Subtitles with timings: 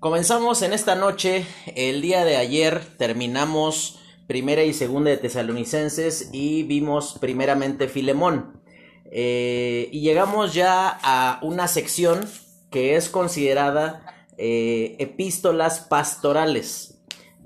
[0.00, 1.44] Comenzamos en esta noche,
[1.76, 8.62] el día de ayer terminamos primera y segunda de Tesalonicenses y vimos primeramente Filemón.
[9.10, 12.26] Eh, y llegamos ya a una sección
[12.70, 16.98] que es considerada eh, epístolas pastorales.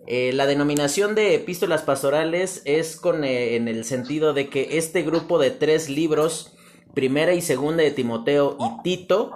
[0.07, 5.41] Eh, la denominación de epístolas pastorales es con, en el sentido de que este grupo
[5.41, 6.55] de tres libros,
[6.95, 9.32] primera y segunda de Timoteo y Tito,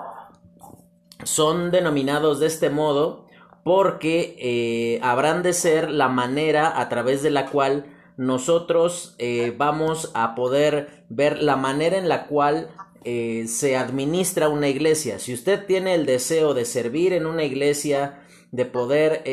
[1.24, 3.26] son denominados de este modo
[3.64, 7.84] porque eh, habrán de ser la manera a través de la cual
[8.16, 12.70] nosotros eh, vamos a poder ver la manera en la cual
[13.04, 15.18] eh, se administra una iglesia.
[15.18, 19.24] Si usted tiene el deseo de servir en una iglesia, de poder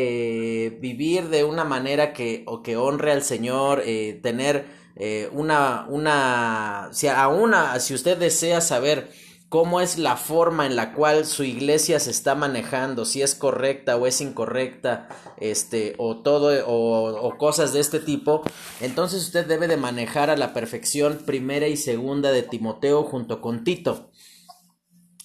[0.81, 3.81] vivir de una manera que, o que honre al Señor,
[4.22, 4.66] tener
[5.31, 9.08] una, una, si aún si usted desea saber
[9.55, 13.95] cómo es la forma en la cual su iglesia se está manejando, si es correcta
[13.95, 18.44] o es incorrecta, este, o todo, o, cosas de este tipo,
[18.81, 23.64] entonces usted debe de manejar a la perfección primera y segunda de Timoteo junto con
[23.64, 24.11] Tito.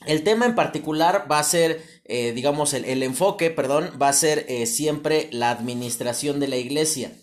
[0.06, 4.46] El tema en particular va a ser, eh, digamos, el, enfoque, perdón, va a ser
[4.48, 7.16] eh, siempre la administración de la iglesia.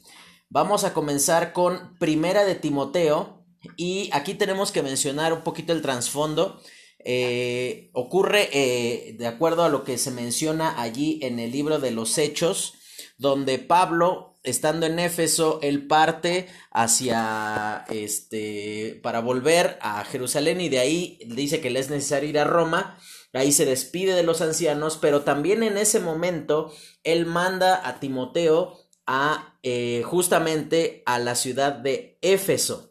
[0.49, 3.45] Vamos a comenzar con primera de Timoteo
[3.77, 6.59] y aquí tenemos que mencionar un poquito el trasfondo.
[6.99, 11.91] Eh, ocurre eh, de acuerdo a lo que se menciona allí en el libro de
[11.91, 12.73] los Hechos,
[13.17, 20.79] donde Pablo, estando en Éfeso, él parte hacia este para volver a Jerusalén y de
[20.79, 22.97] ahí dice que le es necesario ir a Roma.
[23.33, 28.77] Ahí se despide de los ancianos, pero también en ese momento él manda a Timoteo
[29.05, 32.86] a eh, justamente a la ciudad de Éfeso.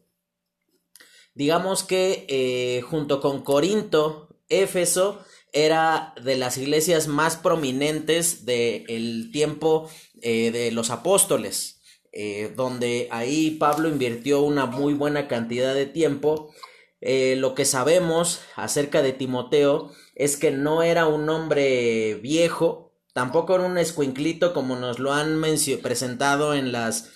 [1.37, 5.20] Digamos que eh, junto con Corinto, Éfeso
[5.53, 9.91] era de las iglesias más prominentes del tiempo
[10.23, 16.55] eh, de los apóstoles, eh, donde ahí Pablo invirtió una muy buena cantidad de tiempo.
[17.03, 23.65] lo que sabemos acerca de Timoteo es que no era un hombre viejo, tampoco era
[23.65, 25.39] un escuinclito como nos lo han
[25.83, 27.10] presentado en las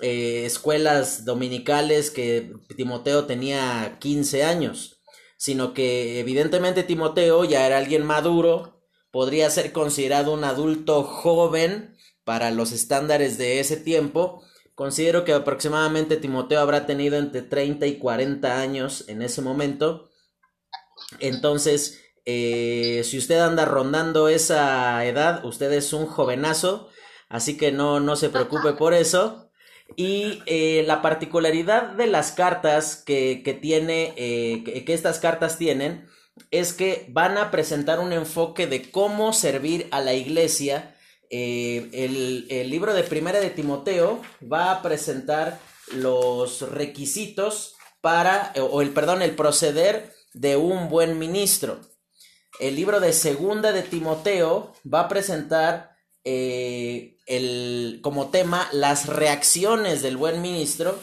[0.00, 5.02] eh, escuelas dominicales que Timoteo tenía 15 años,
[5.36, 12.50] sino que evidentemente Timoteo ya era alguien maduro, podría ser considerado un adulto joven para
[12.50, 14.42] los estándares de ese tiempo.
[14.74, 20.10] Considero que aproximadamente Timoteo habrá tenido entre 30 y 40 años en ese momento.
[21.20, 26.88] Entonces, eh, si usted anda rondando esa edad, usted es un jovenazo,
[27.28, 29.43] así que no, no se preocupe por eso.
[29.96, 36.08] Y eh, la particularidad de las cartas que, tiene, eh, que, estas cartas tienen,
[36.50, 40.96] es que van a presentar un enfoque de cómo servir a la iglesia.
[41.30, 45.58] Eh, el, libro de Primera de Timoteo va a presentar
[45.92, 51.80] los requisitos para, o el, perdón, el proceder de un buen ministro.
[52.60, 55.93] El libro de Segunda de Timoteo va a presentar
[56.24, 60.98] eh, el, como tema las reacciones del buen ministro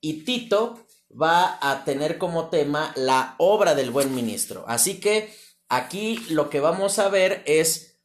[0.00, 4.64] y Tito va a tener como tema la obra del buen ministro.
[4.68, 5.34] Así que
[5.68, 8.00] aquí lo que vamos a ver es,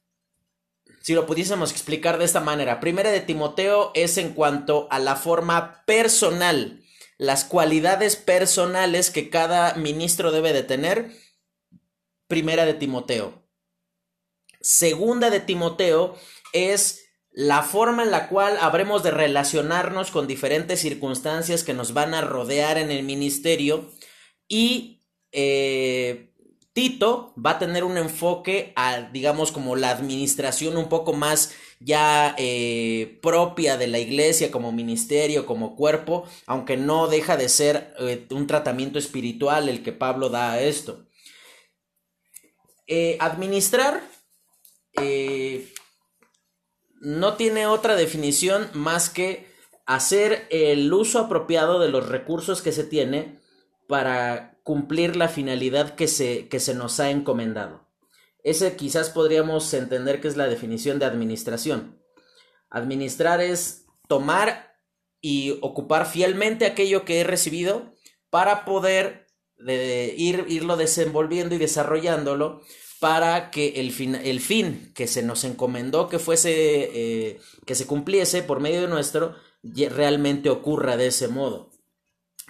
[1.02, 5.16] si lo pudiésemos explicar de esta manera, primera de Timoteo es en cuanto a la
[5.16, 6.82] forma personal,
[7.18, 11.12] las cualidades personales que cada ministro debe de tener.
[12.26, 13.46] Primera de Timoteo.
[14.60, 16.16] Segunda de Timoteo
[16.52, 17.02] es
[17.32, 22.20] la forma en la cual habremos de relacionarnos con diferentes circunstancias que nos van a
[22.20, 23.90] rodear en el ministerio
[24.48, 25.00] y
[25.32, 26.30] eh,
[26.74, 32.34] Tito va a tener un enfoque a, digamos, como la administración un poco más ya
[32.38, 38.26] eh, propia de la iglesia como ministerio, como cuerpo, aunque no deja de ser eh,
[38.30, 41.06] un tratamiento espiritual el que Pablo da a esto.
[43.20, 44.02] administrar
[47.02, 49.48] no tiene otra definición más que
[49.86, 53.40] hacer el uso apropiado de los recursos que se tiene
[53.88, 57.88] para cumplir la finalidad que se, que se nos ha encomendado.
[58.44, 62.00] Ese quizás podríamos entender que es la definición de administración.
[62.70, 64.76] Administrar es tomar
[65.20, 67.92] y ocupar fielmente aquello que he recibido
[68.30, 69.26] para poder
[69.58, 72.62] ir, irlo desenvolviendo y desarrollándolo
[73.02, 77.88] para que el fin, el fin que se nos encomendó que fuese, eh, que se
[77.88, 79.34] cumpliese por medio de nuestro,
[79.90, 81.72] realmente ocurra de ese modo.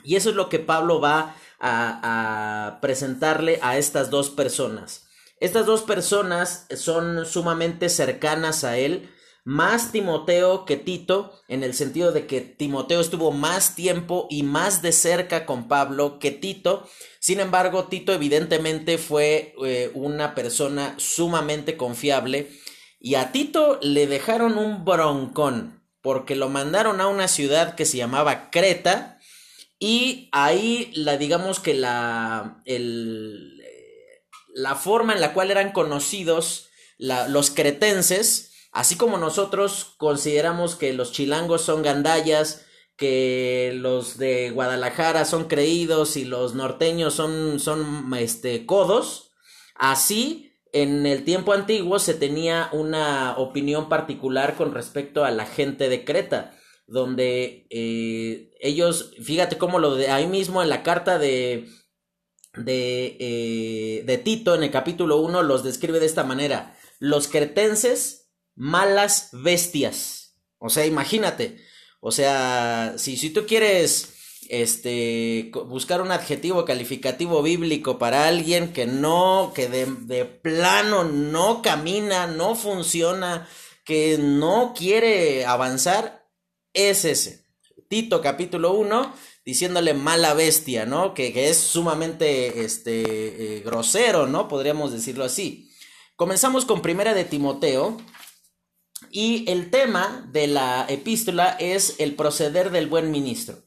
[0.04, 5.06] Y eso es lo que Pablo va a, presentarle a estas dos personas.
[5.40, 9.08] Estas dos personas son sumamente cercanas a él,
[9.44, 14.82] más Timoteo que Tito, en el sentido de que Timoteo estuvo más tiempo y más
[14.82, 16.86] de cerca con Pablo que Tito.
[17.22, 22.50] Sin embargo, Tito evidentemente fue eh, una persona sumamente confiable
[22.98, 27.96] y a Tito le dejaron un broncón porque lo mandaron a una ciudad que se
[27.96, 29.20] llamaba Creta
[29.78, 33.62] y ahí la digamos que la el,
[34.52, 41.12] la forma en la cual eran conocidos los cretenses, así como nosotros consideramos que los
[41.12, 42.66] chilangos son gandallas,
[42.96, 49.32] que los de Guadalajara son creídos y los norteños son, son este, codos,
[49.74, 55.88] así en el tiempo antiguo se tenía una opinión particular con respecto a la gente
[55.88, 61.68] de Creta, donde eh, ellos, fíjate cómo lo de ahí mismo en la carta de,
[62.56, 66.76] de, eh, de Tito, en el capítulo 1, los describe de esta manera.
[66.98, 70.38] Los cretenses, malas bestias.
[70.58, 71.58] O sea, imagínate.
[72.04, 74.08] O sea, si, si tú quieres
[74.48, 81.62] este buscar un adjetivo calificativo bíblico para alguien que no, que de, de plano no
[81.62, 83.48] camina, no funciona,
[83.84, 86.28] que no quiere avanzar,
[86.74, 87.46] es ese.
[87.88, 89.14] Tito capítulo 1
[89.44, 91.14] diciéndole mala bestia, ¿no?
[91.14, 94.48] Que, es sumamente este, eh, grosero, ¿no?
[94.48, 95.70] Podríamos decirlo así.
[96.16, 97.96] Comenzamos con Primera de Timoteo.
[99.10, 103.62] Y el tema de la epístola es el proceder del buen ministro.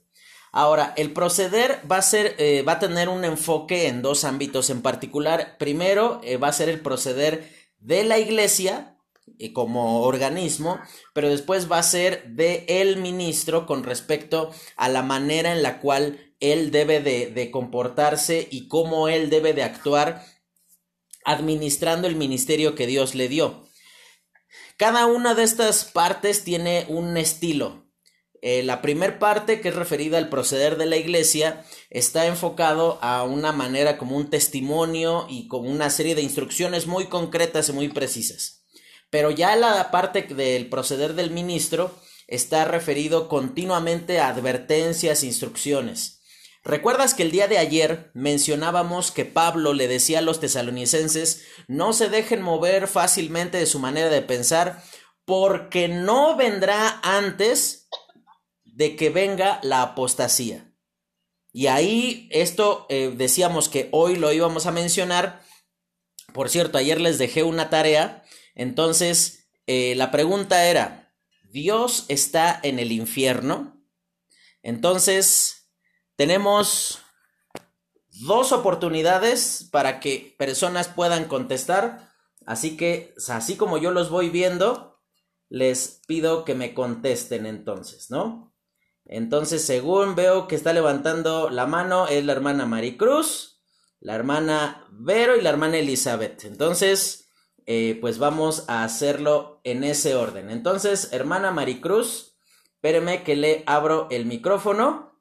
[0.52, 4.70] Ahora, el proceder va a ser, eh, va a tener un enfoque en dos ámbitos
[4.70, 5.58] en particular.
[5.58, 8.96] Primero, eh, va a ser el proceder de la iglesia,
[9.54, 10.80] como organismo,
[11.14, 15.82] pero después va a ser de el ministro con respecto a la manera en la
[15.82, 20.24] cual él debe de, de comportarse y cómo él debe de actuar
[21.26, 23.68] administrando el ministerio que Dios le dio.
[24.78, 27.86] Cada una de estas partes tiene un estilo.
[28.42, 33.24] Eh, la primera parte, que es referida al proceder de la iglesia, está enfocado a
[33.24, 37.88] una manera como un testimonio y con una serie de instrucciones muy concretas y muy
[37.88, 38.66] precisas.
[39.10, 41.96] Pero ya la parte del proceder del ministro
[42.28, 46.22] está referido continuamente a advertencias, instrucciones.
[46.66, 51.94] ¿Recuerdas que el día de ayer mencionábamos que Pablo le decía a los tesalonicenses no
[51.94, 54.84] se dejen mover fácilmente de su manera de pensar
[55.24, 57.88] porque no vendrá antes
[58.66, 60.74] de que venga la apostasía?
[61.54, 65.42] Y ahí esto eh, decíamos que hoy lo íbamos a mencionar.
[66.34, 68.26] Por cierto, ayer les dejé una tarea
[68.56, 71.14] entonces, eh, la pregunta era,
[71.44, 73.86] ¿Dios está en el infierno?
[74.64, 75.55] Entonces,
[76.16, 77.00] tenemos
[78.22, 82.12] dos oportunidades para que personas puedan contestar.
[82.46, 85.00] Así que, así como yo los voy viendo,
[85.50, 88.54] les pido que me contesten entonces, ¿no?
[89.06, 93.62] Entonces, según veo que está levantando la mano, es la hermana Maricruz,
[94.00, 96.46] la hermana Vero y la hermana Elizabeth.
[96.46, 97.30] Entonces,
[97.68, 100.50] eh, pues vamos a hacerlo en ese orden.
[100.50, 102.38] Entonces, hermana Maricruz,
[102.76, 105.15] espéreme que le abro el micrófono.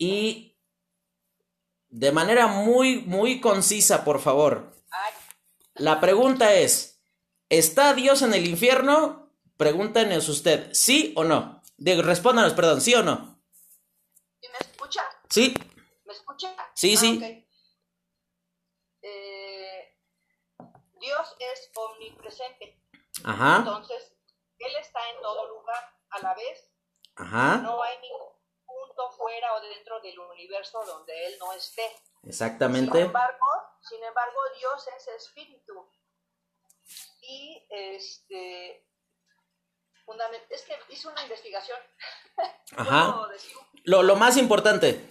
[0.00, 0.58] Y
[1.90, 4.72] de manera muy, muy concisa, por favor.
[5.74, 7.02] La pregunta es,
[7.50, 9.30] ¿está Dios en el infierno?
[9.58, 11.62] Pregúntenos usted, ¿sí o no?
[11.76, 13.42] Digo, respóndanos, perdón, ¿sí o no?
[14.40, 15.02] ¿Me escucha?
[15.28, 15.54] Sí.
[16.06, 16.56] ¿Me escucha?
[16.74, 17.46] Sí, ah, sí.
[20.98, 22.82] Dios es omnipresente.
[23.24, 23.56] Ajá.
[23.58, 24.14] Entonces,
[24.58, 26.72] Él está en todo lugar a la vez.
[27.16, 27.56] Ajá.
[27.58, 28.29] No hay ningún
[29.00, 31.96] punto fuera o dentro del universo donde Él no esté.
[32.24, 32.92] Exactamente.
[32.92, 33.46] Sin embargo,
[33.80, 35.88] sin embargo Dios es espíritu.
[37.22, 38.86] Y este
[40.48, 41.78] es que hice una investigación.
[42.76, 43.28] Ajá.
[43.84, 45.08] Lo, lo más importante.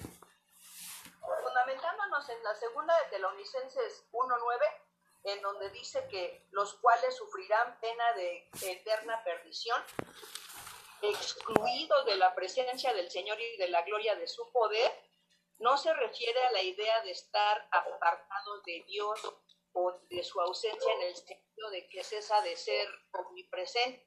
[1.22, 8.14] Fundamentándonos en la segunda de Telonicenses 1.9, en donde dice que los cuales sufrirán pena
[8.14, 9.82] de eterna perdición,
[11.02, 14.92] excluidos de la presencia del Señor y de la gloria de su poder,
[15.60, 19.20] no se refiere a la idea de estar apartados de Dios
[19.74, 24.06] o de su ausencia en el sentido de que cesa de ser omnipresente.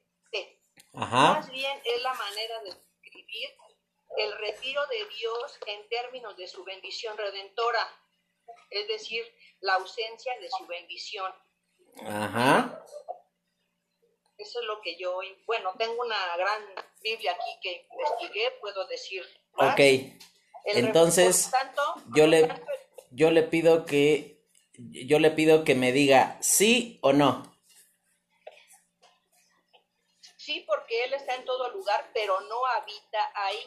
[0.93, 3.49] Más bien es la manera de describir
[4.17, 7.87] el retiro de Dios en términos de su bendición redentora,
[8.69, 9.25] es decir,
[9.61, 11.33] la ausencia de su bendición.
[12.05, 12.83] Ajá.
[14.37, 16.63] Eso es lo que yo, bueno, tengo una gran
[17.01, 19.23] Biblia aquí que investigué, puedo decir.
[19.57, 19.79] Ok.
[20.65, 21.51] Entonces,
[22.15, 22.49] yo le,
[23.11, 24.33] yo le pido que
[24.75, 27.43] yo le pido que me diga sí o no.
[30.37, 33.59] Sí, porque Él está en todo lugar, pero no habita ahí.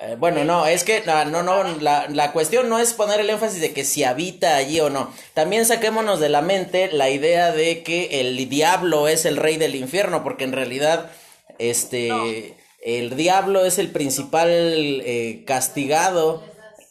[0.00, 3.30] Eh, bueno, no, es que no, no, no la, la, cuestión no es poner el
[3.30, 5.12] énfasis de que si habita allí o no.
[5.34, 9.76] También saquémonos de la mente la idea de que el diablo es el rey del
[9.76, 11.12] infierno, porque en realidad,
[11.58, 16.42] este, el diablo es el principal eh, castigado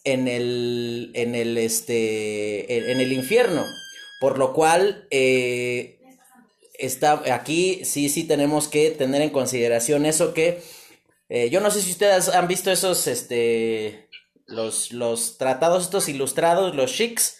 [0.06, 3.66] en el, en el, este, en, el infierno.
[4.22, 5.98] Por lo cual, eh,
[6.80, 10.62] está, aquí sí, sí tenemos que tener en consideración eso que
[11.36, 14.08] eh, yo no sé si ustedes han visto esos, este,
[14.46, 17.40] los, los tratados estos ilustrados, los chics,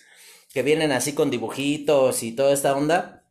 [0.52, 3.24] que vienen así con dibujitos y toda esta onda.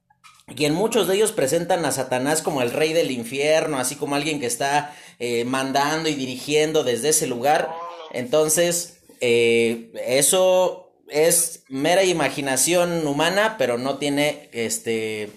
[0.47, 4.15] Y en muchos de ellos presentan a Satanás como el rey del infierno, así como
[4.15, 7.69] alguien que está eh, mandando y dirigiendo desde ese lugar.
[8.13, 15.29] Entonces, eh, eso es mera imaginación humana, pero no tiene este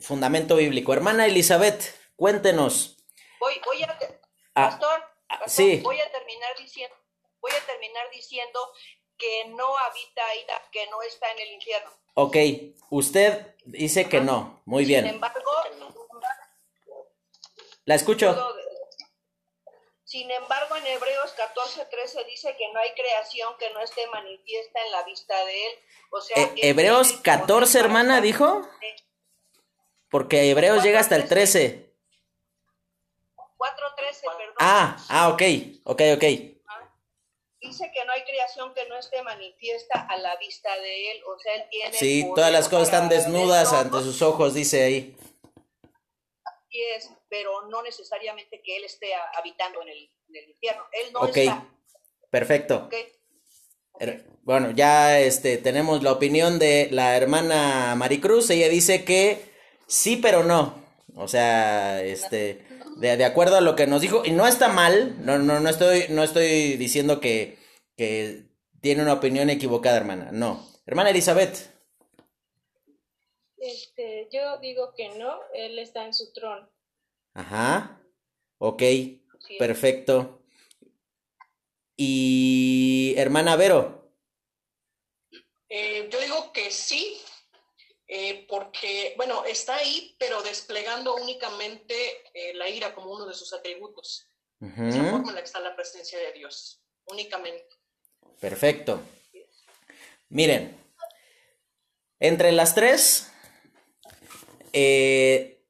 [0.00, 0.94] fundamento bíblico.
[0.94, 2.98] Hermana Elizabeth, cuéntenos.
[3.86, 3.97] A,
[4.64, 5.04] ah, pastor,
[5.46, 5.80] sí.
[5.82, 6.96] voy a terminar diciendo,
[7.40, 8.60] voy a terminar diciendo
[9.16, 11.90] que no habita ahí, que no está en el infierno.
[12.14, 12.36] Ok,
[12.90, 15.04] usted dice que no, muy bien.
[15.04, 15.50] Sin embargo,
[17.84, 18.36] la escucho.
[20.04, 24.92] Sin embargo, en Hebreos 14:13 dice que no hay creación que no esté manifiesta en
[24.92, 25.72] la vista de él.
[26.10, 28.66] O sea, eh, Hebreos 14, hermana, dijo.
[30.10, 31.87] Porque Hebreos llega hasta el 13.
[33.58, 34.54] 4.13, perdón.
[34.60, 35.42] Ah, ah, ok,
[35.84, 36.24] ok, ok.
[37.60, 41.36] Dice que no hay creación que no esté manifiesta a la vista de él, o
[41.40, 41.92] sea, él tiene...
[41.92, 45.16] Sí, todas las cosas están desnudas ante sus ojos, dice ahí.
[46.44, 50.10] Así es, pero no necesariamente que él esté habitando en el,
[50.48, 51.48] infierno, él no okay.
[51.48, 51.66] está.
[52.30, 52.84] Perfecto.
[52.86, 53.18] Okay.
[54.42, 59.52] Bueno, ya este, tenemos la opinión de la hermana Maricruz, ella dice que
[59.88, 60.80] sí, pero no.
[61.16, 62.67] O sea, este
[62.98, 66.06] de, acuerdo a lo que nos dijo, y no está mal, no, no, no estoy,
[66.10, 67.58] no estoy diciendo que,
[67.96, 68.44] que
[68.80, 70.66] tiene una opinión equivocada, hermana, no.
[70.86, 71.70] Hermana Elizabeth.
[73.56, 76.68] Este, yo digo que no, él está en su trono.
[77.34, 78.00] Ajá,
[78.58, 78.82] ok,
[79.58, 80.42] perfecto.
[81.96, 84.12] Y hermana Vero.
[85.68, 87.20] Eh, yo digo que sí,
[88.10, 91.94] eh, porque, bueno, está ahí, pero desplegando únicamente
[92.32, 94.26] eh, la ira como uno de sus atributos.
[94.60, 97.68] Esa forma en la que está la presencia de Dios, únicamente.
[98.40, 99.00] Perfecto.
[100.30, 100.76] Miren,
[102.18, 103.30] entre las tres
[104.72, 105.62] eh,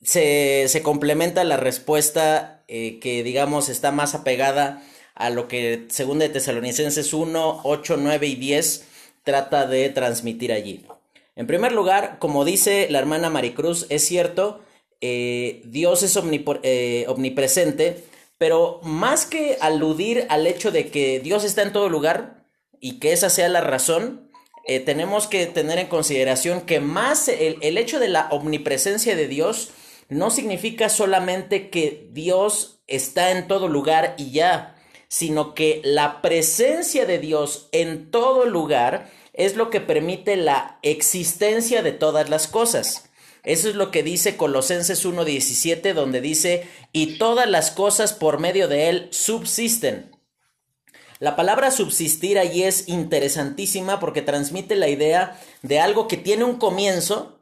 [0.00, 4.82] se, se, complementa la respuesta que, digamos, está más apegada
[5.14, 8.86] a lo que, según de Tesalonicenses 1, 8, 9 y 10,
[9.22, 10.86] trata de transmitir allí.
[11.36, 14.60] En primer lugar, como dice la hermana Maricruz, es cierto,
[15.02, 16.18] eh, Dios es
[16.62, 18.04] eh, omnipresente,
[18.38, 22.46] pero más que aludir al hecho de que Dios está en todo lugar
[22.80, 24.30] y que esa sea la razón,
[24.64, 29.28] eh, tenemos que tener en consideración que más el, el hecho de la omnipresencia de
[29.28, 29.70] Dios
[30.08, 34.76] no significa solamente que Dios está en todo lugar y ya,
[35.08, 41.82] sino que la presencia de Dios en todo lugar es lo que permite la existencia
[41.82, 43.10] de todas las cosas.
[43.42, 48.66] Eso es lo que dice Colosenses 1.17, donde dice, y todas las cosas por medio
[48.66, 50.10] de él subsisten.
[51.20, 56.56] La palabra subsistir allí es interesantísima porque transmite la idea de algo que tiene un
[56.58, 57.40] comienzo,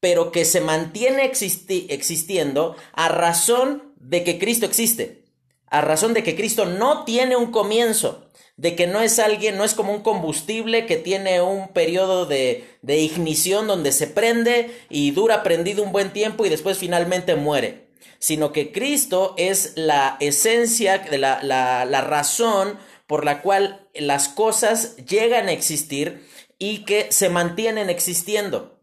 [0.00, 5.24] pero que se mantiene existiendo a razón de que Cristo existe,
[5.66, 8.27] a razón de que Cristo no tiene un comienzo
[8.58, 12.68] de que no es alguien, no es como un combustible que tiene un periodo de,
[12.82, 17.88] de ignición donde se prende y dura prendido un buen tiempo y después finalmente muere
[18.20, 24.96] sino que Cristo es la esencia, la, la, la, razón por la cual las cosas
[25.06, 26.26] llegan a existir
[26.58, 28.82] y que se mantienen existiendo.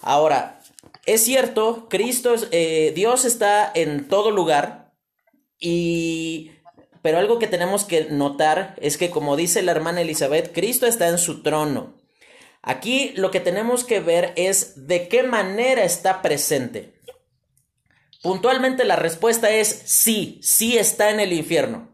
[0.00, 0.60] Ahora,
[1.06, 4.92] es cierto, Cristo, eh, Dios está en todo lugar
[5.58, 6.52] y
[7.08, 11.08] pero algo que tenemos que notar es que, como dice la hermana Elizabeth, Cristo está
[11.08, 11.94] en su trono.
[12.60, 16.92] Aquí lo que tenemos que ver es de qué manera está presente.
[18.22, 21.87] Puntualmente la respuesta es sí, sí está en el infierno.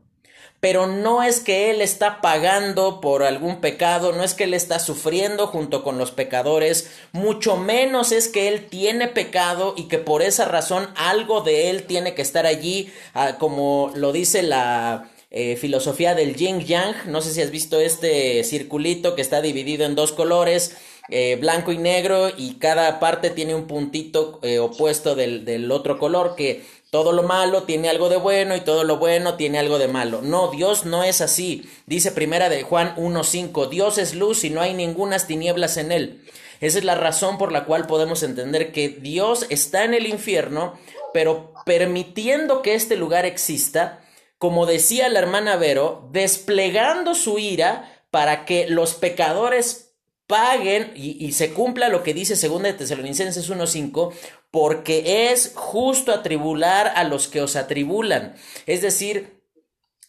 [0.65, 4.79] Pero no es que Él está pagando por algún pecado, no es que Él está
[4.79, 10.23] sufriendo junto con los pecadores, mucho menos es que Él tiene pecado y que por
[10.23, 15.57] esa razón algo de Él tiene que estar allí, ah, como lo dice la, eh,
[15.57, 16.95] filosofía del yin yang.
[17.09, 20.77] No sé si has visto este circulito que está dividido en dos colores,
[21.11, 25.99] eh, blanco y negro, y cada parte tiene un puntito eh, opuesto del, del otro
[25.99, 26.63] color que
[26.95, 30.23] todo lo malo tiene algo de bueno y todo lo bueno tiene algo de malo.
[30.23, 31.69] No, Dios no es así.
[31.87, 36.25] Dice primera de Juan 1.5, Dios es luz y no hay ningunas tinieblas en él.
[36.61, 40.79] Esa es la razón por la cual podemos entender que Dios está en el infierno,
[41.13, 44.05] pero permitiendo que este lugar exista,
[44.39, 49.84] como decía la hermana Vero, desplegando su ira para que los pecadores
[50.27, 54.13] paguen y, se cumpla lo que dice 2 de Tesalonicenses 1.5,
[54.51, 58.35] porque es justo atribular a los que os atribulan.
[58.67, 59.43] Es decir,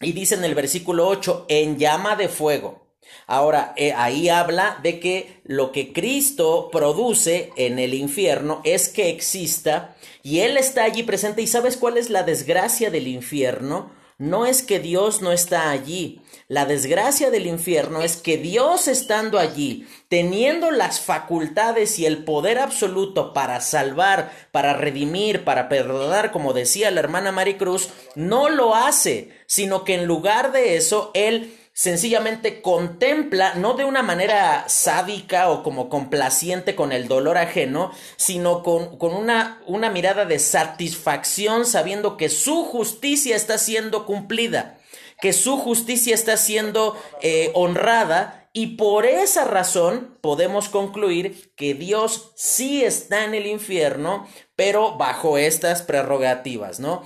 [0.00, 2.86] y dice en el versículo 8, en llama de fuego.
[3.26, 9.10] Ahora, eh, ahí habla de que lo que Cristo produce en el infierno es que
[9.10, 11.42] exista y Él está allí presente.
[11.42, 13.92] ¿Y sabes cuál es la desgracia del infierno?
[14.18, 19.40] No es que Dios no está allí, la desgracia del infierno es que Dios estando
[19.40, 26.52] allí, teniendo las facultades y el poder absoluto para salvar, para redimir, para perdonar, como
[26.52, 32.62] decía la hermana Maricruz, no lo hace, sino que en lugar de eso, Él sencillamente
[32.62, 38.98] contempla, no de una manera sádica o como complaciente con el dolor ajeno, sino con,
[38.98, 44.78] con una, una mirada de satisfacción sabiendo que su justicia está siendo cumplida
[45.20, 52.32] que su justicia está siendo eh, honrada y por esa razón podemos concluir que Dios
[52.36, 57.02] sí está en el infierno, pero bajo estas prerrogativas, ¿no?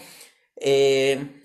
[0.56, 1.42] Eh,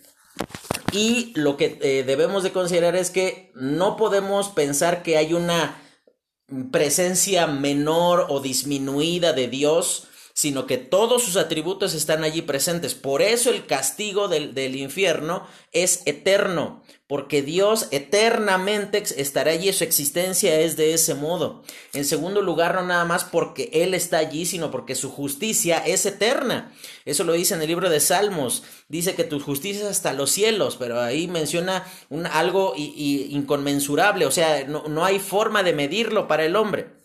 [0.91, 5.81] y lo que eh, debemos de considerar es que no podemos pensar que hay una
[6.71, 12.93] presencia menor o disminuida de Dios sino que todos sus atributos están allí presentes.
[12.93, 19.85] Por eso el castigo del, del infierno es eterno, porque Dios eternamente estará allí, su
[19.85, 21.63] existencia es de ese modo.
[21.93, 26.05] En segundo lugar, no nada más porque Él está allí, sino porque su justicia es
[26.05, 26.73] eterna.
[27.05, 28.63] Eso lo dice en el libro de Salmos.
[28.89, 34.31] Dice que tu justicia es hasta los cielos, pero ahí menciona un, algo inconmensurable, o
[34.31, 37.04] sea, no, no hay forma de medirlo para el hombre.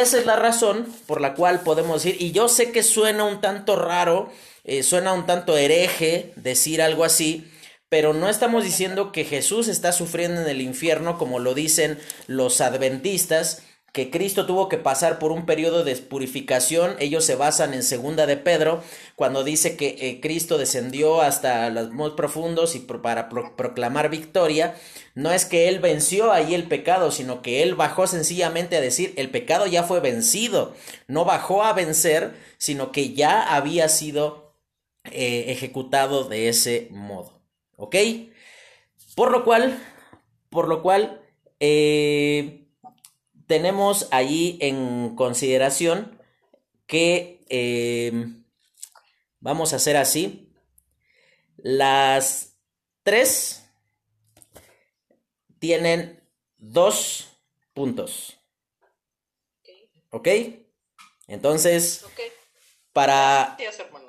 [0.00, 3.42] Esa es la razón por la cual podemos decir, y yo sé que suena un
[3.42, 4.32] tanto raro,
[4.64, 7.50] eh, suena un tanto hereje decir algo así,
[7.90, 12.62] pero no estamos diciendo que Jesús está sufriendo en el infierno como lo dicen los
[12.62, 16.96] adventistas, que Cristo tuvo que pasar por un periodo de purificación.
[16.98, 18.82] Ellos se basan en segunda de Pedro,
[19.16, 24.74] cuando dice que eh, Cristo descendió hasta los más profundos y para proclamar victoria.
[25.14, 29.12] No es que Él venció ahí el pecado, sino que Él bajó sencillamente a decir,
[29.16, 30.74] el pecado ya fue vencido.
[31.06, 34.56] No bajó a vencer, sino que ya había sido
[35.04, 37.42] eh, ejecutado de ese modo.
[37.76, 37.96] ¿Ok?
[39.14, 39.78] Por lo cual,
[40.48, 41.20] por lo cual,
[41.60, 42.61] eh,
[43.52, 46.18] tenemos ahí en consideración
[46.86, 48.46] que em,
[49.40, 50.50] vamos a hacer así.
[51.58, 52.56] Las
[53.02, 53.68] tres
[55.58, 57.28] tienen dos
[57.74, 58.38] puntos.
[60.08, 60.28] ¿Ok?
[61.26, 62.06] Entonces,
[62.94, 63.58] para,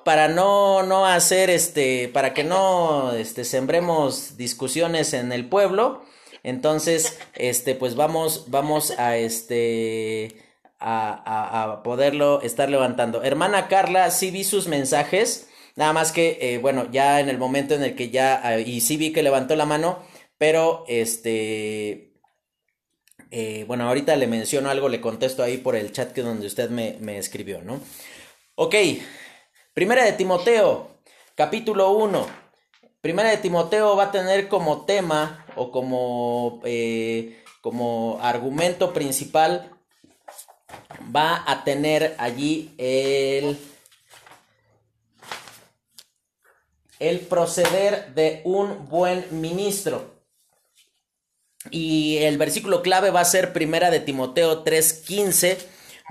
[0.05, 6.05] para no, no hacer este, para que no este, sembremos discusiones en el pueblo,
[6.43, 10.37] entonces, este, pues vamos, vamos a este.
[10.85, 13.23] A, a, poderlo estar levantando.
[13.23, 15.47] Hermana Carla, sí vi sus mensajes.
[15.77, 18.41] Nada más que, eh, bueno, ya en el momento en el que ya.
[18.43, 19.99] Ah, y sí vi que levantó la mano.
[20.37, 22.11] Pero este.
[23.31, 26.69] Eh, bueno, ahorita le menciono algo, le contesto ahí por el chat que donde usted
[26.69, 27.79] me, me escribió, ¿no?
[28.55, 28.75] Ok.
[29.73, 30.99] Primera de Timoteo,
[31.35, 32.42] capítulo 1.
[33.03, 39.69] Primera de Timoteo va a tener como tema o como, eh, como argumento principal,
[41.13, 43.59] va a tener allí el,
[46.99, 50.23] el proceder de un buen ministro.
[51.71, 55.57] Y el versículo clave va a ser Primera de Timoteo 3:15,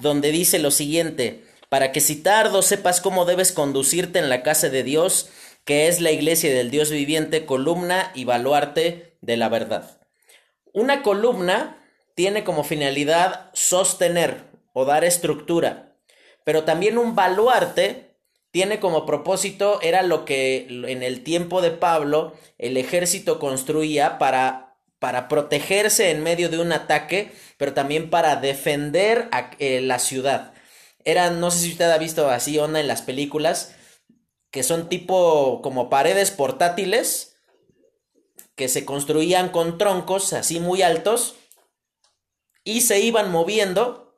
[0.00, 4.68] donde dice lo siguiente, para que si tardo sepas cómo debes conducirte en la casa
[4.68, 5.31] de Dios,
[5.64, 10.01] que es la iglesia del Dios viviente, columna y baluarte de la verdad.
[10.72, 11.79] Una columna
[12.14, 15.96] tiene como finalidad sostener o dar estructura,
[16.44, 18.12] pero también un baluarte
[18.51, 24.77] tiene como propósito, era lo que en el tiempo de Pablo el ejército construía para,
[24.98, 30.53] para protegerse en medio de un ataque, pero también para defender eh, la ciudad.
[31.05, 33.75] Eran, no sé si usted ha visto así onda en las películas,
[34.52, 37.36] que son tipo como paredes portátiles
[38.54, 41.34] que se construían con troncos así muy altos
[42.62, 44.14] y se iban moviendo,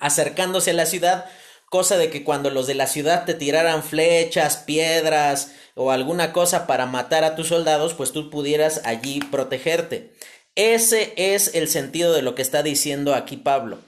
[0.00, 1.26] acercándose a la ciudad,
[1.66, 6.66] cosa de que cuando los de la ciudad te tiraran flechas, piedras o alguna cosa
[6.66, 10.14] para matar a tus soldados, pues tú pudieras allí protegerte.
[10.54, 13.78] Ese es el sentido de lo que está diciendo aquí Pablo.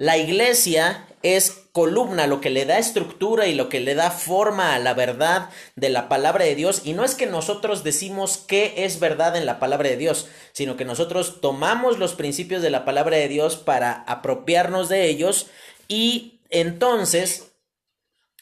[0.00, 4.74] La iglesia es columna, lo que le da estructura y lo que le da forma
[4.74, 6.80] a la verdad de la palabra de Dios.
[6.84, 10.78] Y no es que nosotros decimos qué es verdad en la palabra de Dios, sino
[10.78, 15.48] que nosotros tomamos los principios de la palabra de Dios para apropiarnos de ellos
[15.86, 17.52] y entonces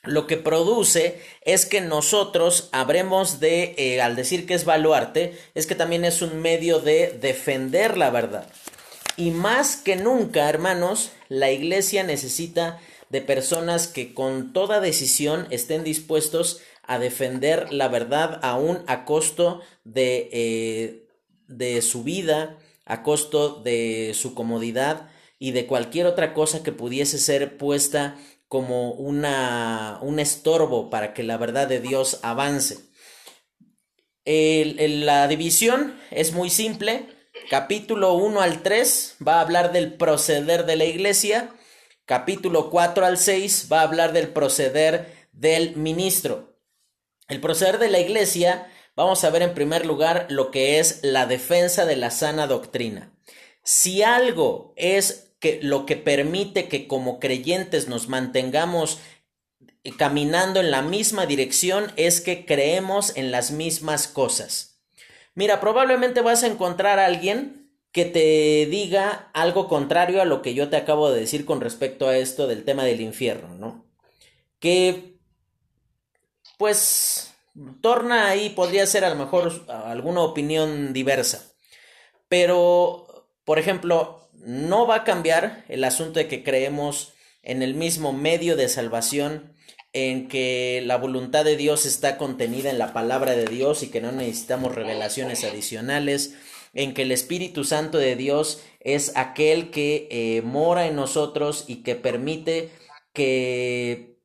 [0.04, 5.66] lo que produce es que nosotros habremos de, eh, al decir que es baluarte, es
[5.66, 8.46] que también es un medio de defender la verdad.
[9.18, 12.78] Y más que nunca, hermanos, la iglesia necesita
[13.10, 19.60] de personas que con toda decisión estén dispuestos a defender la verdad aún a costo
[19.82, 21.08] de, eh,
[21.48, 27.18] de su vida, a costo de su comodidad y de cualquier otra cosa que pudiese
[27.18, 32.78] ser puesta como una, un estorbo para que la verdad de Dios avance.
[34.24, 37.17] la división es muy simple
[37.50, 41.54] Capítulo 1 al 3 va a hablar del proceder de la iglesia.
[42.04, 46.58] Capítulo 4 al 6 va a hablar del proceder del ministro.
[47.26, 51.26] El proceder de la iglesia, vamos a ver en primer lugar lo que es la
[51.26, 53.14] defensa de la sana doctrina.
[53.62, 58.98] Si algo es que lo que permite que como creyentes nos mantengamos
[59.96, 64.67] caminando en la misma dirección es que creemos en las mismas cosas.
[65.34, 70.54] Mira, probablemente vas a encontrar a alguien que te diga algo contrario a lo que
[70.54, 73.86] yo te acabo de decir con respecto a esto del tema del infierno, ¿no?
[74.58, 75.18] Que,
[76.58, 77.34] pues,
[77.80, 81.52] torna ahí, podría ser a lo mejor alguna opinión diversa.
[82.28, 88.12] Pero, por ejemplo, no va a cambiar el asunto de que creemos en el mismo
[88.12, 89.54] medio de salvación
[90.06, 94.00] en que la voluntad de Dios está contenida en la palabra de Dios y que
[94.00, 96.34] no necesitamos revelaciones adicionales,
[96.74, 101.76] en que el Espíritu Santo de Dios es aquel que eh, mora en nosotros y
[101.76, 102.70] que permite
[103.12, 104.18] que,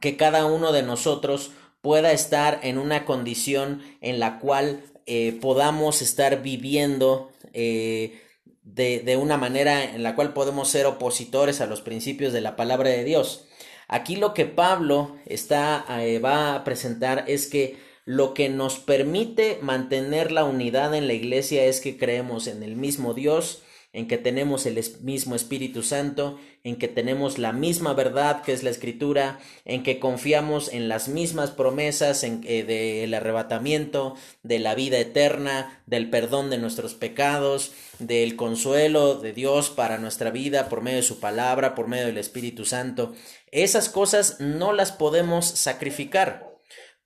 [0.00, 6.02] que cada uno de nosotros pueda estar en una condición en la cual eh, podamos
[6.02, 8.20] estar viviendo eh,
[8.62, 12.56] de, de una manera en la cual podemos ser opositores a los principios de la
[12.56, 13.46] palabra de Dios.
[13.88, 19.58] Aquí lo que Pablo está, eh, va a presentar es que lo que nos permite
[19.62, 23.62] mantener la unidad en la iglesia es que creemos en el mismo Dios,
[23.96, 28.62] en que tenemos el mismo Espíritu Santo, en que tenemos la misma verdad que es
[28.62, 34.74] la Escritura, en que confiamos en las mismas promesas en, eh, del arrebatamiento, de la
[34.74, 40.82] vida eterna, del perdón de nuestros pecados, del consuelo de Dios para nuestra vida por
[40.82, 43.14] medio de su palabra, por medio del Espíritu Santo.
[43.50, 46.52] Esas cosas no las podemos sacrificar.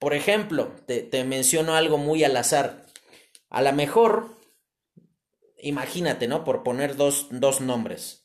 [0.00, 2.84] Por ejemplo, te, te menciono algo muy al azar.
[3.48, 4.39] A lo mejor
[5.62, 6.44] imagínate, ¿no?
[6.44, 7.28] Por poner dos,
[7.60, 8.24] nombres.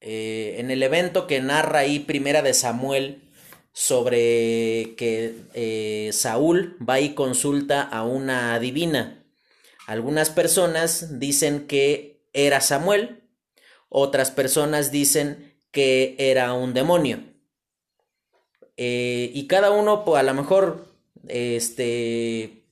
[0.00, 3.30] Eh, en el evento que narra ahí Primera de Samuel
[3.72, 9.24] sobre que eh, Saúl va y consulta a una adivina.
[9.86, 13.24] Algunas personas dicen que era Samuel,
[13.88, 17.24] otras personas dicen que era un demonio.
[18.76, 20.86] Eh, y cada uno, pues, a lo mejor,
[21.28, 22.64] este,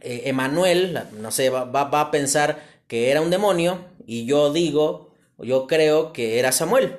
[0.00, 5.66] Emanuel, no sé, va, va a pensar, que era un demonio y yo digo, yo
[5.66, 6.98] creo que era Samuel.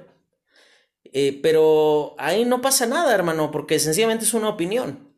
[1.04, 5.14] Eh, pero ahí no pasa nada, hermano, porque sencillamente es una opinión.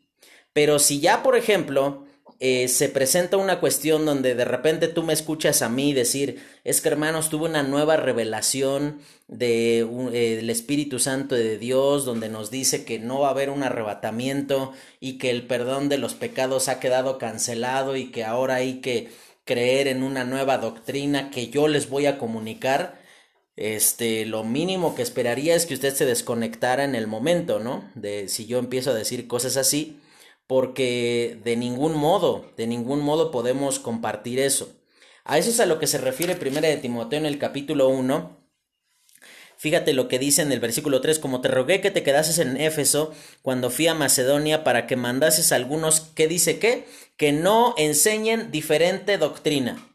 [0.52, 2.04] Pero si ya, por ejemplo,
[2.42, 6.82] eh, se presenta una cuestión donde de repente tú me escuchas a mí decir, es
[6.82, 12.52] que hermanos, tuve una nueva revelación de, eh, del Espíritu Santo de Dios, donde nos
[12.52, 16.68] dice que no va a haber un arrebatamiento y que el perdón de los pecados
[16.68, 19.10] ha quedado cancelado y que ahora hay que
[19.46, 23.02] creer en una nueva doctrina que yo les voy a comunicar,
[23.56, 27.90] este, lo mínimo que esperaría es que usted se desconectara en el momento, ¿no?
[27.96, 30.02] De si yo empiezo a decir cosas así,
[30.48, 34.70] porque de ningún modo, de ningún modo podemos compartir eso.
[35.24, 38.45] A eso es a lo que se refiere primera de Timoteo en el capítulo 1,
[39.58, 42.58] Fíjate lo que dice en el versículo 3, como te rogué que te quedases en
[42.60, 46.86] Éfeso cuando fui a Macedonia para que mandases a algunos que dice que,
[47.18, 49.95] que no enseñen diferente doctrina.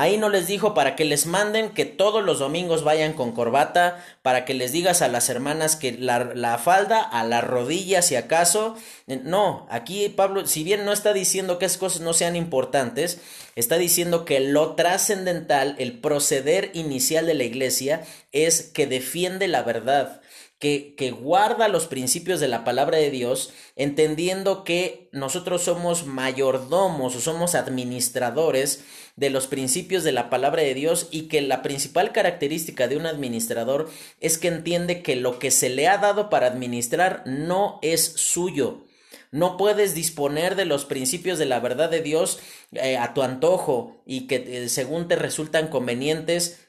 [0.00, 4.00] Ahí no les dijo para que les manden que todos los domingos vayan con corbata,
[4.22, 8.76] para que les digas a las hermanas que la, falda a la rodilla si acaso.
[9.08, 13.18] No, aquí Pablo, si bien no está diciendo que esas cosas no sean importantes,
[13.56, 19.64] está diciendo que lo trascendental, el proceder inicial de la iglesia es que defiende la
[19.64, 20.20] verdad
[20.58, 27.20] que, guarda los principios de la palabra de Dios, entendiendo que nosotros somos mayordomos o
[27.20, 32.88] somos administradores de los principios de la palabra de Dios y que la principal característica
[32.88, 33.88] de un administrador
[34.20, 38.84] es que entiende que lo que se le ha dado para administrar no es suyo.
[39.30, 42.40] No puedes disponer de los principios de la verdad de Dios
[42.72, 46.67] eh, a tu antojo y que eh, según te resultan convenientes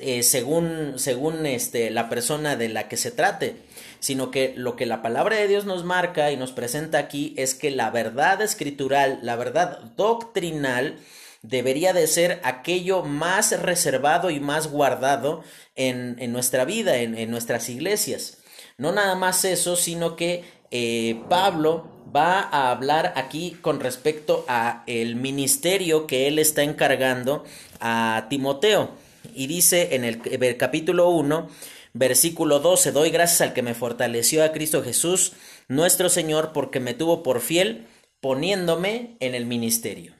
[0.00, 3.56] eh, según, según este, la persona de la que se trate,
[4.00, 7.54] sino que lo que la palabra de Dios nos marca y nos presenta aquí es
[7.54, 10.98] que la verdad escritural, la verdad doctrinal,
[11.42, 15.44] debería de ser aquello más reservado y más guardado
[15.76, 18.38] en, en nuestra vida, en, en, nuestras iglesias.
[18.78, 24.82] No nada más eso, sino que eh, Pablo va a hablar aquí con respecto a
[24.86, 27.44] el ministerio que él está encargando
[27.80, 29.03] a Timoteo.
[29.32, 31.48] Y dice en el, capítulo 1,
[31.92, 35.32] versículo 12, doy gracias al que me fortaleció a Cristo Jesús,
[35.68, 37.86] nuestro Señor, porque me tuvo por fiel,
[38.20, 40.14] poniéndome en el ministerio.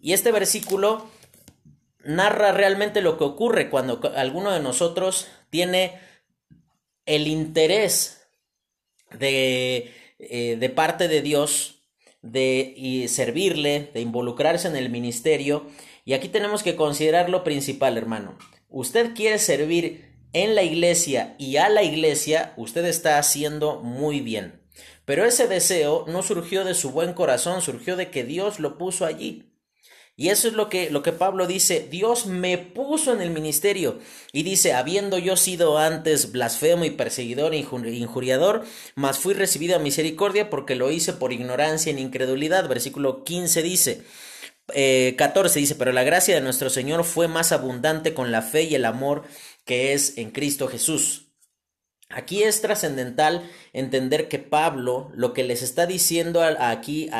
[0.00, 1.08] Y este versículo
[2.04, 5.98] narra realmente lo que ocurre cuando alguno de nosotros tiene
[7.06, 8.26] el interés
[9.18, 11.74] de, eh, de parte de Dios
[12.24, 15.66] de servirle, de involucrarse en el ministerio
[16.04, 18.36] y aquí tenemos que considerar lo principal, hermano.
[18.68, 24.60] Usted quiere servir en la iglesia y a la iglesia, usted está haciendo muy bien.
[25.04, 29.06] Pero ese deseo no surgió de su buen corazón, surgió de que Dios lo puso
[29.06, 29.50] allí.
[30.16, 33.98] Y eso es lo que, lo que Pablo dice, Dios me puso en el ministerio.
[34.32, 38.64] Y dice, habiendo yo sido antes blasfemo y perseguidor e injuriador,
[38.94, 42.68] mas fui recibido a misericordia porque lo hice por ignorancia e incredulidad.
[42.68, 44.02] Versículo 15 dice,
[44.66, 48.62] 14 eh, dice, pero la gracia de nuestro Señor fue más abundante con la fe
[48.62, 49.24] y el amor
[49.64, 51.24] que es en Cristo Jesús.
[52.10, 57.10] Aquí es trascendental entender que Pablo lo que les está diciendo aquí,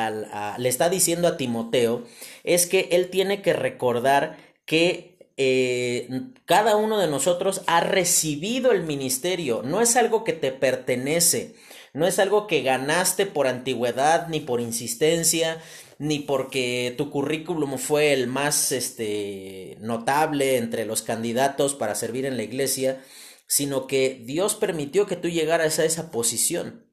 [0.59, 2.05] le está diciendo a Timoteo,
[2.45, 6.09] es que él tiene que recordar que eh,
[6.45, 11.57] cada uno de nosotros ha recibido el ministerio, no es algo que te pertenece,
[11.93, 15.61] no es algo que ganaste por antigüedad ni por insistencia,
[16.05, 22.37] ni porque tu currículum fue el más este, notable entre los candidatos para servir en
[22.37, 23.03] la iglesia,
[23.47, 26.87] sino que Dios permitió que tú llegaras a esa posición.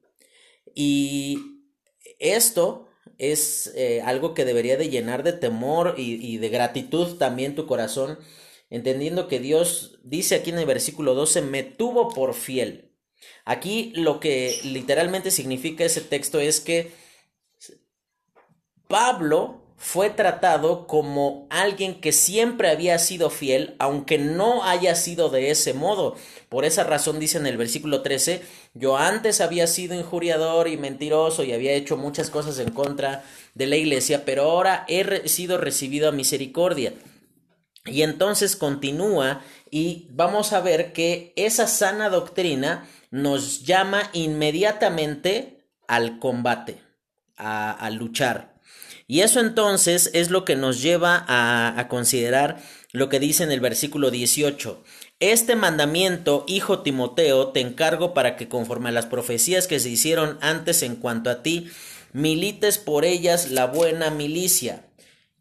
[0.74, 1.38] Y
[2.20, 7.54] esto es eh, algo que debería de llenar de temor y, y, de gratitud también
[7.54, 8.18] tu corazón,
[8.70, 12.94] entendiendo que Dios dice aquí en el versículo 12, me tuvo por fiel.
[13.44, 16.92] Aquí lo que literalmente significa ese texto es que
[18.92, 25.50] Pablo fue tratado como alguien que siempre había sido fiel, aunque no haya sido de
[25.50, 26.14] ese modo.
[26.50, 28.42] Por esa razón dice en el versículo 13,
[28.74, 33.24] yo antes había sido injuriador y mentiroso y había hecho muchas cosas en contra
[33.54, 36.92] de la iglesia, pero ahora he sido recibido a misericordia.
[37.86, 46.18] Y entonces continúa y vamos a ver que esa sana doctrina nos llama inmediatamente al
[46.18, 46.82] combate,
[47.38, 48.51] a, luchar.
[49.12, 53.60] Y eso entonces es lo que nos lleva a, considerar lo que dice en el
[53.60, 54.82] versículo 18.
[55.20, 60.38] Este mandamiento, hijo Timoteo, te encargo para que conforme a las profecías que se hicieron
[60.40, 61.68] antes en cuanto a ti,
[62.14, 64.86] milites por ellas la buena milicia.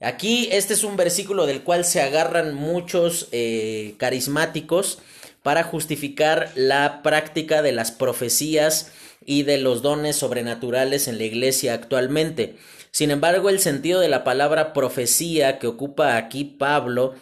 [0.02, 5.00] Aquí este es un versículo del cual se agarran muchos eh, carismáticos
[5.44, 8.92] para justificar la práctica de las profecías
[9.26, 12.58] y de los dones sobrenaturales en la iglesia actualmente.
[12.92, 17.16] Sin embargo, el sentido de la palabra profecía que ocupa aquí Pablo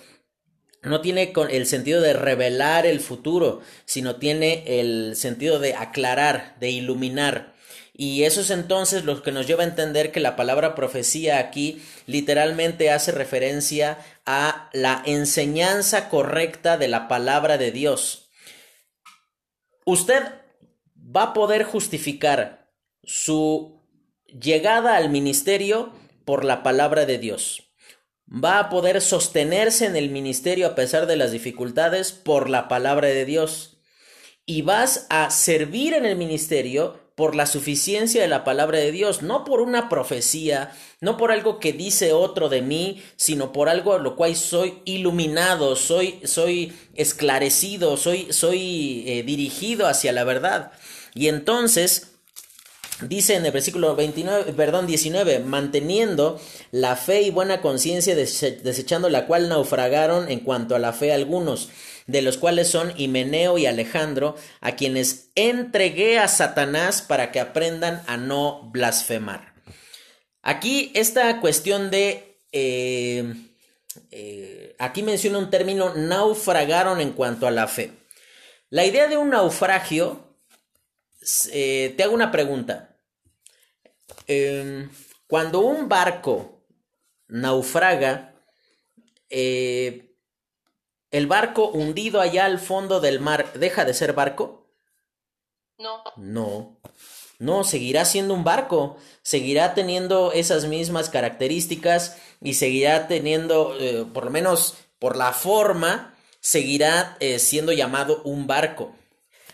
[0.82, 6.72] no tiene el sentido de revelar el futuro, sino tiene el sentido de aclarar, de
[6.72, 7.54] iluminar.
[7.94, 11.84] Y eso es entonces lo que nos lleva a entender que la palabra profecía aquí
[12.06, 18.30] literalmente hace referencia a la enseñanza correcta de la palabra de Dios.
[19.86, 20.24] Usted
[20.96, 22.72] va a poder justificar
[23.04, 23.79] su
[24.40, 25.92] llegada al ministerio
[26.26, 27.72] por la palabra de Dios.
[28.32, 33.08] Va a poder sostenerse en el ministerio a pesar de las dificultades por la palabra
[33.08, 33.82] de Dios.
[34.46, 39.22] Y vas a servir en el ministerio por la suficiencia de la palabra de Dios,
[39.24, 43.94] no por una profecía, no por algo que dice otro de mí, sino por algo
[43.94, 50.72] a lo cual soy iluminado, soy, soy esclarecido, soy, soy eh, dirigido hacia la verdad.
[51.14, 52.09] Y entonces,
[53.02, 56.40] Dice en el versículo 29, perdón, 19, manteniendo
[56.72, 61.70] la fe y buena conciencia, desechando la cual naufragaron en cuanto a la fe algunos,
[62.08, 68.04] de los cuales son Himeneo y Alejandro, a quienes entregué a Satanás para que aprendan
[68.06, 69.54] a no blasfemar.
[70.42, 72.38] Aquí esta cuestión de...
[72.52, 73.34] Eh,
[74.12, 77.92] eh, aquí menciona un término, naufragaron en cuanto a la fe.
[78.70, 80.36] La idea de un naufragio,
[81.52, 82.89] eh, te hago una pregunta.
[84.32, 84.92] Em,
[85.28, 86.64] cuando un barco
[87.28, 88.36] naufraga,
[89.28, 90.16] eh,
[91.10, 94.70] el barco hundido allá al fondo del mar deja de ser barco?
[95.80, 96.04] No.
[96.16, 96.80] No.
[97.40, 104.26] No, seguirá siendo un barco, seguirá teniendo esas mismas características y seguirá teniendo, eh, por
[104.26, 108.94] lo menos por la forma, seguirá eh, siendo llamado un barco.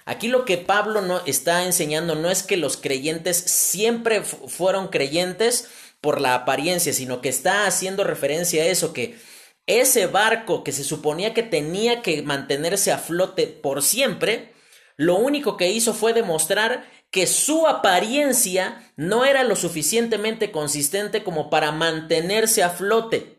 [0.06, 5.68] Aquí lo que Pablo no está enseñando no es que los creyentes siempre fueron creyentes
[6.00, 9.18] por la apariencia, sino que está haciendo referencia a eso, que
[9.66, 14.54] ese barco que se suponía que tenía que mantenerse a flote por siempre,
[14.96, 21.50] lo único que hizo fue demostrar que su apariencia no era lo suficientemente consistente como
[21.50, 23.35] para mantenerse a flote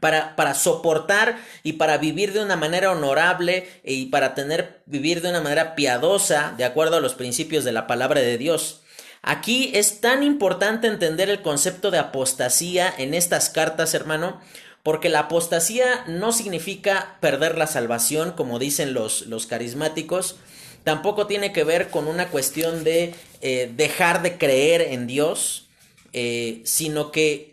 [0.00, 5.30] para, para soportar y para vivir de una manera honorable y para tener, vivir de
[5.30, 8.80] una manera piadosa, de acuerdo a los principios de la palabra de Dios.
[9.22, 14.40] Aquí es tan importante entender el concepto de apostasía en estas cartas, hermano,
[14.82, 20.36] porque la apostasía no significa perder la salvación, como dicen los, los carismáticos,
[20.84, 25.68] tampoco tiene que ver con una cuestión de eh, dejar de creer en Dios,
[26.14, 27.49] eh, sino que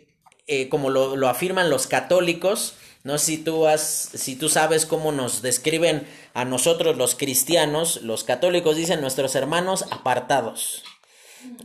[0.48, 3.82] eh, como lo, afirman los católicos, no si tú, has,
[4.14, 9.84] si tú sabes cómo nos describen a nosotros los cristianos, los católicos dicen nuestros hermanos
[9.90, 10.82] apartados.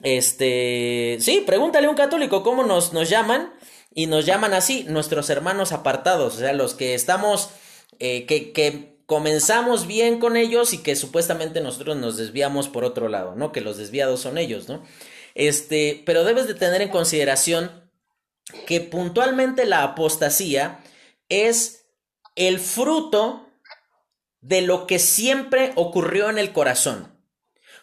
[0.03, 3.53] Este, sí, pregúntale a un católico cómo nos, nos llaman
[3.95, 7.49] y nos llaman así, nuestros hermanos apartados, o sea, los que estamos,
[7.99, 13.07] eh, que, que comenzamos bien con ellos y que supuestamente nosotros nos desviamos por otro
[13.07, 13.51] lado, ¿no?
[13.51, 14.83] Que los desviados son ellos, ¿no?
[15.35, 17.82] Este, pero debes de tener en consideración
[18.67, 20.79] que puntualmente la apostasía
[21.29, 21.85] es
[22.35, 23.49] el fruto
[24.41, 27.13] de lo que siempre ocurrió en el corazón.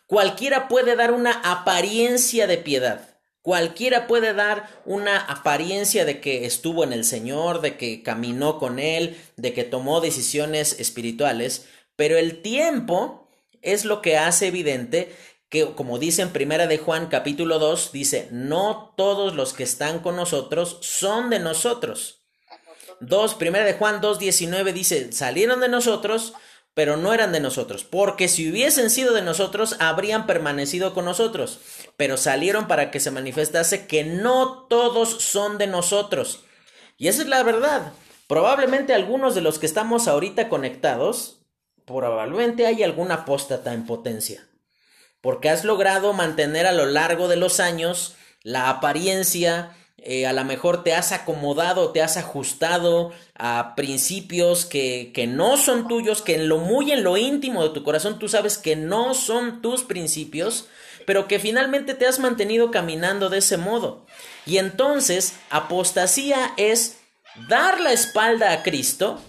[0.06, 3.10] Cualquiera puede dar una apariencia de piedad.
[3.42, 8.78] Cualquiera puede dar una apariencia de que estuvo en el Señor, de que caminó con
[8.78, 13.28] Él, de que tomó decisiones espirituales, pero el tiempo
[13.62, 15.14] es lo que hace evidente
[15.50, 19.98] que como dice en Primera de Juan capítulo 2, dice, no todos los que están
[19.98, 22.22] con nosotros son de nosotros.
[23.00, 26.34] 2, Primera de Juan 2, 19 dice, salieron de nosotros,
[26.72, 31.58] pero no eran de nosotros, porque si hubiesen sido de nosotros, habrían permanecido con nosotros,
[31.96, 36.44] pero salieron para que se manifestase que no todos son de nosotros.
[36.96, 37.92] Y esa es la verdad.
[38.28, 41.40] Probablemente algunos de los que estamos ahorita conectados,
[41.86, 44.46] probablemente hay alguna apóstata en potencia
[45.20, 50.44] porque has logrado mantener a lo largo de los años la apariencia, eh, a lo
[50.44, 56.36] mejor te has acomodado, te has ajustado a principios que, que, no son tuyos, que
[56.36, 59.84] en lo muy en lo íntimo de tu corazón tú sabes que no son tus
[59.84, 60.68] principios,
[61.06, 64.06] pero que finalmente te has mantenido caminando de ese modo.
[64.46, 66.98] Y entonces, apostasía es
[67.48, 69.20] dar la espalda a Cristo,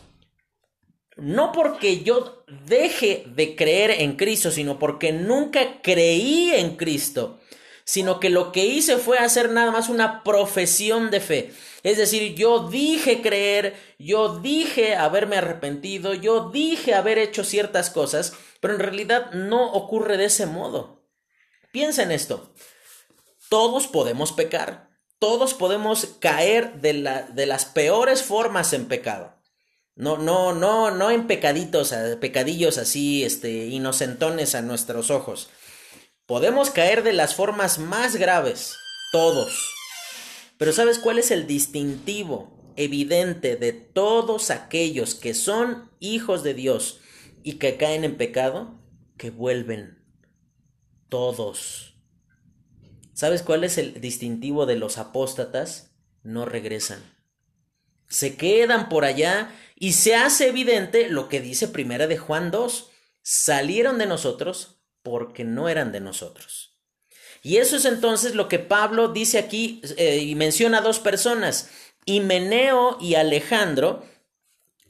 [1.21, 7.39] no porque yo deje de creer en Cristo, sino porque nunca creí en Cristo,
[7.83, 11.53] sino que lo que hice fue hacer nada más una profesión de fe.
[11.83, 18.33] Es decir, yo dije creer, yo dije haberme arrepentido, yo dije haber hecho ciertas cosas,
[18.59, 21.03] pero en realidad no ocurre de ese modo.
[21.71, 22.51] Piensa en esto.
[23.47, 29.40] Todos podemos pecar, todos podemos caer de, de las peores formas en pecado.
[30.01, 35.51] No, no, no, no en pecaditos, pecadillos así, este, inocentones a nuestros ojos.
[36.25, 38.75] Podemos caer de las formas más graves,
[39.11, 39.71] todos.
[40.57, 46.99] Pero ¿sabes cuál es el distintivo evidente de todos aquellos que son hijos de Dios
[47.43, 48.81] y que caen en pecado?
[49.17, 50.03] Que vuelven.
[51.09, 51.93] Todos.
[53.13, 55.91] ¿Sabes cuál es el distintivo de los apóstatas?
[56.23, 57.20] No regresan.
[58.11, 62.91] Se quedan por allá y se hace evidente lo que dice primera de Juan 2,
[63.23, 66.77] salieron de nosotros porque no eran de nosotros.
[67.41, 71.69] Y eso es entonces lo que Pablo dice aquí eh, y menciona a dos personas,
[72.05, 74.05] Himeneo y Alejandro.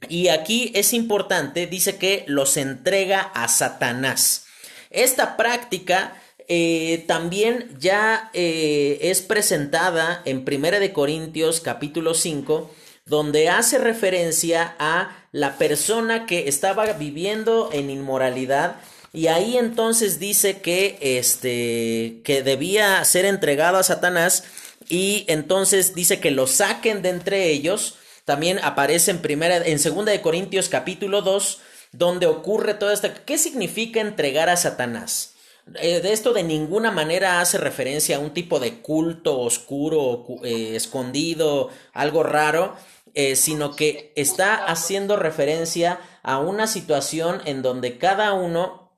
[0.08, 4.46] Y aquí es importante, dice que los entrega a Satanás.
[4.90, 12.70] Esta práctica eh, también ya eh, es presentada en 1 de Corintios capítulo 5,
[13.06, 18.76] donde hace referencia a la persona que estaba viviendo en inmoralidad
[19.12, 24.44] y ahí entonces dice que este que debía ser entregado a Satanás
[24.88, 27.96] y entonces dice que lo saquen de entre ellos.
[28.24, 31.60] También aparece en primera en segunda de Corintios capítulo 2
[31.92, 35.31] donde ocurre toda esta ¿Qué significa entregar a Satanás?
[35.76, 40.74] Eh, de esto de ninguna manera hace referencia a un tipo de culto oscuro, eh,
[40.74, 42.74] escondido, algo raro,
[43.14, 48.92] eh, sino que está haciendo referencia a una situación en donde cada uno,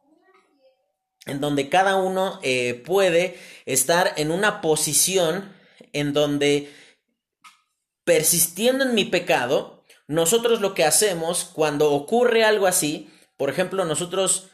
[1.26, 2.40] en donde cada uno
[2.84, 5.52] puede estar en una posición
[5.92, 6.70] en donde
[8.04, 14.50] persistiendo en mi pecado, nosotros lo que hacemos cuando ocurre algo así, por ejemplo, nosotros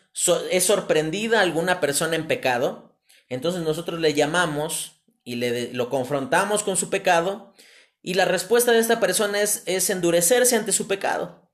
[0.50, 2.98] es sorprendida alguna persona en pecado,
[3.28, 7.54] entonces nosotros le llamamos y le, lo confrontamos con su pecado
[8.02, 11.50] y la respuesta de esta persona es, es endurecerse ante su pecado.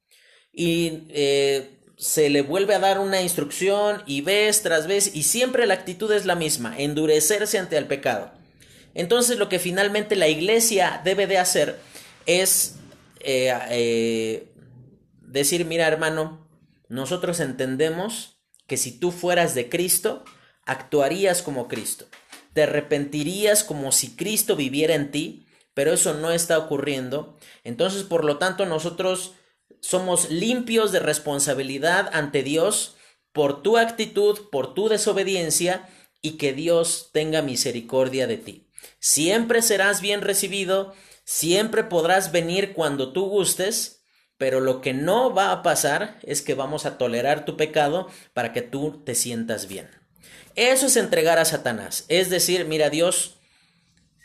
[0.52, 5.66] Y eh, se le vuelve a dar una instrucción y vez tras vez y siempre
[5.66, 8.32] la actitud es la misma, endurecerse ante el pecado.
[8.94, 11.78] Entonces lo que finalmente la iglesia debe de hacer
[12.26, 12.76] es
[13.20, 14.52] eh, eh,
[15.20, 16.48] decir, mira hermano,
[16.88, 18.36] nosotros entendemos
[18.66, 20.24] que si tú fueras de Cristo,
[20.64, 22.06] actuarías como Cristo.
[22.52, 27.36] Te arrepentirías como si Cristo viviera en ti, pero eso no está ocurriendo.
[27.64, 29.34] Entonces, por lo tanto, nosotros
[29.80, 32.96] somos limpios de responsabilidad ante Dios
[33.32, 35.88] por tu actitud, por tu desobediencia
[36.22, 38.66] y que Dios tenga misericordia de ti.
[38.98, 40.94] Siempre serás bien recibido,
[41.24, 44.04] siempre podrás venir cuando tú gustes,
[44.39, 48.53] pero lo que no va a pasar es que vamos a tolerar tu pecado para
[48.53, 49.89] que tú te sientas bien.
[50.55, 52.05] Eso es entregar a Satanás.
[52.09, 53.37] Es decir, mira Dios,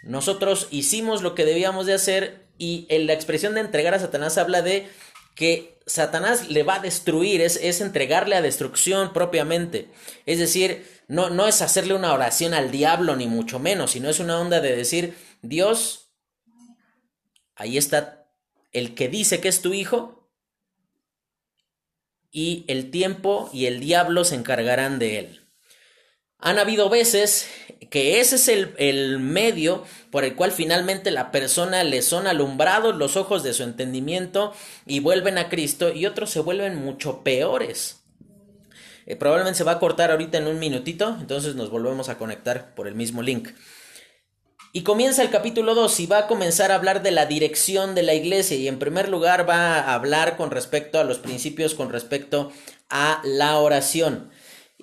[0.04, 4.38] nosotros hicimos lo que debíamos de hacer y en la expresión de entregar a Satanás
[4.38, 4.90] habla de
[5.36, 9.90] que Satanás le va a destruir, es, es entregarle a destrucción propiamente.
[10.26, 14.20] Es decir, no, no es hacerle una oración al diablo ni mucho menos, sino es
[14.20, 16.12] una onda de decir, Dios,
[17.56, 18.21] ahí está
[18.72, 20.30] el que dice que es tu hijo
[22.32, 25.42] y el tiempo y el diablo se encargarán de él.
[26.40, 27.48] Han habido veces
[27.92, 33.16] que ese es el, medio por el cual finalmente la persona le son alumbrados los
[33.16, 34.54] ojos de su entendimiento
[34.88, 38.04] y vuelven a Cristo y otros se vuelven mucho peores.
[39.06, 42.74] Eh, probablemente se va a cortar ahorita en un minutito, entonces nos volvemos a conectar
[42.74, 43.50] por el mismo link.
[44.74, 48.04] Y comienza el capítulo 2 y va a comenzar a hablar de la dirección de
[48.04, 51.92] la iglesia y en primer lugar va a hablar con respecto a los principios con
[51.92, 52.54] respecto
[52.90, 54.32] a la oración.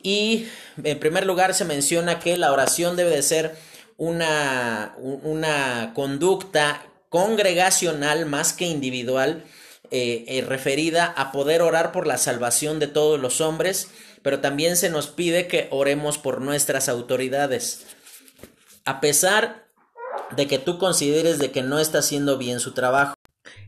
[0.03, 0.47] Y
[0.85, 3.57] en primer lugar se menciona que la oración debe de ser
[3.97, 9.43] una, una conducta congregacional más que individual,
[9.91, 13.89] eh, eh, referida a poder orar por la salvación de todos los hombres,
[14.21, 17.87] pero también se nos pide que oremos por nuestras autoridades.
[18.85, 19.68] A pesar
[20.37, 23.15] de que tú consideres de que no está haciendo bien su trabajo.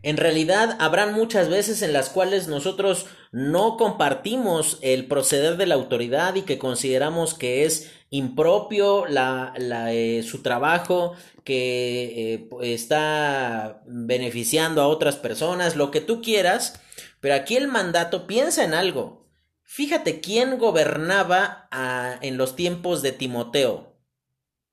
[0.03, 5.75] En realidad, habrán muchas veces en las cuales nosotros no compartimos el proceder de la
[5.75, 9.55] autoridad y que consideramos que es impropio la,
[9.93, 16.81] eh, su trabajo, que eh, está beneficiando a otras personas, lo que tú quieras,
[17.21, 19.29] pero aquí el mandato piensa en algo.
[19.63, 23.95] Fíjate quién gobernaba ah, en los tiempos de Timoteo.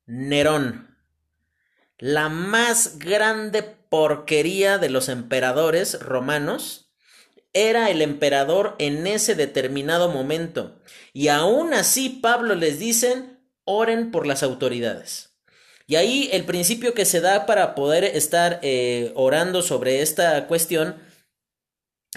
[0.05, 0.96] Nerón
[1.97, 6.91] la más grande porquería de los emperadores romanos
[7.53, 10.79] era el emperador en ese determinado momento.
[11.13, 15.35] Y aún así Pablo les dicen, oren por las autoridades.
[15.87, 20.97] Y ahí el principio que se da para poder estar eh, orando sobre esta cuestión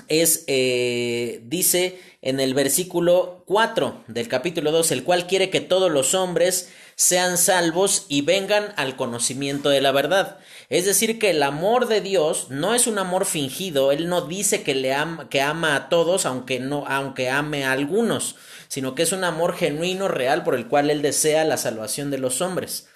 [0.08, 5.90] es, eh, dice en el versículo 4 del capítulo 2, el cual quiere que todos
[5.90, 10.38] los hombres sean salvos y vengan al conocimiento de la verdad.
[10.68, 14.62] Es decir, que el amor de Dios no es un amor fingido, Él no dice
[14.62, 18.36] que, le ama, que ama a todos, aunque, no, aunque ame a algunos,
[18.68, 22.18] sino que es un amor genuino, real, por el cual Él desea la salvación de
[22.18, 22.86] los hombres.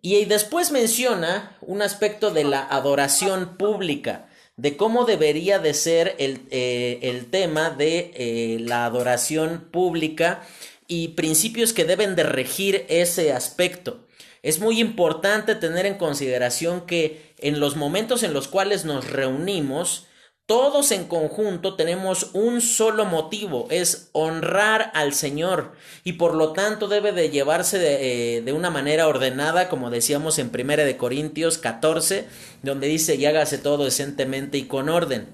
[0.00, 6.42] Y después menciona un aspecto de la adoración pública de cómo debería de ser el,
[6.50, 10.42] eh, tema de eh, la adoración pública
[10.86, 14.06] y principios que deben de regir ese aspecto.
[14.42, 20.06] Es muy importante tener en consideración que en los momentos en los cuales nos reunimos,
[20.46, 25.72] todos en conjunto tenemos un solo motivo, es honrar al Señor
[26.04, 30.50] y por lo tanto debe de llevarse de, eh, una manera ordenada, como decíamos en
[30.52, 32.26] 1 de Corintios 14,
[32.62, 35.28] donde dice y hágase todo decentemente y con orden.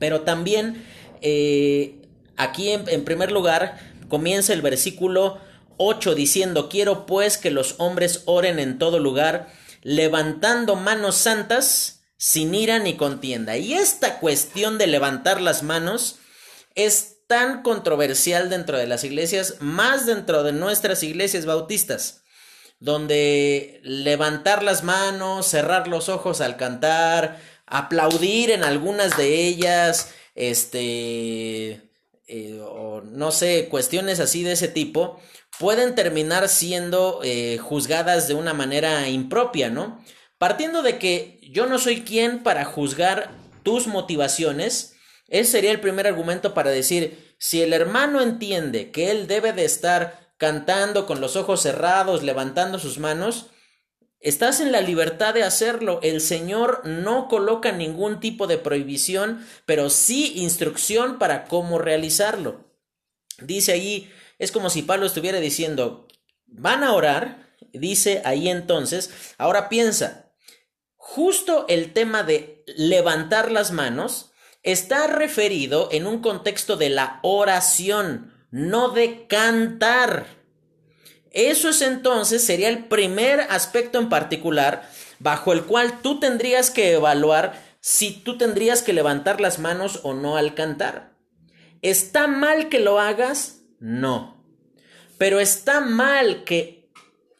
[0.00, 0.84] Pero también
[1.22, 2.02] eh,
[2.36, 5.38] aquí en, en primer lugar comienza el versículo
[5.76, 9.50] 8 diciendo quiero pues que los hombres oren en todo lugar,
[9.82, 13.56] levantando manos santas, sin ira ni contienda.
[13.56, 16.18] Y esta cuestión de levantar las manos
[16.74, 22.22] es tan controversial dentro de las iglesias, más dentro de nuestras iglesias bautistas,
[22.78, 31.90] donde levantar las manos, cerrar los ojos al cantar, aplaudir en algunas de ellas, este,
[32.28, 32.60] eh,
[33.04, 35.20] no sé, cuestiones así de ese tipo,
[35.58, 40.00] pueden terminar siendo eh, juzgadas de una manera impropia, ¿no?
[40.38, 43.30] Partiendo de que yo no soy quien para juzgar
[43.62, 44.96] tus motivaciones,
[45.28, 49.64] ese sería el primer argumento para decir, si el hermano entiende que él debe de
[49.64, 53.46] estar cantando con los ojos cerrados, levantando sus manos,
[54.20, 56.00] estás en la libertad de hacerlo.
[56.02, 62.64] El Señor no coloca ningún tipo de prohibición, pero sí instrucción para cómo realizarlo.
[63.40, 66.06] Dice allí, es como si Pablo estuviera diciendo,
[66.46, 70.25] van a orar, dice ahí entonces, ahora piensa,
[71.08, 74.32] justo el tema de levantar las manos
[74.64, 80.26] está referido en un contexto de la oración, no de cantar.
[81.30, 84.90] Eso es entonces, sería el primer aspecto en particular
[85.20, 90.12] bajo el cual tú tendrías que evaluar si tú tendrías que levantar las manos o
[90.12, 91.14] no al cantar.
[91.82, 93.60] ¿Está mal que lo hagas?
[93.78, 94.44] No.
[95.18, 96.85] Pero está mal que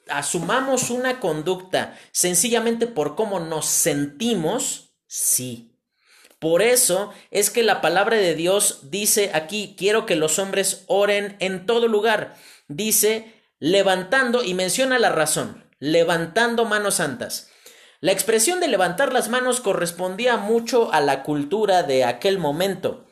[0.08, 5.72] asumamos una conducta sencillamente por cómo nos sentimos, sí.
[6.38, 11.36] Por eso es que la palabra de Dios dice aquí, quiero que los hombres oren
[11.40, 12.34] en todo lugar.
[12.68, 17.48] Dice, levantando, y menciona la razón, levantando manos santas.
[18.00, 23.06] La expresión de levantar las manos correspondía mucho a la cultura de aquel momento,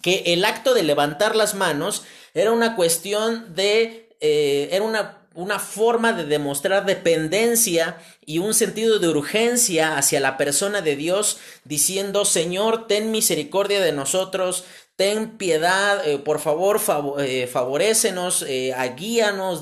[0.00, 5.58] que el acto de levantar las manos era una cuestión de, eh, era una una
[5.58, 12.24] forma de demostrar dependencia y un sentido de urgencia hacia la persona de Dios, diciendo,
[12.24, 14.64] Señor, ten misericordia de nosotros,
[14.96, 16.80] ten piedad, eh, por favor,
[17.20, 18.74] eh, favorécenos, eh,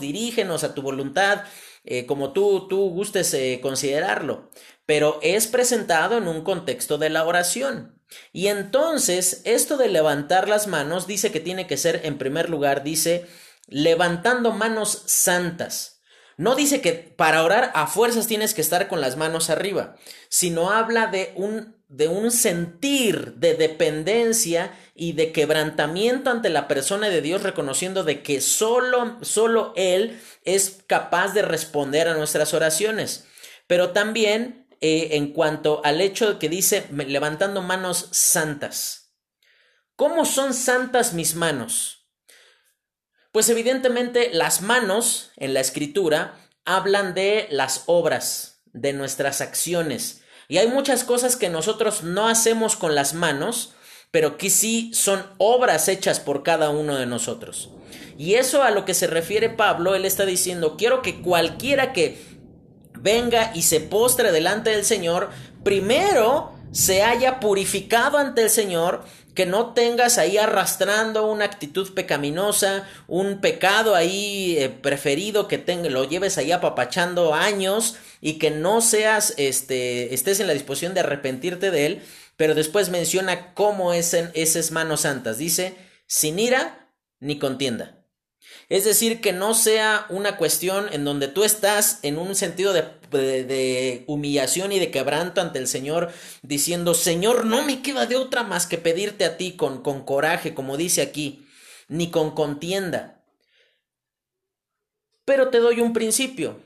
[0.00, 1.44] dirígenos a tu voluntad,
[2.06, 4.50] como tú, tú gustes considerarlo.
[4.84, 7.98] Pero es presentado en un contexto de la oración.
[8.32, 12.82] Y entonces, esto de levantar las manos dice que tiene que ser, en primer lugar,
[12.82, 13.26] dice,
[13.68, 16.02] levantando manos santas.
[16.36, 19.96] No dice que para orar a fuerzas tienes que estar con las manos arriba,
[20.28, 27.08] sino habla de un, de un sentir de dependencia y de quebrantamiento ante la persona
[27.08, 33.26] de Dios, reconociendo de que solo, solo Él es capaz de responder a nuestras oraciones.
[33.66, 39.12] Pero también eh, en cuanto al hecho de que dice levantando manos santas.
[39.96, 41.97] ¿Cómo son santas mis manos?
[43.32, 50.22] Pues evidentemente las manos en la escritura hablan de las obras, de nuestras acciones.
[50.48, 53.74] Y hay muchas cosas que nosotros no hacemos con las manos,
[54.10, 57.70] pero que sí son obras hechas por cada uno de nosotros.
[58.16, 62.18] Y eso a lo que se refiere Pablo, él está diciendo, quiero que cualquiera que
[62.94, 65.30] venga y se postre delante del Señor,
[65.62, 69.04] primero se haya purificado ante el Señor
[69.38, 75.58] que no tengas ahí arrastrando una actitud pecaminosa, un pecado ahí eh, preferido que
[75.88, 81.00] lo lleves ahí apapachando años y que no seas, este, estés en la disposición de
[81.00, 82.02] arrepentirte de él,
[82.36, 85.38] pero después menciona cómo es en esas manos santas.
[85.38, 85.76] Dice,
[86.08, 87.97] sin ira ni contienda.
[88.68, 94.04] Es decir, que no sea una cuestión en donde tú estás en un sentido de,
[94.06, 96.12] humillación y de quebranto ante el Señor,
[96.42, 100.52] diciendo, Señor, no me queda de otra más que pedirte a ti con, con coraje,
[100.52, 101.46] como dice aquí,
[101.88, 103.24] ni con contienda.
[105.24, 106.60] Pero te doy un principio.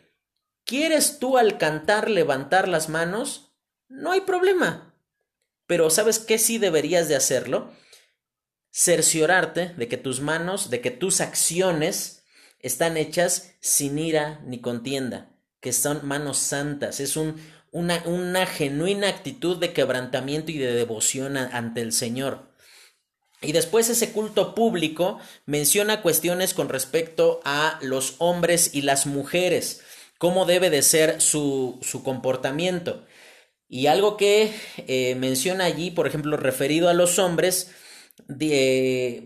[0.64, 3.53] ¿Quieres tú al cantar levantar las manos?
[3.88, 4.92] No hay problema.
[5.66, 7.72] Pero ¿sabes qué sí deberías de hacerlo?
[8.72, 12.24] Cerciorarte de que tus manos, de que tus acciones
[12.60, 17.36] están hechas sin ira ni contienda, que son manos santas, es un,
[17.72, 22.50] una, genuina actitud de quebrantamiento y de devoción ante el Señor.
[23.40, 29.82] Y después ese culto público menciona cuestiones con respecto a los hombres y las mujeres,
[30.18, 33.04] cómo debe de ser su, su comportamiento.
[33.68, 34.54] Y algo que
[34.86, 37.72] eh, menciona allí, por ejemplo, referido a los hombres,
[38.40, 39.24] eh,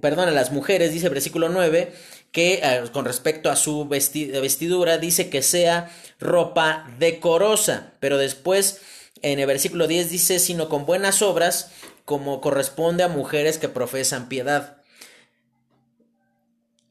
[0.00, 1.92] perdón, a las mujeres, dice versículo 9,
[2.32, 8.80] que eh, con respecto a su vestidura dice que sea ropa decorosa, pero después
[9.22, 11.70] en el versículo 10 dice, sino con buenas obras,
[12.04, 14.78] como corresponde a mujeres que profesan piedad.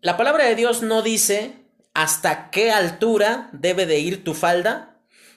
[0.01, 1.53] La palabra de Dios no dice
[1.93, 4.92] hasta qué altura debe de ir tu falda,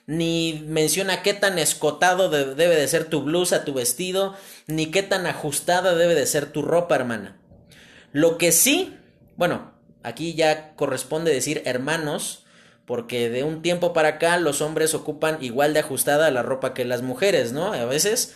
[0.07, 4.35] ni menciona qué tan escotado debe de ser tu blusa, tu vestido,
[4.65, 7.37] ni qué tan ajustada debe de ser tu ropa, hermana.
[8.13, 8.95] Lo que sí,
[9.35, 12.45] bueno, aquí ya corresponde decir hermanos,
[12.85, 16.85] porque de un tiempo para acá los hombres ocupan igual de ajustada la ropa que
[16.85, 17.73] las mujeres, ¿no?
[17.73, 18.33] A veces,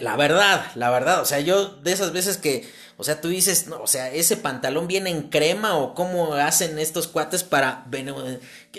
[0.00, 3.66] la verdad, la verdad, o sea, yo de esas veces que o sea, tú dices,
[3.66, 7.84] no, o sea, ese pantalón viene en crema o cómo hacen estos cuates para...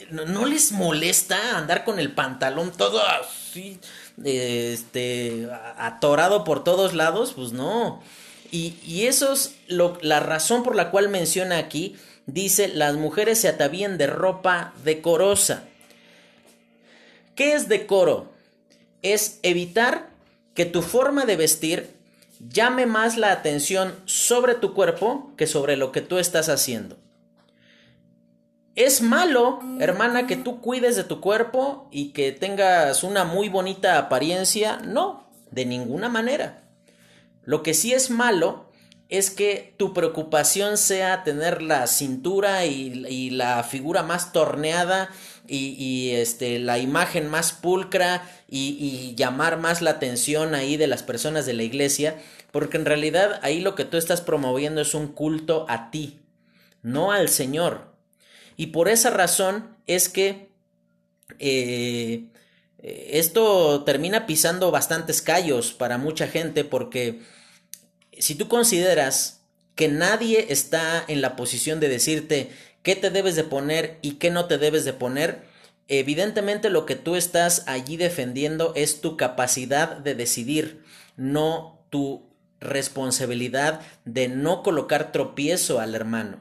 [0.10, 3.80] ¿No, les molesta andar con el pantalón todo así,
[4.24, 7.34] este, atorado por todos lados?
[7.36, 8.02] Pues no.
[8.50, 13.50] Y, y eso es la razón por la cual menciona aquí, dice, las mujeres se
[13.50, 15.66] atavían de ropa decorosa.
[17.36, 18.32] ¿Qué es decoro?
[19.04, 20.10] Es evitar
[20.58, 22.00] que tu forma de vestir
[22.40, 26.98] llame más la atención sobre tu cuerpo que sobre lo que tú estás haciendo.
[28.74, 34.00] Es malo, hermana, que tú cuides de tu cuerpo y que tengas una muy bonita
[34.00, 34.78] apariencia.
[34.78, 36.64] No, de ninguna manera.
[37.44, 38.72] Lo que sí es malo
[39.10, 45.10] es que tu preocupación sea tener la cintura y, la figura más torneada
[45.48, 51.46] y, este, la imagen más pulcra y, llamar más la atención ahí de las personas
[51.46, 52.16] de la iglesia,
[52.52, 56.20] porque en realidad ahí lo que tú estás promoviendo es un culto a ti,
[56.82, 57.94] no al Señor.
[58.56, 60.50] Y por esa razón es que
[61.40, 62.26] eh,
[62.80, 67.22] esto termina pisando bastantes callos para mucha gente, porque
[68.18, 69.42] si tú consideras
[69.78, 72.50] que nadie está en la posición de decirte
[72.88, 75.42] qué te debes de poner y qué no te debes de poner,
[75.90, 80.86] evidentemente lo que tú estás allí defendiendo es tu capacidad de decidir,
[81.18, 82.26] no tu
[82.62, 86.40] responsabilidad de no colocar tropiezo al hermano.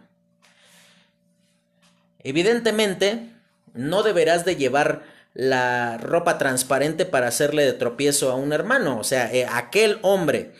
[2.20, 3.28] Evidentemente,
[3.74, 5.02] no deberás de llevar
[5.34, 10.52] la ropa transparente para hacerle de tropiezo a un hermano, o sea, eh, aquel hombre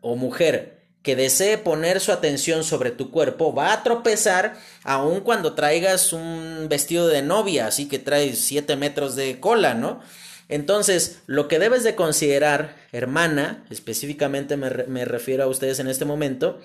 [0.00, 0.73] o mujer
[1.04, 6.66] que desee poner su atención sobre tu cuerpo va a tropezar aun cuando traigas un
[6.70, 10.00] vestido de novia, así que traes 7 metros de cola, ¿no?
[10.48, 16.58] Entonces, lo que debes de considerar, hermana, específicamente me, refiero a ustedes en este momento,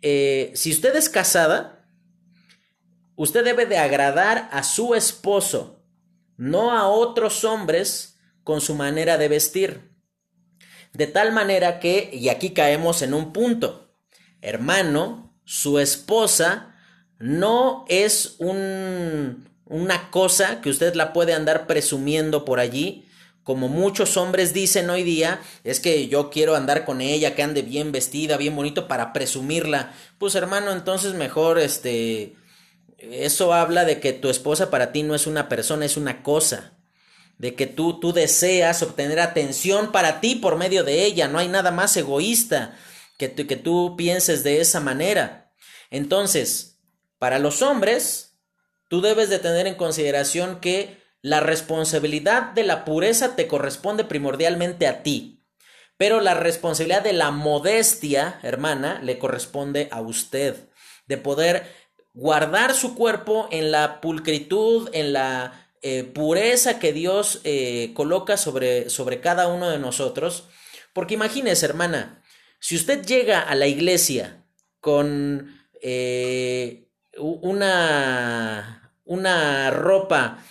[0.00, 1.84] eh, si usted es casada,
[3.14, 5.84] usted debe de agradar a su esposo,
[6.38, 9.91] no a otros hombres con su manera de vestir.
[10.92, 13.94] De tal manera que, y aquí caemos en un punto,
[14.42, 16.74] hermano, su esposa
[17.18, 23.08] no es un, una cosa que usted la puede andar presumiendo por allí,
[23.42, 27.62] como muchos hombres dicen hoy día, es que yo quiero andar con ella, que ande
[27.62, 29.92] bien vestida, bien bonito para presumirla.
[30.18, 32.36] Pues hermano, entonces mejor este
[32.98, 36.78] eso habla de que tu esposa para ti no es una persona, es una cosa
[37.38, 41.28] de que tú, tú deseas obtener atención para ti por medio de ella.
[41.28, 42.76] No hay nada más egoísta
[43.18, 45.52] que, que tú pienses de esa manera.
[45.90, 46.78] Entonces,
[47.18, 48.38] para los hombres,
[48.88, 54.86] tú debes de tener en consideración que la responsabilidad de la pureza te corresponde primordialmente
[54.86, 55.44] a ti.
[55.96, 60.68] Pero la responsabilidad de la modestia, hermana, le corresponde a usted.
[61.06, 61.70] De poder
[62.12, 68.88] guardar su cuerpo en la pulcritud, en la eh, pureza que Dios eh, coloca sobre,
[68.88, 70.44] sobre cada uno de nosotros.
[70.92, 72.22] Porque imagínese, hermana,
[72.60, 74.44] si usted llega a la iglesia
[74.78, 76.86] con eh,
[77.18, 80.44] una, una ropa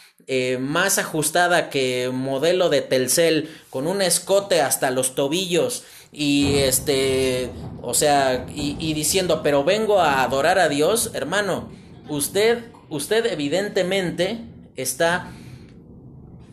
[0.59, 7.49] más ajustada que modelo de Telcel, con un escote hasta los tobillos y este,
[7.81, 11.69] o sea, y, y diciendo, pero vengo a adorar a Dios, hermano,
[12.07, 15.31] usted, usted evidentemente está,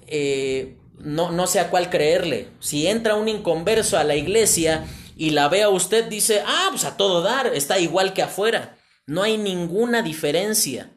[0.07, 2.49] eh, no, no sé a cuál creerle.
[2.61, 6.85] Si entra un inconverso a la iglesia y la ve a usted, dice, ah, pues
[6.85, 8.79] a todo dar, está igual que afuera.
[9.07, 10.93] No hay ninguna diferencia.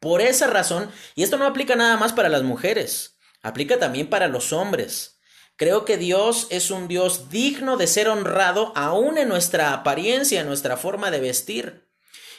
[0.00, 4.28] Por esa razón, y esto no aplica nada más para las mujeres, aplica también para
[4.28, 5.18] los hombres.
[5.56, 10.46] Creo que Dios es un Dios digno de ser honrado aún en nuestra apariencia, en
[10.46, 11.83] nuestra forma de vestir.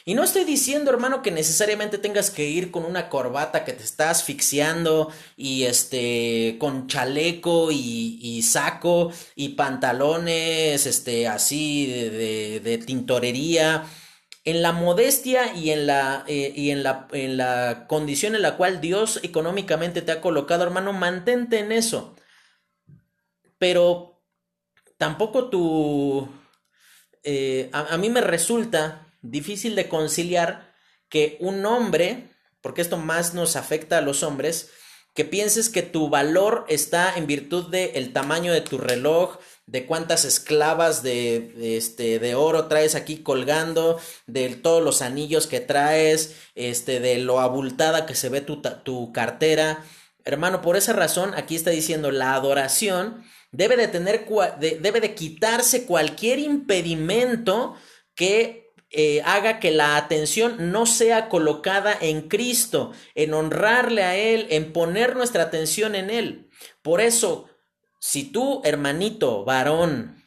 [0.08, 3.82] Y no estoy diciendo, hermano, que necesariamente tengas que ir con una corbata que te
[3.82, 13.84] está asfixiando y este con chaleco y, saco y pantalones este así de, de, tintorería.
[14.44, 18.56] En la modestia y en la, eh, y en la, en la condición en la
[18.56, 22.14] cual Dios económicamente te ha colocado, hermano, mantente en eso.
[23.58, 24.22] Pero
[24.98, 26.28] tampoco tu...
[27.24, 30.74] Eh, a mí me resulta difícil de conciliar
[31.08, 34.70] que un hombre, porque esto más nos afecta a los hombres,
[35.14, 39.86] que pienses que tu valor está en virtud del el tamaño de tu reloj, de
[39.86, 46.36] cuántas esclavas de, este, de oro traes aquí colgando, de todos los anillos que traes,
[46.54, 49.84] este, de lo abultada que se ve tu, tu cartera.
[50.24, 54.26] Hermano, por esa razón aquí está diciendo la adoración debe de tener,
[54.58, 57.74] debe de quitarse cualquier impedimento
[58.14, 64.46] que eh, haga que la atención no sea colocada en Cristo, en honrarle a Él,
[64.50, 66.50] en poner nuestra atención en Él.
[66.82, 67.48] Por eso,
[68.00, 70.22] si tú, hermanito, varón,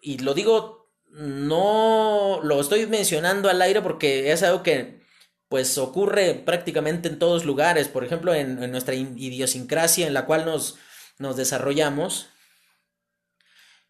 [0.00, 5.04] y lo digo, no lo estoy mencionando al aire porque es algo que
[5.48, 10.44] pues ocurre prácticamente en todos lugares, por ejemplo, en, en nuestra idiosincrasia en la cual
[10.44, 10.76] nos,
[11.18, 12.28] nos desarrollamos.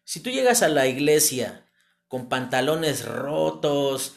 [0.03, 1.66] Si tú llegas a la iglesia
[2.07, 4.15] con pantalones rotos,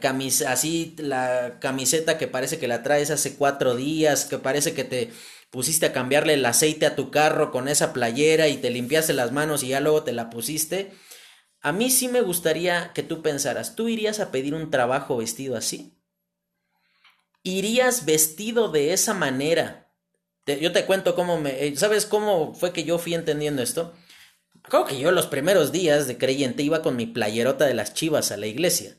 [0.00, 4.84] camisa, así la camiseta que parece que la traes hace cuatro días, que parece que
[4.84, 5.10] te
[5.50, 9.32] pusiste a cambiarle el aceite a tu carro con esa playera y te limpiaste las
[9.32, 10.92] manos y ya luego te la pusiste.
[11.60, 15.56] A mí sí me gustaría que tú pensaras, ¿tú irías a pedir un trabajo vestido
[15.56, 15.94] así?
[17.42, 19.82] ¿Irías vestido de esa manera?
[20.60, 21.74] yo te cuento cómo me...
[21.74, 23.92] ¿Sabes cómo fue que yo fui entendiendo esto?
[24.68, 28.32] Creo que yo los primeros días de creyente iba con mi playerota de las chivas
[28.32, 28.96] a la iglesia.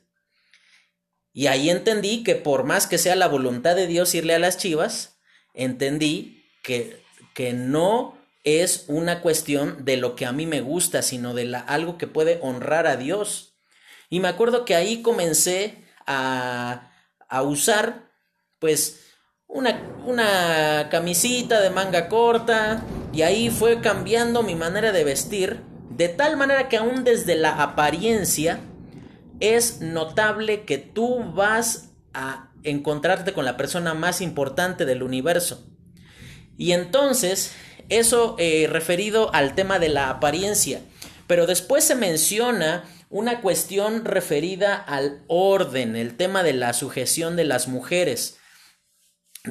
[1.34, 4.58] Y ahí entendí que por más que sea la voluntad de Dios irle a las
[4.58, 5.20] chivas,
[5.54, 7.04] entendí que,
[7.34, 11.60] que no es una cuestión de lo que a mí me gusta, sino de la,
[11.60, 13.56] algo que puede honrar a Dios.
[14.10, 16.94] Y me acuerdo que ahí comencé a,
[17.28, 18.10] a usar,
[18.58, 19.07] pues,
[19.48, 22.84] una, una camisita de manga corta
[23.14, 27.62] y ahí fue cambiando mi manera de vestir de tal manera que aún desde la
[27.62, 28.60] apariencia
[29.40, 35.66] es notable que tú vas a encontrarte con la persona más importante del universo.
[36.58, 37.52] Y entonces,
[37.90, 40.82] eso eh, referido al tema de la apariencia.
[41.28, 47.46] Pero después se menciona una cuestión referida al orden, el tema de la sujeción de
[47.46, 48.38] las mujeres.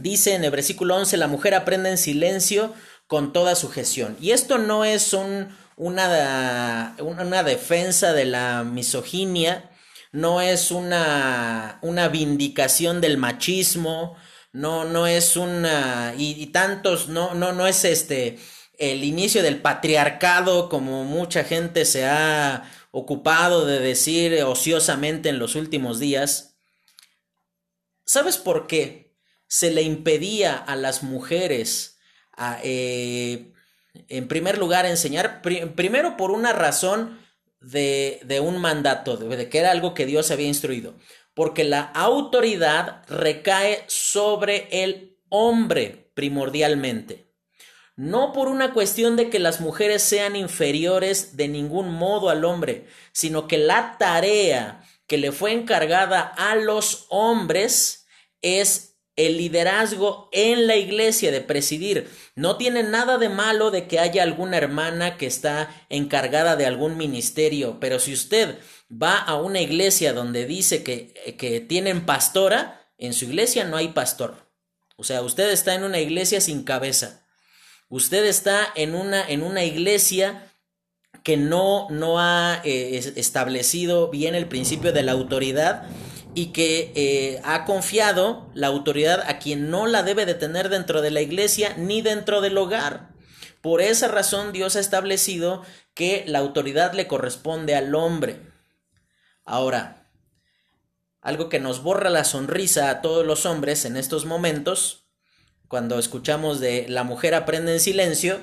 [0.00, 2.74] Dice en el versículo 11, la mujer aprende en silencio
[3.06, 4.16] con toda sujeción.
[4.20, 9.70] Y esto no es un, una, defensa de la misoginia,
[10.12, 11.80] no es una,
[12.10, 14.16] vindicación del machismo,
[14.52, 18.38] no, no es una, y, tantos, no, no, no es este,
[18.78, 25.54] el inicio del patriarcado como mucha gente se ha ocupado de decir ociosamente en los
[25.54, 26.56] últimos días.
[28.06, 29.05] ¿Sabes por qué?
[29.48, 31.98] Se le impedía a las mujeres,
[32.62, 33.52] eh,
[34.08, 37.18] en primer lugar, enseñar, primero por una razón
[37.60, 40.94] de, de un mandato, de, de que era algo que Dios había instruido,
[41.34, 47.26] porque la autoridad recae sobre el hombre primordialmente.
[47.94, 52.86] No por una cuestión de que las mujeres sean inferiores de ningún modo al hombre,
[53.12, 58.06] sino que la tarea que le fue encargada a los hombres
[58.42, 62.10] es el liderazgo en la iglesia de presidir.
[62.34, 66.96] No tiene nada de malo de que haya alguna hermana que está encargada de algún
[66.96, 68.58] ministerio, pero si usted
[68.90, 73.88] va a una iglesia donde dice que, que tienen pastora, en su iglesia no hay
[73.88, 74.46] pastor.
[74.96, 77.26] O sea, usted está en una iglesia sin cabeza.
[77.88, 80.50] Usted está en una, en una iglesia
[81.22, 85.86] que no, no ha eh, establecido bien el principio de la autoridad
[86.36, 91.00] y que eh, ha confiado la autoridad a quien no la debe de tener dentro
[91.00, 93.14] de la iglesia ni dentro del hogar.
[93.62, 95.64] Por esa razón Dios ha establecido
[95.94, 98.42] que la autoridad le corresponde al hombre.
[99.46, 100.10] Ahora,
[101.22, 105.08] algo que nos borra la sonrisa a todos los hombres en estos momentos,
[105.68, 108.40] cuando escuchamos de la mujer aprende en silencio,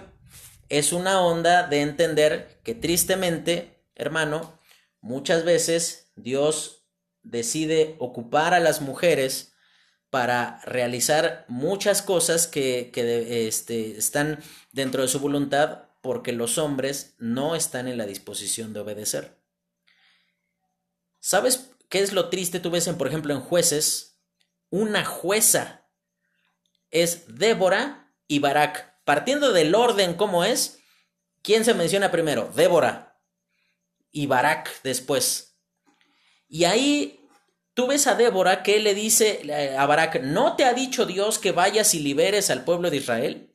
[0.68, 4.60] es una onda de entender que tristemente, hermano,
[5.00, 6.83] muchas veces Dios
[7.24, 9.54] decide ocupar a las mujeres
[10.10, 17.16] para realizar muchas cosas que, que este, están dentro de su voluntad porque los hombres
[17.18, 19.40] no están en la disposición de obedecer.
[21.20, 22.60] ¿Sabes qué es lo triste?
[22.60, 24.20] Tú ves, en, por ejemplo, en jueces,
[24.70, 25.88] una jueza
[26.92, 29.02] es Débora y Barak.
[29.06, 30.80] Partiendo del orden como es,
[31.42, 32.52] ¿quién se menciona primero?
[32.54, 33.20] Débora
[34.12, 35.53] y Barak después.
[36.48, 37.20] Y ahí
[37.74, 41.40] tú ves a Débora que le dice eh, a Barak, ¿no te ha dicho Dios
[41.40, 43.50] que vayas y liberes al pueblo de Israel?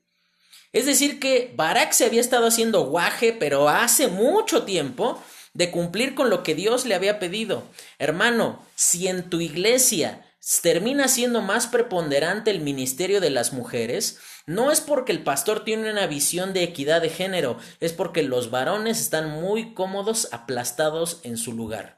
[0.72, 5.22] Es decir, que Barak se había estado haciendo guaje, pero hace mucho tiempo,
[5.55, 7.64] de cumplir con lo que Dios le había pedido.
[7.99, 10.24] Hermano, si en tu iglesia
[10.62, 15.91] termina siendo más preponderante el ministerio de las mujeres, no es porque el pastor tiene
[15.91, 21.36] una visión de equidad de género, es porque los varones están muy cómodos aplastados en
[21.36, 21.97] su lugar.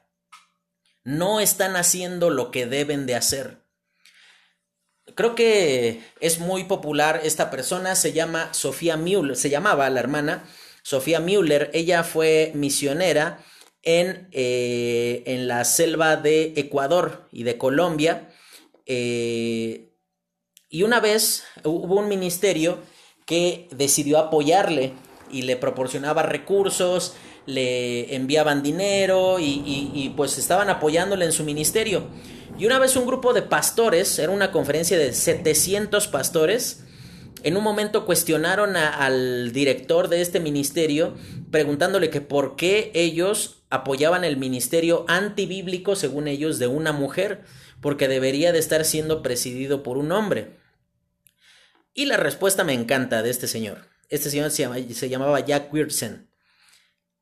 [1.03, 3.61] No están haciendo lo que deben de hacer.
[5.15, 10.47] Creo que es muy popular esta persona, se llama Sofía Müller, se llamaba la hermana
[10.83, 13.43] Sofía Müller, ella fue misionera
[13.83, 18.29] en, eh, en la selva de Ecuador y de Colombia,
[18.85, 19.91] eh,
[20.69, 22.79] y una vez hubo un ministerio
[23.25, 24.93] que decidió apoyarle
[25.29, 27.13] y le proporcionaba recursos,
[27.45, 32.07] le enviaban dinero y, pues estaban apoyándole en su ministerio.
[32.57, 36.83] Y una vez un grupo de pastores, era una conferencia de 700 pastores,
[37.43, 41.15] en un momento cuestionaron al director de este ministerio
[41.49, 47.43] preguntándole que por qué ellos apoyaban el ministerio antibíblico, según ellos, de una mujer,
[47.81, 50.57] porque debería de estar siendo presidido por un hombre.
[51.93, 53.89] Y la respuesta me encanta de este señor.
[54.09, 56.30] Este señor se, llamaba Jack Wirtsen.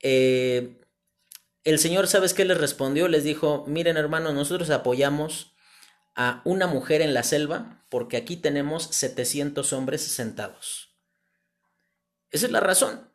[0.02, 0.82] Eh,
[1.64, 3.08] el Señor, ¿sabes qué les respondió?
[3.08, 5.54] Les dijo, miren hermanos, nosotros apoyamos
[6.16, 10.96] a una mujer en la selva porque aquí tenemos 700 hombres sentados.
[12.32, 13.12] Esa es la razón.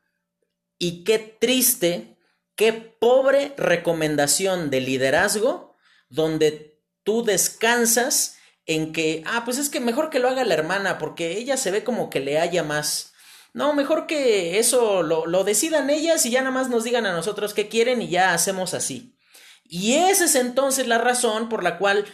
[0.79, 2.19] Y qué triste,
[2.57, 5.75] qué pobre recomendación de liderazgo
[6.09, 10.99] donde tú descansas en que, ah, pues es que mejor que lo haga la hermana
[10.99, 13.14] porque ella se ve como que le haya más.
[13.55, 17.55] No, mejor que eso lo, decidan ellas y ya nada más nos digan a nosotros
[17.55, 19.17] qué quieren y ya hacemos así.
[19.63, 22.05] Y esa es entonces la razón por la cual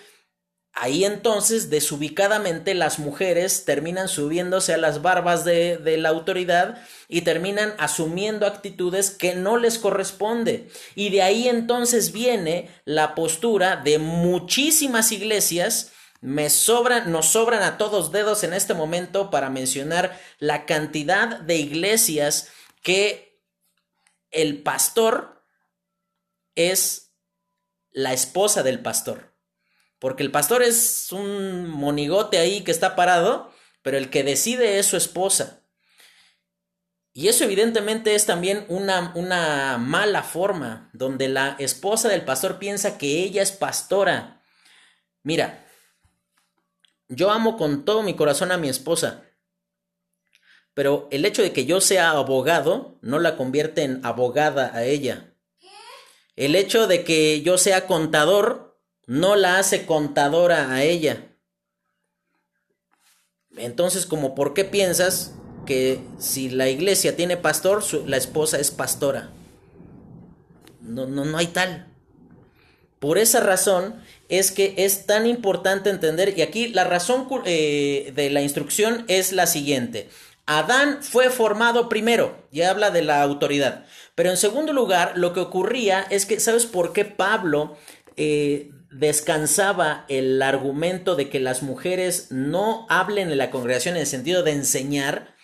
[0.74, 6.78] ahí entonces desubicadamente las mujeres terminan subiéndose a las barbas de, de, la autoridad
[7.08, 10.68] y terminan asumiendo actitudes que no les corresponde.
[10.94, 17.78] Y de ahí entonces viene la postura de muchísimas iglesias me sobran, nos sobran a
[17.78, 22.50] todos dedos en este momento para mencionar la cantidad de iglesias
[22.82, 23.40] que
[24.30, 25.44] el pastor
[26.54, 27.12] es
[27.90, 29.34] la esposa del pastor.
[29.98, 33.52] Porque el pastor es un monigote ahí que está parado,
[33.82, 35.60] pero el que decide es su esposa.
[37.12, 42.98] Y eso evidentemente es también una, una mala forma, donde la esposa del pastor piensa
[42.98, 44.42] que ella es pastora.
[45.22, 45.66] Mira,
[47.10, 49.24] yo amo con todo mi corazón a mi esposa,
[50.72, 55.34] pero el hecho de que yo sea abogado no la convierte en abogada a ella.
[56.36, 61.36] El hecho de que yo sea contador no la hace contadora a ella.
[63.56, 65.34] Entonces, como por qué piensas
[65.66, 69.30] que si la iglesia tiene pastor, la esposa es pastora?
[70.80, 71.89] No, no, no hay tal.
[73.00, 73.94] Por esa razón
[74.28, 79.32] es que es tan importante entender, y aquí la razón eh, de la instrucción es
[79.32, 80.08] la siguiente.
[80.44, 85.40] Adán fue formado primero, ya habla de la autoridad, pero en segundo lugar, lo que
[85.40, 87.76] ocurría es que, ¿sabes por qué Pablo
[88.16, 94.06] eh, descansaba el argumento de que las mujeres no hablen en la congregación en el
[94.06, 95.34] sentido de enseñar?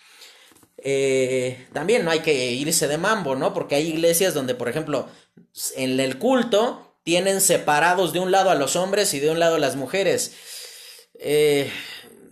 [0.79, 3.55] Eh, también no hay que irse de mambo, ¿no?
[3.55, 5.09] Porque hay iglesias donde, por ejemplo,
[5.77, 9.55] en el culto tienen separados de un lado a los hombres y de un lado
[9.55, 10.33] a las mujeres.
[11.15, 11.71] Eh,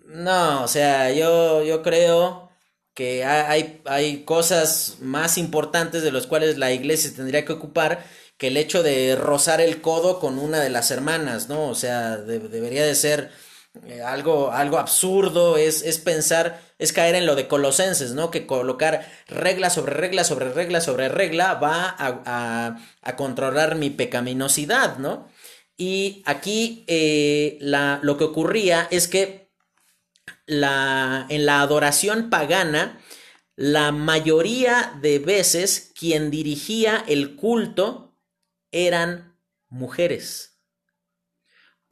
[0.07, 2.51] no, o sea, yo, yo creo
[2.93, 8.05] que hay, hay cosas más importantes de las cuales la iglesia tendría que ocupar
[8.37, 11.69] que el hecho de rozar el codo con una de las hermanas, ¿no?
[11.69, 13.31] O sea, debería de ser
[13.83, 18.31] eh, algo, algo absurdo, es, es pensar, es caer en lo de Colosenses, ¿no?
[18.31, 24.99] Que colocar regla sobre regla sobre regla sobre regla va a, a, controlar mi pecaminosidad,
[24.99, 25.29] ¿no?
[25.77, 29.51] Y aquí eh, la, lo que ocurría es que
[30.47, 33.01] la, en la adoración pagana,
[33.57, 38.17] la mayoría de veces quien dirigía el culto
[38.71, 39.37] eran
[39.69, 40.54] mujeres.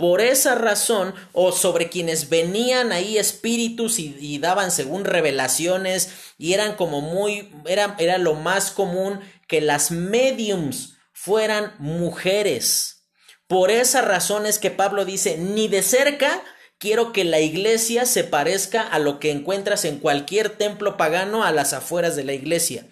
[0.03, 6.75] Por esa razón, o sobre quienes venían ahí espíritus y, daban según revelaciones, y eran
[6.75, 13.07] como muy, era, era lo más común que las mediums fueran mujeres.
[13.47, 16.43] Por esa razón es que Pablo dice, ni de cerca
[16.79, 21.53] quiero que la iglesia se parezca a lo que encuentras en cualquier templo pagano a
[21.53, 22.89] las afueras de la iglesia.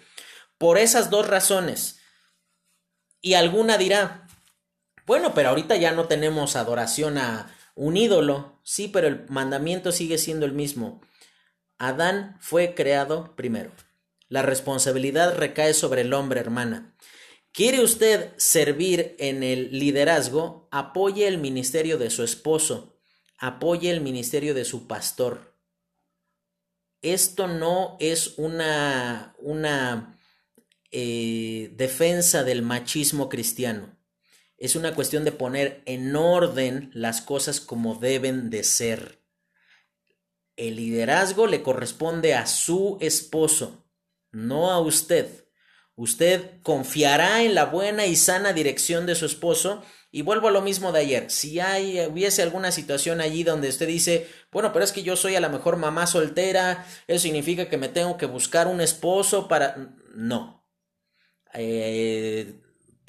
[0.57, 1.97] Por esas dos razones.
[3.19, 4.20] Y alguna dirá,
[5.11, 8.61] bueno, pero ahorita ya no tenemos adoración a un ídolo.
[8.63, 11.01] Sí, pero el mandamiento sigue siendo el mismo.
[11.77, 13.73] Adán fue creado primero.
[14.29, 16.95] La responsabilidad recae sobre el hombre, hermana.
[17.51, 20.69] ¿Quiere usted servir en el liderazgo?
[20.71, 22.97] Apoye el ministerio de su esposo.
[23.37, 25.57] Apoye el ministerio de su pastor.
[27.01, 30.17] Esto no es una, una
[30.89, 34.00] eh, defensa del machismo cristiano.
[34.61, 39.23] Es una cuestión de poner en orden las cosas como deben de ser.
[40.55, 43.87] El liderazgo le corresponde a su esposo,
[44.29, 45.47] no a usted.
[45.95, 49.83] Usted confiará en la buena y sana dirección de su esposo.
[50.11, 51.31] Y vuelvo a lo mismo de ayer.
[51.31, 55.35] Si hay, hubiese alguna situación allí donde usted dice, bueno, pero es que yo soy
[55.35, 59.95] a la mejor mamá soltera, eso significa que me tengo que buscar un esposo para...
[60.13, 60.67] No,
[61.53, 62.60] eh,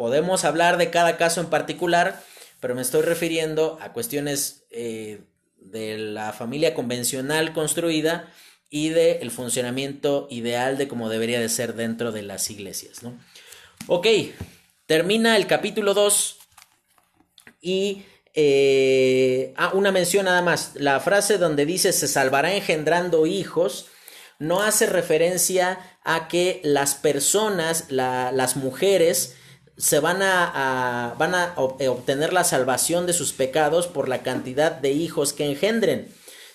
[0.02, 2.20] podemos hablar de cada caso en particular,
[2.58, 5.20] pero me estoy refiriendo a cuestiones eh,
[5.58, 8.28] de la familia convencional construida
[8.68, 13.04] y del funcionamiento ideal de cómo debería de ser dentro de las iglesias.
[13.04, 13.16] ¿no?
[13.86, 14.08] Ok,
[14.86, 16.36] termina el capítulo 2
[17.60, 18.02] y
[18.34, 20.72] eh, ah, una mención nada más.
[20.74, 23.86] La frase donde dice se salvará engendrando hijos
[24.40, 29.36] no hace referencia a que las personas, las mujeres,
[29.82, 34.70] se van a, van a eh, obtener la salvación de sus pecados por la cantidad
[34.70, 36.06] de hijos que engendren,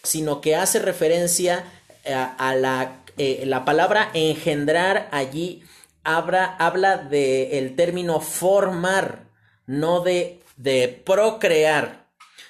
[0.01, 1.65] sino que hace referencia
[2.05, 5.61] eh, a, la, eh, la, palabra engendrar allí
[6.05, 9.25] habla, habla del término formar,
[9.65, 12.07] no de, de procrear.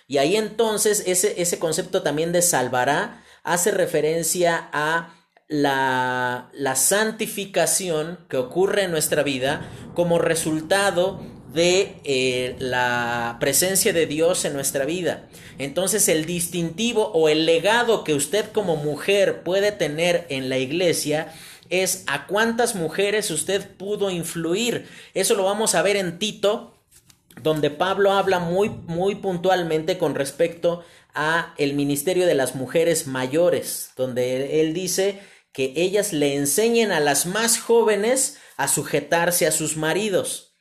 [0.07, 5.16] Y ahí entonces ese, ese concepto también de salvará hace referencia a
[5.47, 11.21] la, santificación que ocurre en nuestra vida como resultado
[11.53, 15.29] de eh, la presencia de Dios en nuestra vida.
[15.57, 21.33] Entonces el distintivo o el legado que usted como mujer puede tener en la iglesia
[21.69, 24.87] es a cuántas mujeres usted pudo influir.
[25.13, 26.75] Eso lo vamos a ver en Tito,
[27.41, 30.83] donde Pablo habla muy muy puntualmente con respecto
[31.13, 35.19] a el ministerio de las mujeres mayores, donde él dice
[35.57, 40.53] que ellas le enseñen a las más jóvenes a sujetarse a sus maridos.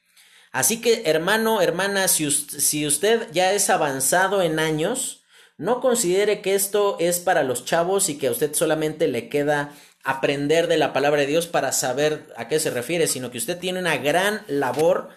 [0.52, 5.22] Así que, hermano, hermana, si, usted ya es avanzado en años,
[5.58, 9.74] no considere que esto es para los chavos y que a usted solamente le queda
[10.02, 13.58] aprender de la palabra de Dios para saber a qué se refiere, sino que usted
[13.58, 15.10] tiene una gran labor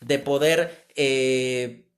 [0.00, 1.88] de poder, eh,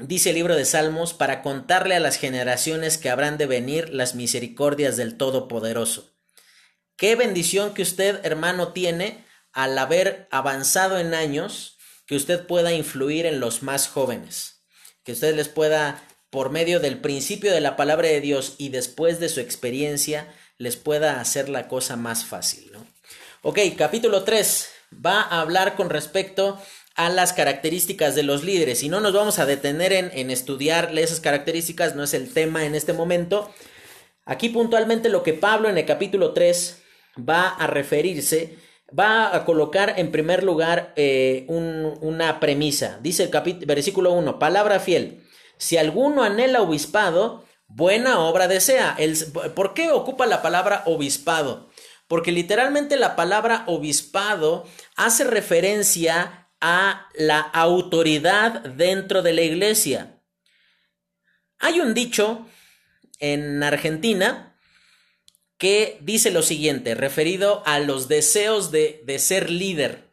[0.00, 4.16] dice el libro de Salmos, para contarle a las generaciones que habrán de venir las
[4.16, 6.15] misericordias del Todopoderoso.
[6.96, 11.76] Qué bendición que usted, hermano, tiene al haber avanzado en años,
[12.06, 14.62] que usted pueda influir en los más jóvenes,
[15.04, 19.20] que usted les pueda, por medio del principio de la palabra de Dios y después
[19.20, 22.72] de su experiencia, les pueda hacer la cosa más fácil.
[23.42, 24.68] Ok, capítulo 3
[25.04, 26.58] va a hablar con respecto
[26.94, 30.96] a las características de los líderes y no nos vamos a detener en, en estudiar
[30.98, 33.52] esas características, no es el tema en este momento.
[34.24, 36.84] Aquí puntualmente lo que Pablo en el capítulo 3
[37.16, 38.58] va a referirse,
[38.96, 42.98] va a colocar en primer lugar eh, una premisa.
[43.02, 45.22] Dice el versículo 1, palabra fiel.
[45.58, 48.94] Si alguno anhela obispado, buena obra desea.
[48.98, 49.16] El,
[49.54, 51.70] ¿Por qué ocupa la palabra obispado?
[52.08, 54.64] Porque literalmente la palabra obispado
[54.96, 60.20] hace referencia a la autoridad dentro de la iglesia.
[61.58, 62.46] Hay un dicho
[63.18, 64.55] en Argentina
[65.58, 70.10] que dice lo siguiente, referido a los deseos de, de ser líder.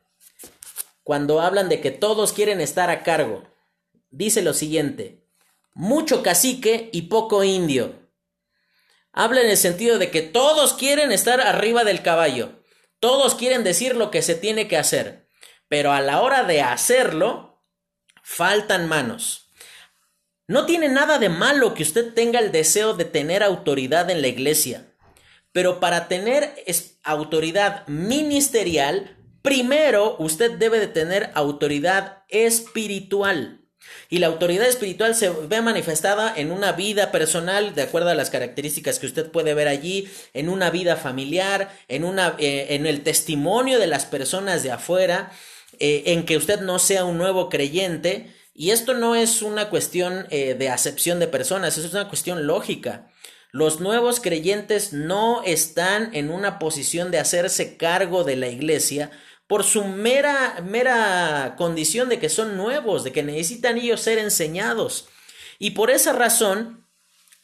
[1.04, 3.44] Cuando hablan de que todos quieren estar a cargo,
[4.10, 5.26] dice lo siguiente,
[5.74, 8.10] mucho cacique y poco indio.
[9.12, 12.64] Habla en el sentido de que todos quieren estar arriba del caballo,
[13.00, 15.28] todos quieren decir lo que se tiene que hacer,
[15.68, 17.64] pero a la hora de hacerlo,
[18.24, 19.50] faltan manos.
[20.48, 24.28] No tiene nada de malo que usted tenga el deseo de tener autoridad en la
[24.30, 24.93] iglesia.
[25.54, 26.54] Pero para tener
[27.04, 33.62] autoridad ministerial, primero usted debe de tener autoridad espiritual.
[34.10, 38.30] Y la autoridad espiritual se ve manifestada en una vida personal, de acuerdo a las
[38.30, 43.04] características que usted puede ver allí, en una vida familiar, en, una, eh, en el
[43.04, 45.32] testimonio de las personas de afuera,
[45.80, 48.34] eh, en que usted no sea un nuevo creyente.
[48.56, 53.10] Y esto no es una cuestión eh, de acepción de personas, es una cuestión lógica.
[53.54, 59.12] Los nuevos creyentes no están en una posición de hacerse cargo de la iglesia
[59.46, 65.08] por su mera, mera condición de que son nuevos, de que necesitan ellos ser enseñados.
[65.60, 66.88] Y por esa razón,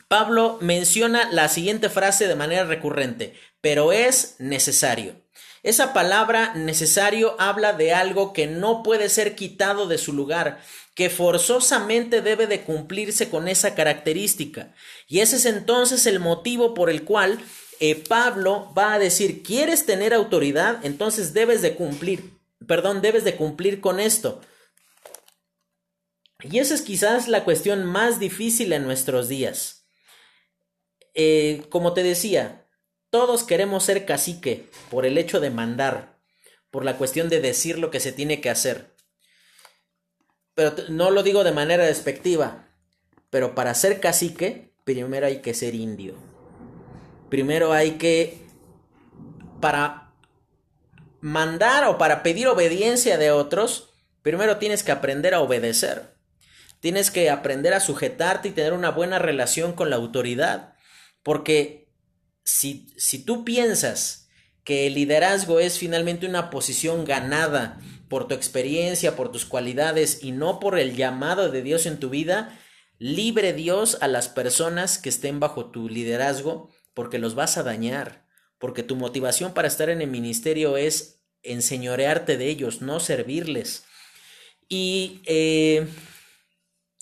[0.07, 5.13] Pablo menciona la siguiente frase de manera recurrente, pero es necesario.
[5.61, 10.59] Esa palabra necesario habla de algo que no puede ser quitado de su lugar,
[10.99, 14.75] que forzosamente debe de cumplirse con esa característica.
[15.07, 17.39] Y ese es entonces el motivo por el cual
[17.79, 20.85] eh, Pablo va a decir, ¿quieres tener autoridad?
[20.85, 22.33] Entonces debes de cumplir,
[22.67, 24.41] perdón, debes de cumplir con esto.
[26.43, 29.85] Y esa es quizás la cuestión más difícil en nuestros días.
[31.13, 32.67] Eh, como te decía,
[33.09, 36.19] todos queremos ser cacique por el hecho de mandar,
[36.69, 38.98] por la cuestión de decir lo que se tiene que hacer
[40.59, 42.67] pero no lo digo de manera despectiva,
[43.29, 46.15] pero para ser cacique, primero hay que ser indio.
[47.29, 48.45] Primero hay que,
[49.61, 50.11] para
[51.21, 56.13] mandar o para pedir obediencia de otros, primero tienes que aprender a obedecer.
[56.81, 60.73] Tienes que aprender a sujetarte y tener una buena relación con la autoridad.
[61.23, 61.87] Porque
[62.43, 64.27] si, si tú piensas
[64.65, 67.79] que el liderazgo es finalmente una posición ganada
[68.09, 72.09] por tu experiencia, por tus cualidades y no por el llamado de Dios en tu
[72.09, 72.59] vida,
[72.97, 78.25] libre Dios a las personas que estén bajo tu liderazgo porque los vas a dañar,
[78.57, 83.85] porque tu motivación para estar en el ministerio es enseñorearte de ellos, no servirles.
[84.67, 85.87] Y eh,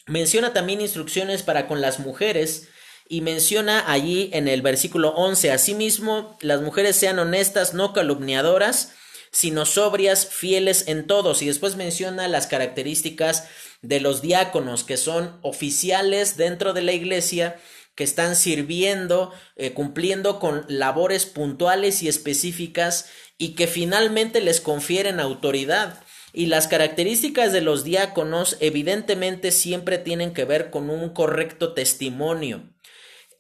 [0.06, 2.70] menciona también instrucciones para con las mujeres
[3.10, 8.94] y menciona allí en el versículo 11, asimismo, las mujeres sean honestas, no calumniadoras,
[9.32, 11.42] sino sobrias, fieles en todos.
[11.42, 13.48] Y después menciona las características
[13.82, 17.60] de los diáconos, que son oficiales dentro de la iglesia,
[17.96, 23.10] que están sirviendo, eh, cumpliendo con labores puntuales y específicas
[23.40, 26.04] y que finalmente les confieren autoridad.
[26.32, 32.70] Y las características de los diáconos evidentemente siempre tienen que ver con un correcto testimonio.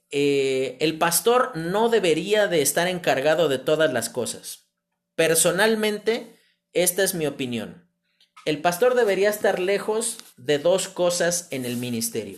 [0.09, 4.66] Eh, el pastor no debería de estar encargado de todas las cosas.
[5.17, 6.39] Personalmente,
[6.73, 7.89] esta es mi opinión.
[8.45, 12.37] El pastor debería estar lejos de dos cosas en el ministerio.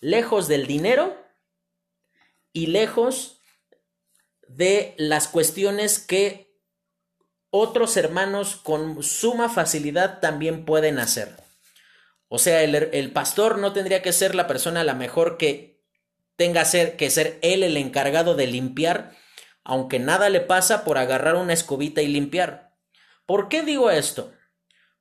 [0.00, 1.16] Lejos del dinero
[2.52, 3.40] y lejos
[4.48, 6.52] de las cuestiones que
[7.50, 11.36] otros hermanos con suma facilidad también pueden hacer.
[12.26, 15.84] O sea, el, pastor no tendría que ser la persona la mejor que
[16.34, 19.21] tenga que ser él el encargado de limpiar
[19.64, 22.74] aunque nada le pasa por agarrar una escobita y limpiar.
[23.26, 24.32] ¿Por qué digo esto?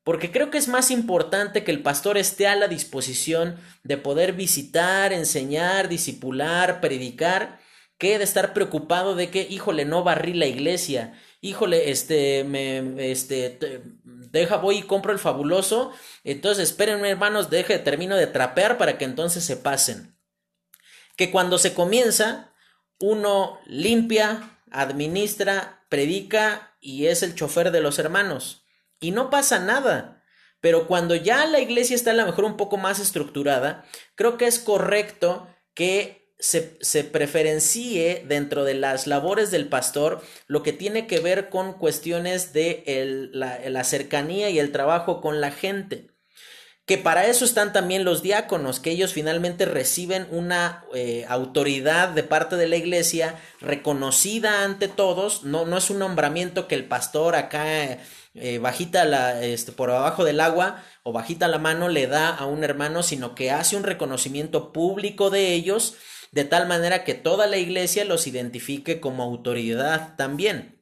[0.04, 4.34] Porque creo que es más importante que el pastor esté a la disposición de poder
[4.34, 7.60] visitar, enseñar, disipular, predicar,
[7.98, 13.60] que de estar preocupado de que, híjole, no barrí la iglesia, híjole, este, me, este,
[14.04, 15.92] deja, voy y compro el fabuloso,
[16.24, 20.16] entonces espérenme hermanos, deje, termino de trapear para que entonces se pasen.
[21.16, 22.51] Que cuando se comienza,
[23.02, 28.66] uno limpia, administra, predica y es el chofer de los hermanos.
[29.00, 30.24] Y no pasa nada.
[30.62, 33.84] Pero cuando ya la iglesia está a lo mejor un poco más estructurada,
[34.16, 40.64] creo que es correcto que se, se, preferencie dentro de las labores del pastor lo
[40.64, 45.52] que tiene que ver con cuestiones de la, la cercanía y el trabajo con la
[45.52, 46.11] gente
[46.92, 52.24] que para eso están también los diáconos, que ellos finalmente reciben una eh, autoridad de
[52.24, 57.36] parte de la iglesia reconocida ante todos, no, no es un nombramiento que el pastor
[57.36, 57.98] acá
[58.34, 62.46] eh, bajita la, este, por abajo del agua o bajita la mano le da a
[62.46, 65.96] un hermano, sino que hace un reconocimiento público de ellos,
[66.34, 70.81] de tal manera que toda la iglesia los identifique como autoridad también.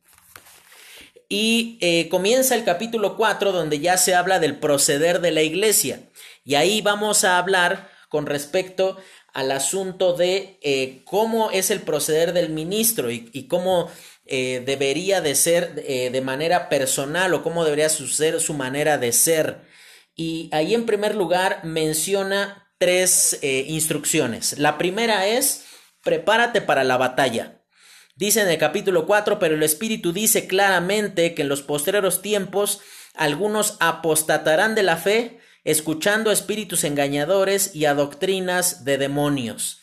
[1.31, 6.01] Y eh, comienza el capítulo 4 donde ya se habla del proceder de la iglesia.
[6.43, 8.97] Y ahí vamos a hablar con respecto
[9.31, 13.91] al asunto de eh, cómo es el proceder del ministro y, cómo
[14.25, 19.61] eh, debería de ser de manera personal o cómo debería ser su manera de ser.
[20.15, 24.57] Y ahí en primer lugar menciona tres instrucciones.
[24.57, 25.65] La primera es,
[26.03, 27.58] prepárate para la batalla.
[28.19, 32.81] Dice en el capítulo 4, pero el Espíritu dice claramente que en los postreros tiempos
[33.13, 39.79] algunos apostatarán de la fe escuchando a espíritus engañadores y a doctrinas de demonios.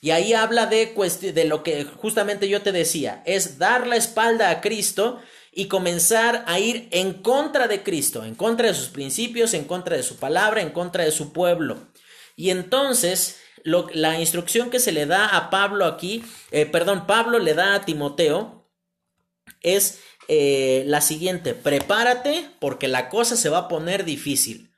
[0.00, 0.94] Y ahí habla de,
[1.34, 6.44] de lo que justamente yo te decía, es dar la espalda a Cristo y comenzar
[6.46, 10.14] a ir en contra de Cristo, en contra de sus principios, en contra de su
[10.14, 11.88] palabra, en contra de su pueblo.
[12.36, 17.54] Y entonces la instrucción que se le da a Pablo aquí, eh, perdón, Pablo le
[17.54, 18.68] da a Timoteo,
[19.62, 24.70] es eh, la siguiente, prepárate porque la cosa se va a poner difícil.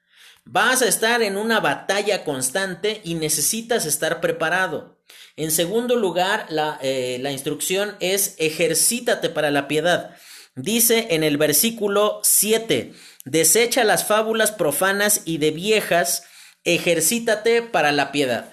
[0.45, 4.99] Vas a estar en una batalla constante y necesitas estar preparado.
[5.37, 10.17] En segundo lugar, la, eh, la instrucción es ejercítate para la piedad.
[10.55, 12.93] Dice en el versículo 7,
[13.25, 16.25] desecha las fábulas profanas y de viejas,
[16.65, 18.52] ejercítate para la piedad.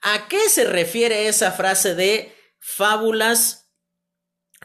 [0.00, 3.70] ¿A qué se refiere esa frase de fábulas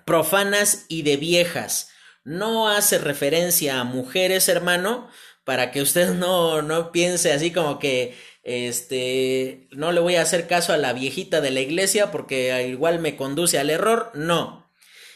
[0.05, 1.89] profanas y de viejas?
[2.23, 5.09] No hace referencia a mujeres, hermano,
[5.43, 10.47] para que usted no, no piense así como que este no le voy a hacer
[10.47, 14.69] caso a la viejita de la iglesia porque igual me conduce al error, no.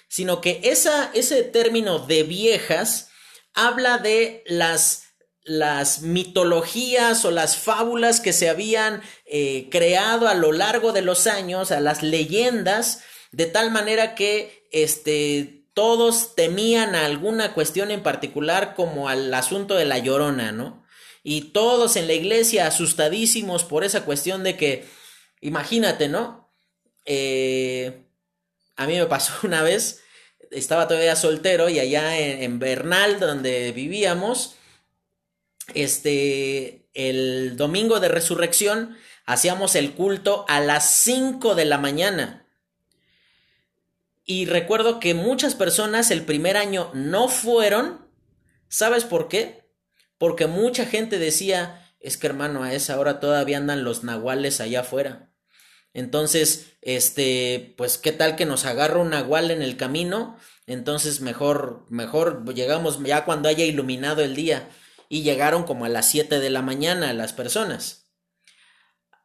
[0.07, 3.10] Sino que esa, ese término de viejas
[3.53, 5.07] habla de las
[5.48, 11.26] las mitologías o las fábulas que se habían eh, creado a lo largo de los
[11.26, 13.02] años, a las leyendas,
[13.32, 19.76] de tal manera que este, todos temían a alguna cuestión en particular como al asunto
[19.76, 20.86] de la llorona, ¿no?
[21.24, 24.86] Y todos en la iglesia asustadísimos por esa cuestión de que,
[25.40, 26.52] imagínate, ¿no?
[27.06, 28.03] Eh,
[28.76, 30.03] a mí me pasó una vez,
[30.52, 34.57] estaba todavía soltero y allá en Bernal, donde vivíamos,
[35.73, 42.48] este, el domingo de resurrección hacíamos el culto a las 5 de la mañana.
[44.26, 48.07] Y recuerdo que muchas personas el primer año no fueron.
[48.68, 49.64] ¿Sabes por qué?
[50.18, 54.81] Porque mucha gente decía, es que hermano, a esa hora todavía andan los nahuales allá
[54.81, 55.30] afuera.
[55.94, 60.38] Entonces, este, pues, ¿qué tal que nos agarra un nahual en el camino?
[60.68, 64.69] Entonces, mejor, mejor llegamos ya cuando haya iluminado el día
[65.10, 68.08] y llegaron como a las 7 de la mañana las personas.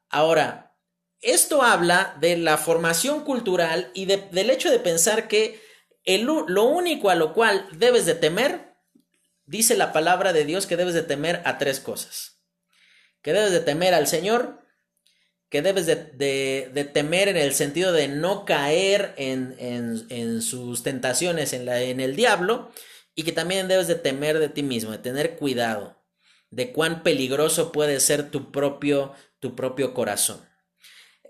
[0.09, 0.77] Ahora,
[1.21, 5.63] esto habla de la formación cultural y del hecho de pensar que
[6.05, 8.75] el, lo único a lo cual debes de temer,
[9.47, 12.43] dice la palabra de Dios que debes de temer a tres cosas.
[13.23, 14.61] Que debes de temer al Señor,
[15.49, 21.67] que debes de, temer en el sentido de no caer en, en sus tentaciones en,
[21.67, 22.73] la, en el diablo,
[23.15, 26.03] y que también debes de temer de ti mismo, de tener cuidado
[26.53, 30.47] de cuán peligroso puede ser tu propio, tu propio corazón.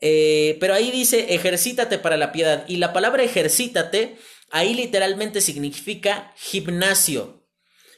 [0.00, 4.18] Eh, pero ahí dice ejercítate para la piedad y la palabra ejercítate
[4.50, 7.48] ahí literalmente significa gimnasio.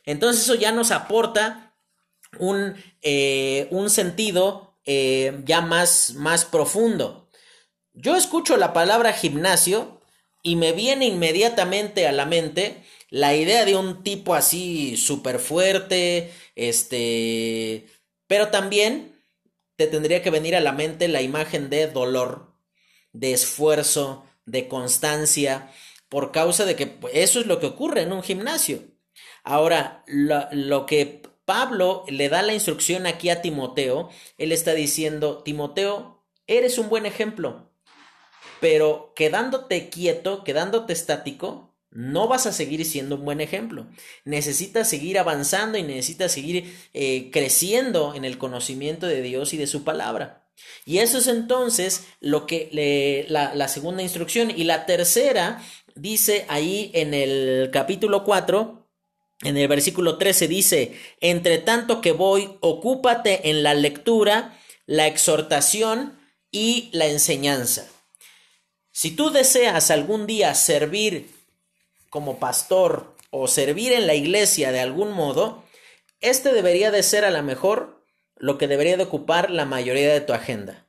[0.05, 1.75] Entonces eso ya nos aporta
[2.39, 7.31] un, eh, un sentido eh, ya más, más profundo.
[7.95, 10.03] Yo escucho la palabra gimnasio
[10.43, 12.85] y me viene inmediatamente a la mente
[13.15, 17.87] la idea de un tipo así súper fuerte, este,
[18.27, 19.15] pero también
[19.77, 22.57] te tendría que venir a la mente la imagen de dolor,
[23.13, 25.71] de esfuerzo, de constancia,
[26.09, 28.83] por causa de que pues, eso es lo que ocurre en un gimnasio.
[29.45, 35.45] Ahora, lo, lo que Pablo le da la instrucción aquí a Timoteo, él está diciendo,
[35.45, 37.71] Timoteo, eres un buen ejemplo,
[38.61, 43.87] pero quedándote quieto, quedándote estático, no vas a seguir siendo un buen ejemplo.
[44.25, 49.69] Necesitas seguir avanzando y necesitas seguir eh, creciendo en el conocimiento de Dios y de
[49.69, 50.45] su palabra.
[50.85, 54.51] Y eso es entonces lo que la, la segunda instrucción.
[54.51, 55.63] Y la tercera
[55.95, 58.89] dice ahí en el capítulo 4,
[59.43, 66.19] en el versículo 13 dice, entre tanto que voy, ocúpate en la lectura, la exhortación
[66.51, 67.89] y la enseñanza.
[68.91, 71.29] Si tú deseas algún día servir
[72.15, 75.65] como pastor o servir en la iglesia de algún modo,
[76.21, 78.05] este debería de ser a lo mejor
[78.37, 80.87] lo que debería de ocupar la mayoría de tu agenda.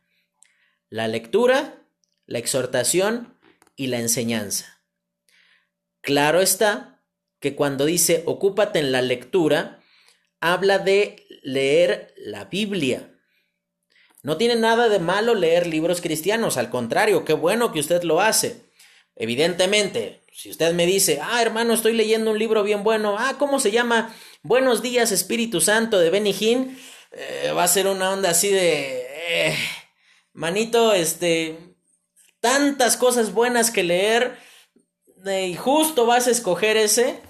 [0.87, 1.81] La lectura,
[2.27, 3.39] la exhortación
[3.75, 4.83] y la enseñanza.
[6.01, 7.01] Claro está
[7.39, 9.81] que cuando dice ocúpate en la lectura,
[10.41, 13.19] habla de leer la Biblia.
[14.21, 18.21] No tiene nada de malo leer libros cristianos, al contrario, qué bueno que usted lo
[18.21, 18.61] hace.
[19.15, 23.57] Evidentemente, si usted me dice, ah, hermano, estoy leyendo un libro bien bueno, ah, ¿cómo
[23.57, 24.13] se llama?
[24.43, 26.77] Buenos días, Espíritu Santo de Benny Hinn,
[27.13, 29.55] eh, va a ser una onda así de, eh,
[30.33, 31.57] manito, este,
[32.41, 34.37] tantas cosas buenas que leer,
[35.25, 37.21] eh, y justo vas a escoger ese,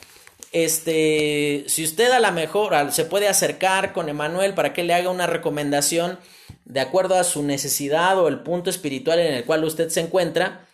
[0.52, 5.11] este, si usted a lo mejor se puede acercar con Emanuel para que le haga
[5.11, 6.19] una recomendación
[6.64, 10.64] de acuerdo a su necesidad o el punto espiritual en el cual usted se encuentra,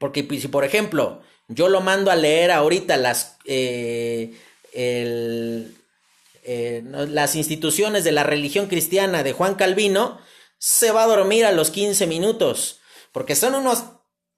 [0.00, 4.32] porque pues, si por ejemplo yo lo mando a leer ahorita las, eh,
[4.72, 5.68] eh,
[6.82, 10.18] las instituciones de la religión cristiana de Juan Calvino,
[10.58, 12.80] se va a dormir a los 15 minutos,
[13.12, 13.84] porque son unos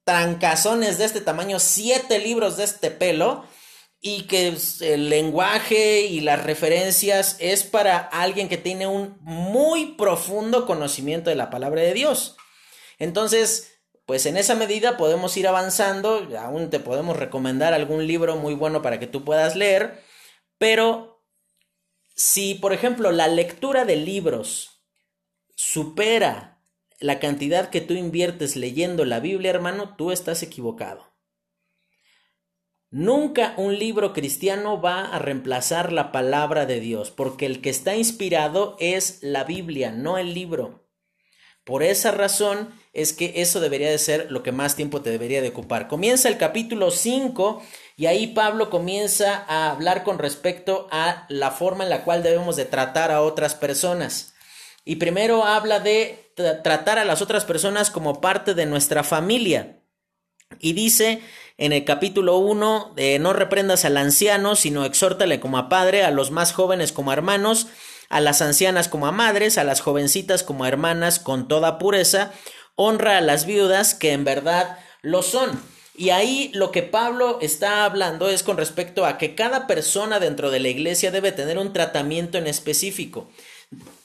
[0.05, 3.44] trancazones de este tamaño, siete libros de este pelo,
[4.01, 10.66] y que el lenguaje y las referencias es para alguien que tiene un muy profundo
[10.66, 12.36] conocimiento de la palabra de Dios.
[12.98, 13.72] Entonces,
[14.06, 18.82] pues en esa medida podemos ir avanzando, aún te podemos recomendar algún libro muy bueno
[18.82, 20.02] para que tú puedas leer,
[20.58, 21.24] pero
[22.14, 24.82] si, por ejemplo, la lectura de libros
[25.54, 26.62] supera
[26.98, 31.12] la cantidad que tú inviertes leyendo la Biblia, hermano, tú estás equivocado.
[32.90, 37.96] Nunca un libro cristiano va a reemplazar la palabra de Dios, porque el que está
[37.96, 40.86] inspirado es la Biblia, no el libro.
[41.64, 45.40] Por esa razón es que eso debería de ser lo que más tiempo te debería
[45.40, 45.89] de ocupar.
[45.89, 47.62] Comienza el capítulo 5
[47.97, 52.56] y ahí Pablo comienza a hablar con respecto a la forma en la cual debemos
[52.56, 54.35] de tratar a otras personas.
[54.85, 56.32] Y primero habla de
[56.62, 59.78] tratar a las otras personas como parte de nuestra familia.
[60.59, 61.23] Y dice
[61.56, 66.10] en el capítulo 1 de no reprendas al anciano, sino exhórtale como a padre, a
[66.10, 67.69] los más jóvenes como a hermanos,
[68.10, 72.32] a las ancianas como a madres, a las jovencitas como a hermanas, con toda pureza,
[72.74, 75.61] honra a las viudas que en verdad lo son.
[75.94, 80.51] Y ahí lo que Pablo está hablando es con respecto a que cada persona dentro
[80.51, 83.31] de la iglesia debe tener un tratamiento en específico.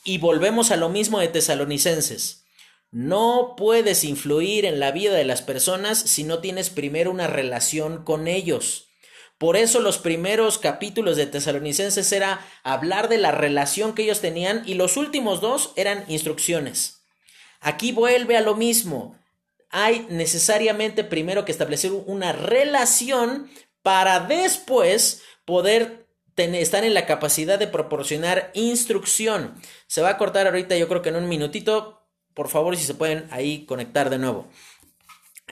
[0.04, 2.44] Y volvemos a lo mismo de tesalonicenses.
[2.90, 8.04] No puedes influir en la vida de las personas si no tienes primero una relación
[8.04, 8.88] con ellos.
[9.38, 14.62] Por eso los primeros capítulos de Tesalonicenses era hablar de la relación que ellos tenían
[14.66, 16.97] y los últimos dos eran instrucciones.
[17.60, 19.16] Aquí vuelve a lo mismo.
[19.70, 23.50] Hay necesariamente primero que establecer una relación
[23.82, 29.60] para después poder estar en la capacidad de proporcionar instrucción.
[29.86, 32.94] Se va a cortar ahorita yo creo que en un minutito, por favor, si se
[32.94, 34.46] pueden ahí conectar de nuevo.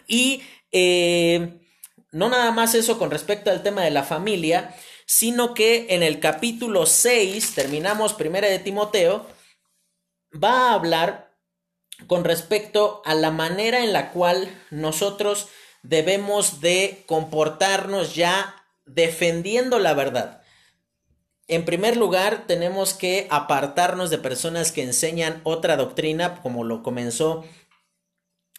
[0.06, 1.60] Y eh,
[2.12, 4.74] no nada más eso con respecto al tema de la familia,
[5.06, 9.26] sino que en el capítulo 6, terminamos primera de Timoteo,
[10.32, 11.25] va a hablar
[12.06, 15.48] con respecto a la manera en la cual nosotros
[15.82, 18.54] debemos de comportarnos ya
[18.84, 20.42] defendiendo la verdad.
[21.48, 27.44] En primer lugar, tenemos que apartarnos de personas que enseñan otra doctrina, como lo comenzó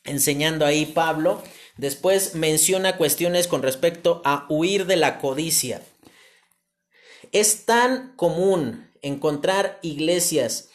[0.06, 1.44] enseñando ahí Pablo.
[1.76, 5.82] Después menciona cuestiones con respecto a huir de la codicia.
[7.34, 10.70] Es tan común encontrar iglesias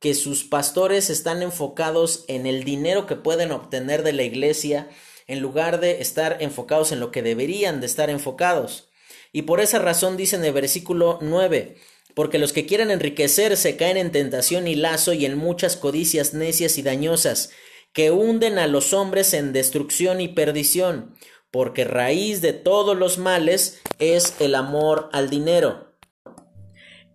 [0.00, 4.88] que sus pastores están enfocados en el dinero que pueden obtener de la iglesia
[5.26, 8.88] en lugar de estar enfocados en lo que deberían de estar enfocados.
[9.32, 11.76] Y por esa razón dice en el versículo 9,
[12.14, 16.78] porque los que quieren enriquecerse caen en tentación y lazo y en muchas codicias necias
[16.78, 17.50] y dañosas,
[17.92, 21.14] que hunden a los hombres en destrucción y perdición,
[21.50, 25.94] porque raíz de todos los males es el amor al dinero,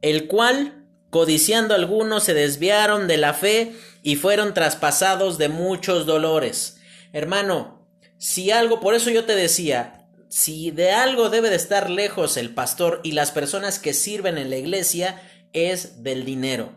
[0.02, 0.83] el cual,
[1.14, 6.78] codiciando algunos, se desviaron de la fe y fueron traspasados de muchos dolores.
[7.14, 7.88] Hermano,
[8.18, 12.50] si algo, por eso yo te decía, si de algo debe de estar lejos el
[12.56, 15.22] pastor y las personas que sirven en la iglesia,
[15.54, 16.74] es del dinero.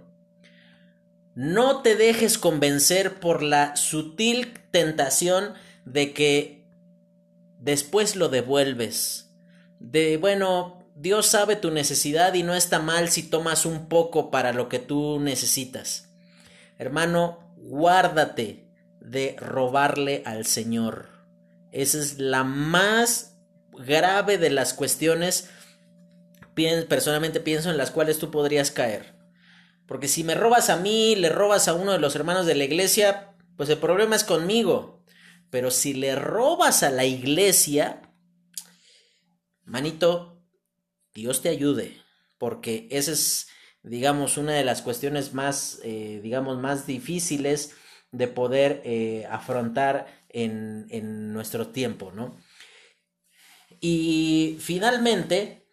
[1.34, 5.54] No te dejes convencer por la sutil tentación
[5.86, 6.66] de que
[7.58, 9.30] después lo devuelves.
[9.80, 14.54] De, bueno, Dios sabe tu necesidad y no está mal si tomas un poco para
[14.54, 16.08] lo que tú necesitas.
[16.78, 18.70] Hermano, guárdate
[19.00, 21.08] de robarle al Señor.
[21.70, 23.36] Esa es la más
[23.72, 25.50] grave de las cuestiones,
[26.88, 29.14] personalmente pienso en las cuales tú podrías caer.
[29.86, 32.64] Porque si me robas a mí, le robas a uno de los hermanos de la
[32.64, 35.04] iglesia, pues el problema es conmigo.
[35.50, 38.00] Pero si le robas a la iglesia,
[39.64, 40.35] manito,
[41.16, 41.96] Dios te ayude.
[42.38, 43.48] Porque esa es,
[43.82, 47.74] digamos, una de las cuestiones más, eh, digamos, más difíciles
[48.12, 52.36] de poder eh, afrontar en, en nuestro tiempo, ¿no?
[53.80, 55.66] Y finalmente,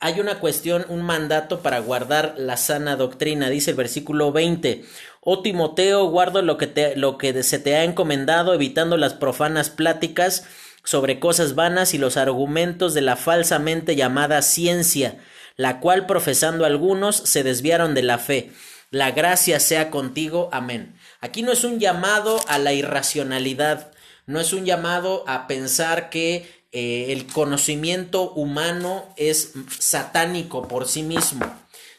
[0.00, 4.84] hay una cuestión, un mandato para guardar la sana doctrina, dice el versículo 20.
[5.20, 9.70] Oh Timoteo, guardo lo que, te, lo que se te ha encomendado, evitando las profanas
[9.70, 10.46] pláticas
[10.84, 15.18] sobre cosas vanas y los argumentos de la falsamente llamada ciencia,
[15.56, 18.52] la cual profesando algunos se desviaron de la fe.
[18.90, 20.48] La gracia sea contigo.
[20.52, 20.94] Amén.
[21.20, 23.90] Aquí no es un llamado a la irracionalidad,
[24.26, 31.02] no es un llamado a pensar que eh, el conocimiento humano es satánico por sí
[31.02, 31.46] mismo,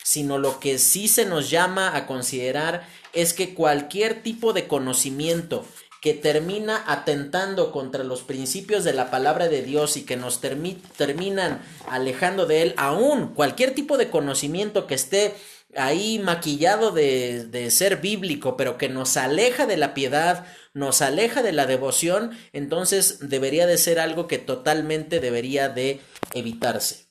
[0.03, 5.65] sino lo que sí se nos llama a considerar es que cualquier tipo de conocimiento
[6.05, 11.65] que termina atentando contra los principios de la palabra de Dios y que nos terminan
[11.89, 15.33] alejando de él, aún cualquier tipo de conocimiento que esté
[15.75, 20.45] ahí maquillado de, de, ser bíblico, pero que nos aleja de la piedad,
[20.75, 26.01] nos aleja de la devoción, entonces debería de ser algo que totalmente debería de
[26.35, 27.07] evitarse.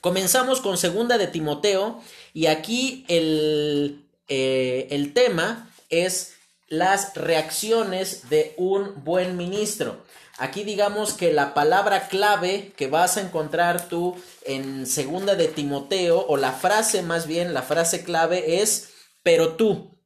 [0.00, 2.00] Comenzamos con segunda de Timoteo
[2.32, 6.36] y aquí el, eh, el tema es
[6.72, 10.06] las reacciones de un buen ministro.
[10.38, 14.16] Aquí digamos que la palabra clave que vas a encontrar tú
[14.46, 18.88] en segunda de Timoteo o la frase más bien, la frase clave es
[19.22, 19.98] pero tú.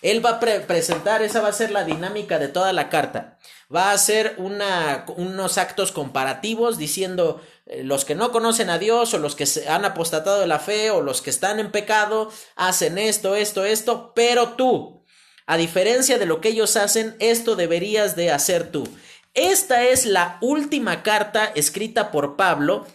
[0.00, 3.38] Él va a presentar, esa va a ser la dinámica de toda la carta.
[3.74, 9.12] Va a hacer una, unos actos comparativos diciendo eh, los que no conocen a Dios
[9.12, 12.30] o los que se han apostatado de la fe o los que están en pecado
[12.54, 15.01] hacen esto, esto, esto, pero tú,
[15.46, 18.88] a diferencia de lo que ellos hacen, esto deberías de hacer tú.
[19.34, 22.86] Esta es la última carta escrita por Pablo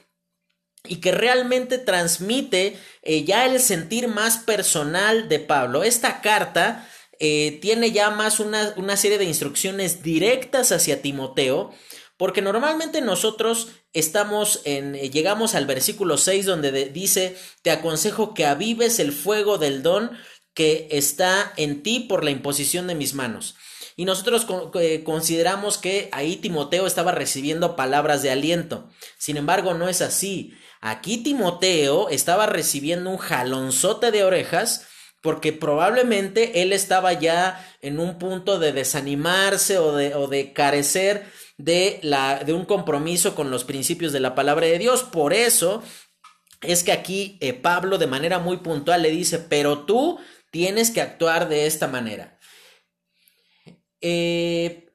[0.83, 5.83] y que realmente transmite eh, ya el sentir más personal de Pablo.
[5.83, 6.87] Esta carta
[7.19, 11.73] eh, tiene ya más una, una serie de instrucciones directas hacia Timoteo,
[12.17, 18.45] porque normalmente nosotros estamos en, eh, llegamos al versículo 6 donde dice, te aconsejo que
[18.45, 20.11] avives el fuego del don
[20.57, 23.53] que está en ti por la imposición de mis manos.
[23.95, 24.47] Y nosotros
[24.81, 28.89] eh, consideramos que ahí Timoteo estaba recibiendo palabras de aliento.
[29.19, 30.55] Sin embargo, no es así.
[30.81, 34.87] Aquí Timoteo estaba recibiendo un jalonzote de orejas
[35.21, 41.31] porque probablemente él estaba ya en un punto de desanimarse o de, o de carecer
[41.57, 45.03] de, la, de un compromiso con los principios de la palabra de Dios.
[45.03, 45.83] Por eso
[46.61, 50.17] es que aquí eh, Pablo de manera muy puntual le dice, pero tú
[50.51, 52.37] Tienes que actuar de esta manera.
[54.01, 54.87] Eh,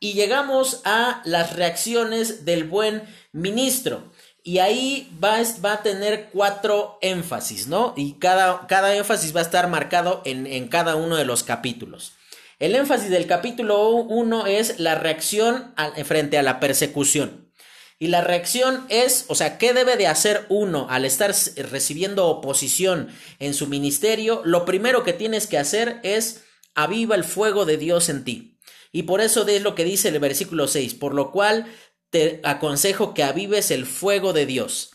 [0.00, 3.02] y llegamos a las reacciones del buen
[3.32, 4.12] ministro.
[4.42, 7.94] Y ahí va, va, a tener cuatro énfasis, ¿no?
[7.96, 12.12] Y cada, cada énfasis va a estar marcado en, en, cada uno de los capítulos.
[12.60, 17.45] El énfasis del capítulo 1 es la reacción frente a la persecución.
[17.98, 21.34] Y la reacción es, o sea, ¿qué debe de hacer uno al estar
[21.70, 23.08] recibiendo oposición
[23.38, 24.42] en su ministerio?
[24.44, 26.44] Lo primero que tienes que hacer es
[26.74, 28.58] aviva el fuego de Dios en ti.
[28.92, 31.66] Y por eso es lo que dice el versículo 6, por lo cual
[32.10, 34.92] te aconsejo que avives el fuego de Dios.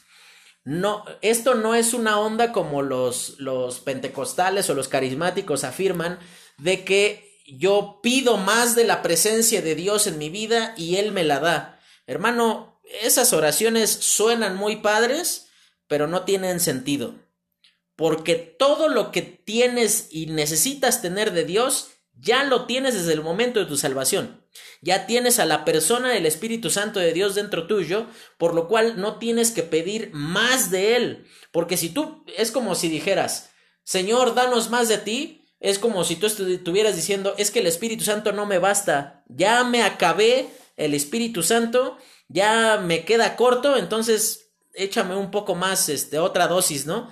[0.63, 6.19] No, esto no es una onda como los, los pentecostales o los carismáticos afirman
[6.59, 11.11] de que yo pido más de la presencia de Dios en mi vida y Él
[11.11, 11.79] me la da.
[12.05, 12.70] Hermano,
[13.01, 15.47] esas oraciones suenan muy padres,
[15.87, 17.15] pero no tienen sentido.
[17.95, 23.21] Porque todo lo que tienes y necesitas tener de Dios, ya lo tienes desde el
[23.21, 24.45] momento de tu salvación.
[24.81, 28.07] Ya tienes a la persona del Espíritu Santo de Dios dentro tuyo,
[28.37, 31.25] por lo cual no tienes que pedir más de Él.
[31.51, 33.51] Porque si tú, es como si dijeras,
[33.83, 38.03] Señor, danos más de ti, es como si tú estuvieras diciendo, es que el Espíritu
[38.03, 41.97] Santo no me basta, ya me acabé el Espíritu Santo
[42.31, 47.11] ya me queda corto, entonces échame un poco más, este, otra dosis, ¿no?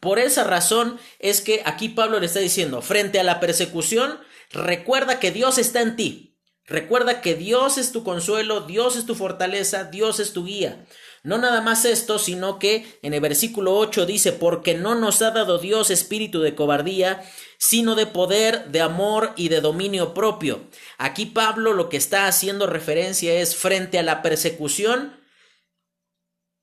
[0.00, 4.18] Por esa razón es que aquí Pablo le está diciendo, frente a la persecución,
[4.50, 6.32] recuerda que Dios está en ti.
[6.64, 10.86] Recuerda que Dios es tu consuelo, Dios es tu fortaleza, Dios es tu guía.
[11.24, 15.30] No nada más esto, sino que en el versículo 8 dice, porque no nos ha
[15.30, 17.22] dado Dios espíritu de cobardía,
[17.58, 20.68] sino de poder, de amor y de dominio propio.
[20.98, 25.20] Aquí Pablo lo que está haciendo referencia es frente a la persecución,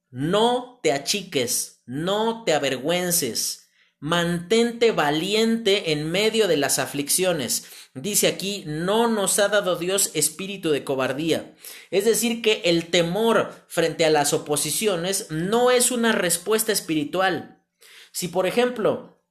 [0.10, 3.69] no te achiques, no te avergüences,
[4.00, 7.66] mantente valiente en medio de las aflicciones.
[7.94, 11.56] Dice aquí, no nos ha dado Dios espíritu de cobardía.
[11.92, 17.64] Es decir, que el temor frente a las oposiciones no es una respuesta espiritual.
[18.12, 19.22] Si, por ejemplo,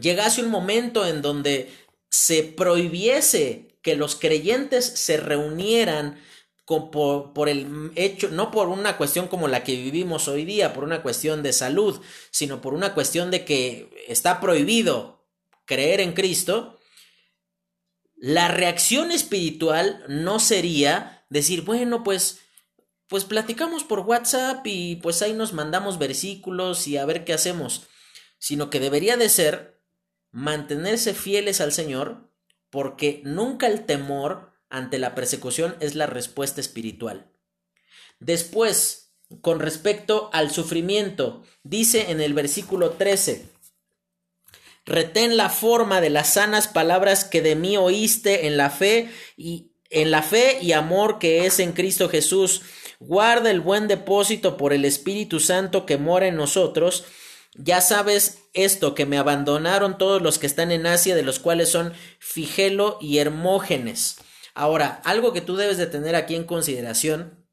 [0.00, 1.72] llegase un momento en donde
[2.10, 6.20] se prohibiese que los creyentes se reunieran
[6.68, 10.84] por, por, el hecho, no por una cuestión como la que vivimos hoy día, por
[10.84, 12.00] una cuestión de salud,
[12.30, 15.26] sino por una cuestión de que está prohibido
[15.64, 16.78] creer en Cristo,
[18.16, 22.40] la reacción espiritual no sería decir, bueno, pues
[23.08, 27.88] pues platicamos por WhatsApp y pues ahí nos mandamos versículos y a ver qué hacemos,
[28.38, 29.80] sino que debería de ser
[30.30, 32.30] mantenerse fieles al Señor,
[32.68, 37.30] porque nunca el temor ante la persecución es la respuesta espiritual.
[38.20, 43.48] Después, con respecto al sufrimiento, dice en el versículo 13,
[44.84, 49.72] retén la forma de las sanas palabras que de mí oíste en la fe y
[49.90, 52.62] en la fe y amor que es en Cristo Jesús.
[53.00, 57.04] Guarda el buen depósito por el Espíritu Santo que mora en nosotros.
[57.54, 61.70] Ya sabes esto, que me abandonaron todos los que están en Asia, de los cuales
[61.70, 64.16] son Figelo y Hermógenes.
[64.58, 67.46] Ahora, algo que tú debes de tener aquí en consideración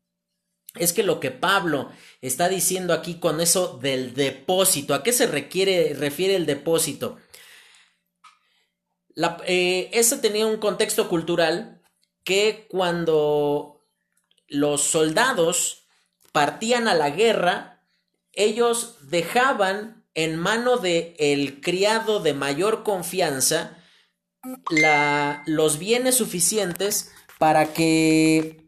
[0.73, 5.27] es que lo que Pablo está diciendo aquí con eso del depósito, ¿a qué se
[5.27, 7.17] refiere el depósito?
[9.13, 11.83] La, eh, tenía un contexto cultural
[12.23, 13.85] que cuando
[14.47, 15.85] los soldados
[16.31, 17.87] partían a la guerra,
[18.33, 23.77] ellos dejaban en mano de el criado de mayor confianza
[25.45, 28.65] los bienes suficientes para que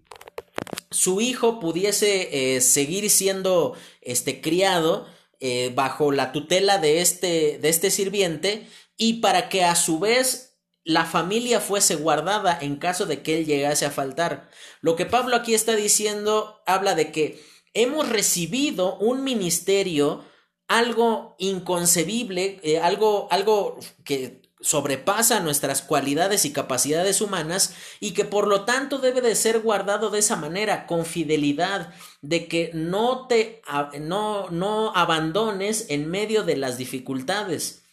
[0.92, 5.08] su hijo pudiese eh, seguir siendo este criado
[5.40, 8.68] eh, bajo la tutela de este, de este sirviente
[8.98, 13.46] y para que a su vez la familia fuese guardada en caso de que él
[13.46, 14.50] llegase a faltar.
[14.82, 17.44] Lo que Pablo aquí está diciendo habla de que
[17.74, 20.24] hemos recibido un ministerio
[20.68, 28.48] algo inconcebible, eh, algo, algo que sobrepasa nuestras cualidades y capacidades humanas y que por
[28.48, 33.62] lo tanto debe de ser guardado de esa manera, con fidelidad, de que no te
[34.00, 37.84] no, no abandones en medio de las dificultades.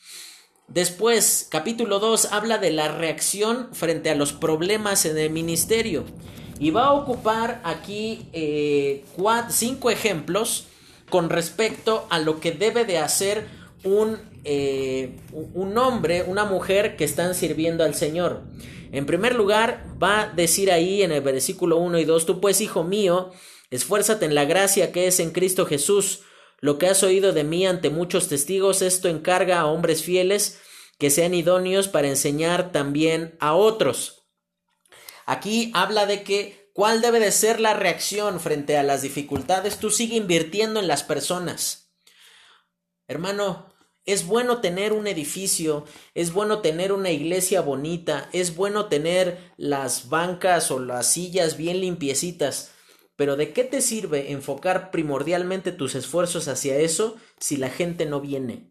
[0.67, 6.07] Después, capítulo 2 habla de la reacción frente a los problemas en el ministerio
[6.59, 9.05] y va a ocupar aquí eh,
[9.51, 10.67] cinco ejemplos
[11.11, 13.47] con respecto a lo que debe de hacer
[13.85, 18.43] un, eh, un hombre, una mujer que están sirviendo al Señor.
[18.93, 22.61] En primer lugar, va a decir ahí en el versículo 1 y 2, tú pues,
[22.61, 23.33] hijo mío,
[23.71, 26.21] esfuérzate en la gracia que es en Cristo Jesús.
[26.61, 30.61] Lo que has oído de mí ante muchos testigos, esto encarga a hombres fieles
[30.99, 34.29] que sean idóneos para enseñar también a otros.
[35.27, 39.79] Aquí habla de que cuál debe de ser la reacción frente a las dificultades.
[39.79, 41.93] Tú sigue invirtiendo en las personas.
[43.09, 43.74] Hermano,
[44.07, 50.09] es bueno tener un edificio, es bueno tener una iglesia bonita, es bueno tener las
[50.09, 52.73] bancas o las sillas bien limpiecitas,
[53.17, 58.21] pero ¿de qué te sirve enfocar primordialmente tus esfuerzos hacia eso si la gente no
[58.21, 58.71] viene?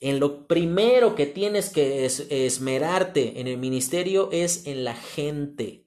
[0.00, 5.86] En lo primero que tienes que esmerarte en el ministerio es en la gente.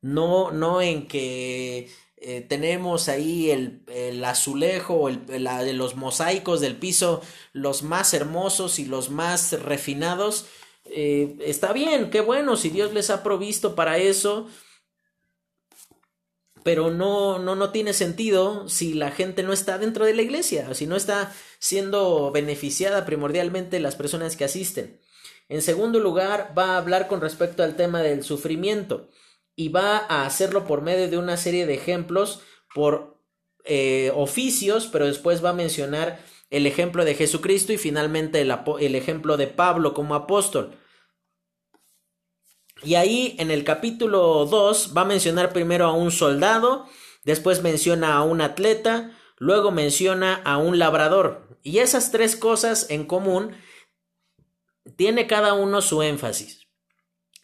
[0.00, 1.88] No, no en que
[2.28, 5.20] eh, tenemos ahí el, el azulejo, el,
[5.78, 7.22] los mosaicos del piso,
[7.52, 10.46] los más hermosos y los más refinados.
[10.86, 14.48] Eh, está bien, qué bueno, si Dios les ha provisto para eso,
[16.64, 20.74] pero no, no, no tiene sentido si la gente no está dentro de la iglesia,
[20.74, 25.00] si no está siendo beneficiada primordialmente las personas que asisten.
[25.48, 29.10] En segundo lugar, va a hablar con respecto al tema del sufrimiento
[29.56, 32.40] y va a hacerlo por medio de una serie de ejemplos
[32.74, 33.22] por
[33.64, 36.20] eh, oficios, pero después va a mencionar
[36.50, 40.78] el ejemplo de Jesucristo y finalmente el, el ejemplo de Pablo como apóstol.
[42.82, 46.86] Y ahí en el capítulo 2 va a mencionar primero a un soldado,
[47.24, 51.48] después menciona a un atleta, luego menciona a un labrador.
[51.62, 53.56] Y esas tres cosas en común
[54.96, 56.68] tiene cada uno su énfasis.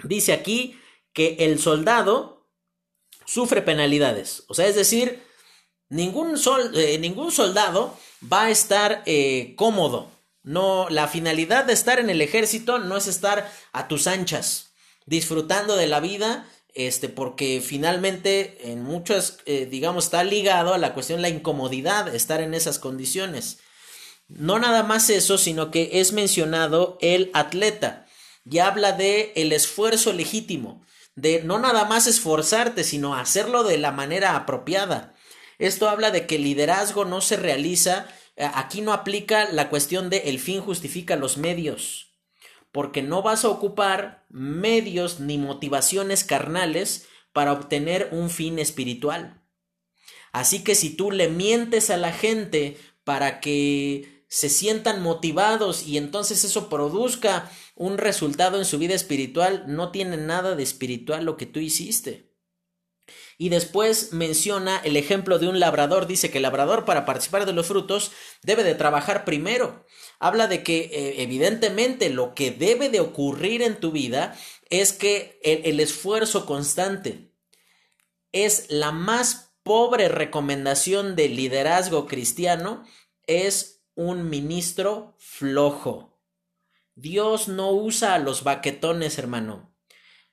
[0.04, 0.78] Dice aquí
[1.12, 2.46] que el soldado
[3.26, 4.44] sufre penalidades.
[4.48, 5.22] O sea, es decir,
[5.88, 6.36] ningún,
[6.74, 7.96] eh, ningún soldado
[8.30, 10.10] va a estar eh, cómodo.
[10.42, 14.72] No, la finalidad de estar en el ejército no es estar a tus anchas,
[15.06, 20.94] disfrutando de la vida, este, porque finalmente en muchas, eh, digamos, está ligado a la
[20.94, 23.58] cuestión la incomodidad estar en esas condiciones.
[24.28, 28.06] No nada más eso, sino que es mencionado el atleta
[28.50, 30.84] y habla de el esfuerzo legítimo,
[31.14, 35.14] de no nada más esforzarte, sino hacerlo de la manera apropiada.
[35.58, 38.06] Esto habla de que el liderazgo no se realiza,
[38.36, 42.12] eh, aquí no aplica la cuestión de el fin justifica los medios,
[42.72, 49.42] porque no vas a ocupar medios ni motivaciones carnales para obtener un fin espiritual.
[50.32, 55.98] Así que si tú le mientes a la gente para que se sientan motivados y
[55.98, 61.36] entonces eso produzca un resultado en su vida espiritual, no tiene nada de espiritual lo
[61.36, 62.32] que tú hiciste.
[63.38, 66.06] Y después menciona el ejemplo de un labrador.
[66.06, 68.12] Dice que el labrador para participar de los frutos
[68.42, 69.84] debe de trabajar primero.
[70.20, 74.38] Habla de que eh, evidentemente lo que debe de ocurrir en tu vida
[74.70, 77.32] es que el esfuerzo constante
[78.30, 82.84] es la más pobre recomendación de liderazgo cristiano
[83.26, 86.11] es un ministro flojo.
[86.94, 89.74] Dios no usa a los baquetones, hermano.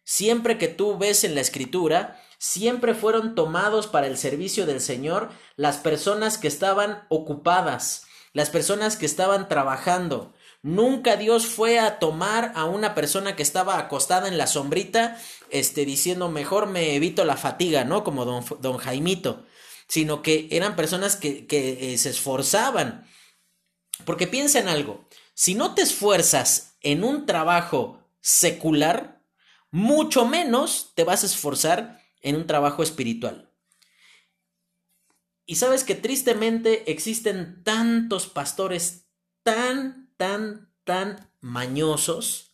[0.03, 5.29] Siempre que tú ves en la escritura, siempre fueron tomados para el servicio del Señor
[5.55, 10.33] las personas que estaban ocupadas, las personas que estaban trabajando.
[10.61, 15.17] Nunca Dios fue a tomar a una persona que estaba acostada en la sombrita,
[15.51, 18.03] este, diciendo mejor me evito la fatiga, ¿no?
[18.03, 19.45] Como don, don Jaimito,
[19.87, 23.05] sino que eran personas que, que eh, se esforzaban.
[24.05, 29.23] Porque piensa en algo, si no te esfuerzas en un trabajo secular,
[29.71, 33.51] mucho menos te vas a esforzar en un trabajo espiritual.
[35.45, 39.07] Y sabes que tristemente existen tantos pastores
[39.43, 42.49] tan, tan, tan mañosos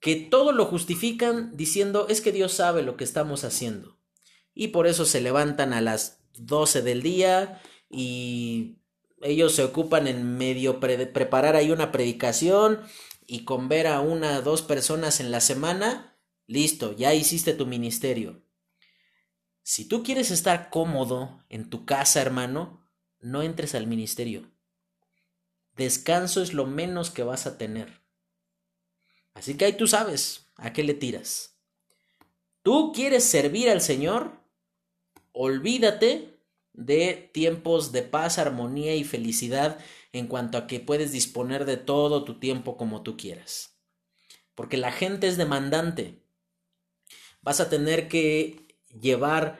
[0.00, 3.98] que todo lo justifican diciendo es que Dios sabe lo que estamos haciendo.
[4.52, 8.78] Y por eso se levantan a las 12 del día y
[9.24, 12.82] ellos se ocupan en medio preparar ahí una predicación
[13.26, 17.64] y con ver a una o dos personas en la semana, listo, ya hiciste tu
[17.64, 18.42] ministerio.
[19.62, 22.86] Si tú quieres estar cómodo en tu casa, hermano,
[23.18, 24.52] no entres al ministerio.
[25.74, 28.02] Descanso es lo menos que vas a tener.
[29.32, 31.56] Así que ahí tú sabes a qué le tiras.
[32.62, 34.38] ¿Tú quieres servir al Señor?
[35.32, 36.33] Olvídate
[36.74, 39.78] de tiempos de paz, armonía y felicidad
[40.12, 43.78] en cuanto a que puedes disponer de todo tu tiempo como tú quieras.
[44.54, 46.22] Porque la gente es demandante.
[47.42, 48.64] Vas a tener que
[49.00, 49.58] llevar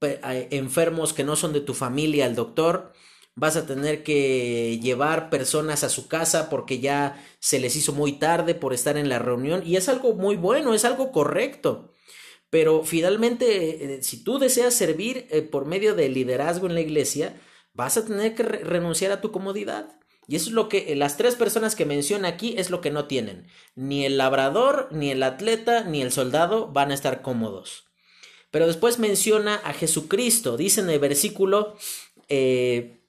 [0.00, 2.92] enfermos que no son de tu familia al doctor,
[3.34, 8.12] vas a tener que llevar personas a su casa porque ya se les hizo muy
[8.12, 11.89] tarde por estar en la reunión y es algo muy bueno, es algo correcto.
[12.50, 17.40] Pero finalmente, eh, si tú deseas servir eh, por medio del liderazgo en la iglesia,
[17.72, 20.00] vas a tener que renunciar a tu comodidad.
[20.26, 23.06] Y eso es lo que las tres personas que menciona aquí es lo que no
[23.06, 23.48] tienen.
[23.74, 27.90] Ni el labrador, ni el atleta, ni el soldado van a estar cómodos.
[28.50, 30.56] Pero después menciona a Jesucristo.
[30.56, 31.76] Dice en el versículo
[32.28, 33.00] 10, eh,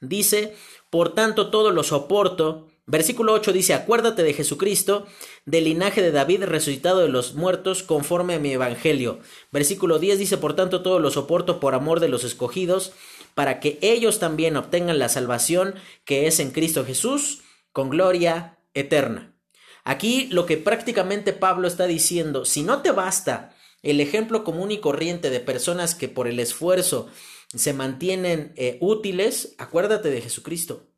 [0.00, 0.56] dice,
[0.88, 2.69] por tanto todo lo soporto.
[2.90, 5.06] Versículo 8 dice, acuérdate de Jesucristo,
[5.46, 9.20] del linaje de David resucitado de los muertos, conforme a mi evangelio.
[9.52, 12.90] Versículo 10 dice, por tanto todo lo soporto por amor de los escogidos,
[13.36, 17.42] para que ellos también obtengan la salvación que es en Cristo Jesús,
[17.72, 19.36] con gloria eterna.
[19.84, 23.54] Aquí lo que prácticamente Pablo está diciendo, si no te basta
[23.84, 27.08] el ejemplo común y corriente de personas que por el esfuerzo
[27.54, 30.89] se mantienen eh, útiles, acuérdate de Jesucristo.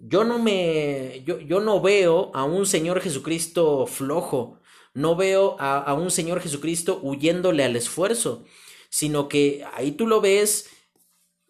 [0.00, 4.58] Yo no me, yo, yo, no veo a un Señor Jesucristo flojo,
[4.94, 8.44] no veo a, a un Señor Jesucristo huyéndole al esfuerzo,
[8.88, 10.70] sino que ahí tú lo ves,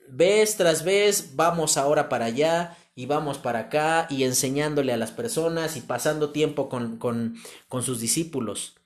[0.09, 5.10] vez tras vez, vamos ahora para allá, y vamos para acá y enseñándole a las
[5.10, 7.36] personas y pasando tiempo con, con,
[7.66, 8.77] con sus discípulos.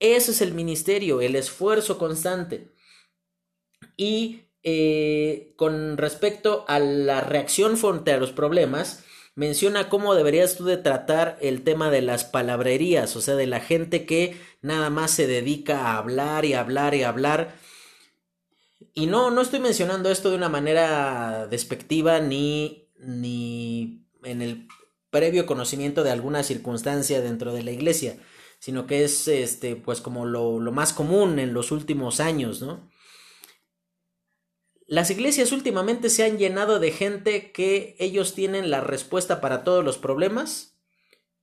[0.00, 2.72] Ese es el ministerio, el esfuerzo constante.
[3.94, 9.04] Y eh, con respecto a la reacción frente a los problemas,
[9.34, 13.60] menciona cómo deberías tú de tratar el tema de las palabrerías, o sea, de la
[13.60, 17.54] gente que nada más se dedica a hablar y hablar y hablar.
[18.94, 24.68] Y no, no estoy mencionando esto de una manera despectiva ni ni en el
[25.10, 28.18] previo conocimiento de alguna circunstancia dentro de la iglesia,
[28.58, 32.90] sino que es este pues como lo, lo más común en los últimos años, ¿no?
[34.88, 39.84] Las iglesias últimamente se han llenado de gente que ellos tienen la respuesta para todos
[39.84, 40.78] los problemas,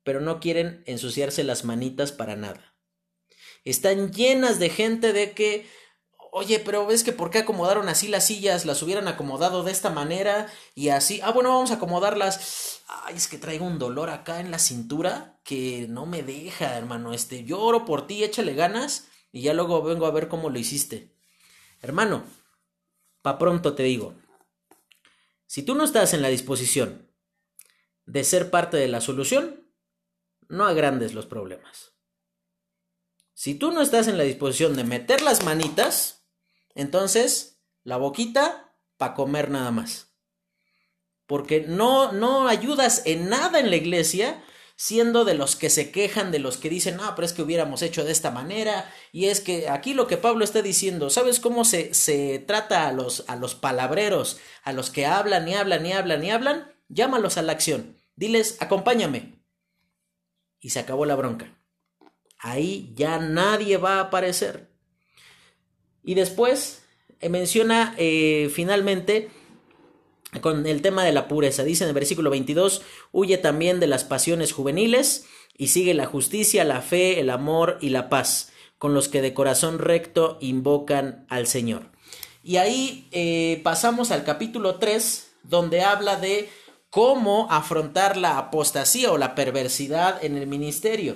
[0.03, 2.75] pero no quieren ensuciarse las manitas para nada.
[3.63, 5.67] Están llenas de gente de que
[6.37, 9.89] Oye, pero ves que por qué acomodaron así las sillas, las hubieran acomodado de esta
[9.89, 11.21] manera y así.
[11.23, 12.81] Ah, bueno, vamos a acomodarlas.
[12.89, 17.13] Ay, es que traigo un dolor acá en la cintura que no me deja, hermano.
[17.13, 20.59] Este, yo oro por ti, échale ganas y ya luego vengo a ver cómo lo
[20.59, 21.15] hiciste.
[21.81, 22.25] Hermano,
[23.25, 24.13] pa pronto te digo.
[25.47, 27.11] Si tú no estás en la disposición
[28.05, 29.67] de ser parte de la solución,
[30.47, 31.95] no agrandes los problemas.
[33.33, 36.27] Si tú no estás en la disposición de meter las manitas,
[36.75, 40.13] entonces, la boquita para comer nada más.
[41.25, 44.45] Porque no, no ayudas en nada en la iglesia
[44.75, 47.81] siendo de los que se quejan, de los que dicen, no, pero es que hubiéramos
[47.81, 51.63] hecho de esta manera, y es que aquí lo que Pablo está diciendo, ¿sabes cómo
[51.63, 55.93] se, se trata a los, a los palabreros, a los que hablan y hablan y
[55.93, 56.71] hablan y hablan?
[56.89, 59.41] Llámalos a la acción, diles, acompáñame.
[60.59, 61.55] Y se acabó la bronca.
[62.39, 64.69] Ahí ya nadie va a aparecer.
[66.03, 66.83] Y después
[67.19, 69.31] eh, menciona eh, finalmente
[70.41, 71.63] con el tema de la pureza.
[71.63, 72.81] Dice en el versículo 22,
[73.11, 75.25] huye también de las pasiones juveniles
[75.57, 79.33] y sigue la justicia, la fe, el amor y la paz, con los que de
[79.33, 81.91] corazón recto invocan al Señor.
[82.43, 86.49] Y ahí eh, pasamos al capítulo 3, donde habla de
[86.89, 91.15] cómo afrontar la apostasía o la perversidad en el ministerio.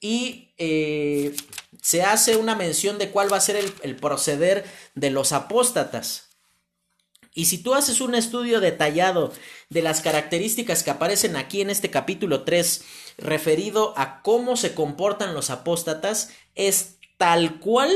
[0.00, 1.34] Y eh,
[1.80, 4.64] se hace una mención de cuál va a ser el, el proceder
[4.94, 6.25] de los apóstatas.
[7.36, 9.30] Y si tú haces un estudio detallado
[9.68, 12.82] de las características que aparecen aquí en este capítulo 3,
[13.18, 17.92] referido a cómo se comportan los apóstatas, es tal cual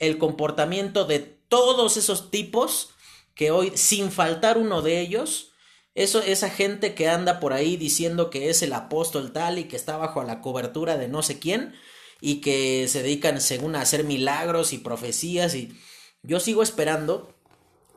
[0.00, 2.90] el comportamiento de todos esos tipos
[3.36, 5.52] que hoy, sin faltar uno de ellos,
[5.94, 9.76] eso, esa gente que anda por ahí diciendo que es el apóstol tal y que
[9.76, 11.76] está bajo la cobertura de no sé quién
[12.20, 15.72] y que se dedican según a hacer milagros y profecías y
[16.22, 17.39] yo sigo esperando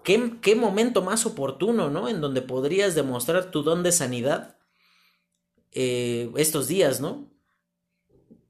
[0.03, 2.09] ¿Qué, momento más oportuno, ¿no?
[2.09, 4.57] En donde podrías demostrar tu don de sanidad
[5.71, 7.31] eh, estos días, ¿no?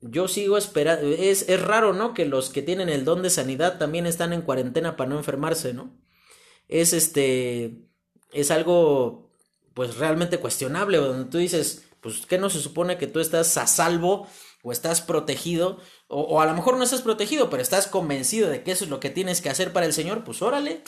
[0.02, 2.14] Yo sigo esperando, es, es raro, ¿no?
[2.14, 5.74] Que los que tienen el don de sanidad también están en cuarentena para no enfermarse,
[5.74, 5.96] ¿no?
[6.68, 7.88] Es este,
[8.32, 9.32] es algo,
[9.74, 13.68] pues realmente cuestionable, donde tú dices, pues, ¿qué no se supone que tú estás a
[13.68, 14.28] salvo
[14.64, 15.80] o estás protegido?
[16.08, 19.00] O a lo mejor no estás protegido, pero estás convencido de que eso es lo
[19.00, 20.84] que tienes que hacer para el Señor, pues órale.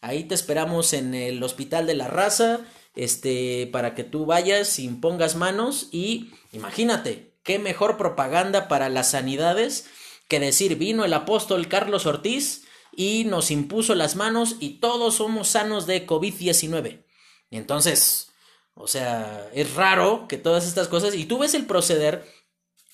[0.00, 2.60] Ahí te esperamos en el Hospital de la Raza,
[2.96, 9.86] este, para que tú vayas, impongas manos y imagínate, qué mejor propaganda para las sanidades
[10.28, 12.64] que decir vino el apóstol Carlos Ortiz
[12.96, 17.04] y nos impuso las manos y todos somos sanos de COVID-19.
[17.50, 18.30] Entonces,
[18.74, 22.24] o sea, es raro que todas estas cosas, y tú ves el proceder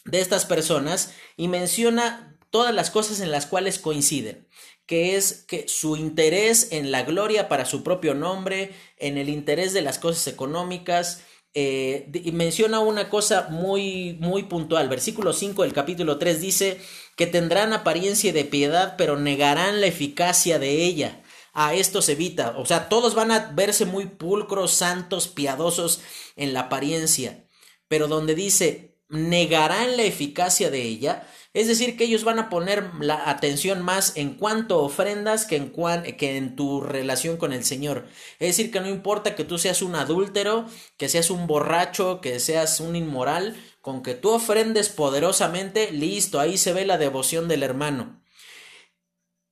[0.05, 4.45] de estas personas y menciona todas las cosas en las cuales coinciden
[4.86, 9.72] que es que su interés en la gloria para su propio nombre, en el interés
[9.72, 11.22] de las cosas económicas,
[11.54, 14.88] eh, y menciona una cosa muy, muy puntual.
[14.88, 16.80] Versículo 5 del capítulo 3 dice
[17.16, 21.22] que tendrán apariencia de piedad, pero negarán la eficacia de ella.
[21.54, 22.54] A esto se evita.
[22.58, 26.02] O sea, todos van a verse muy pulcros, santos, piadosos
[26.36, 27.46] en la apariencia.
[27.88, 31.26] Pero donde dice negarán la eficacia de ella,
[31.57, 35.73] es decir, que ellos van a poner la atención más en cuanto ofrendas que en,
[36.19, 38.07] que en tu relación con el Señor.
[38.39, 40.66] Es decir, que no importa que tú seas un adúltero,
[40.99, 46.59] que seas un borracho, que seas un inmoral, con que tú ofrendes poderosamente, listo, ahí
[46.59, 48.23] se ve la devoción del hermano.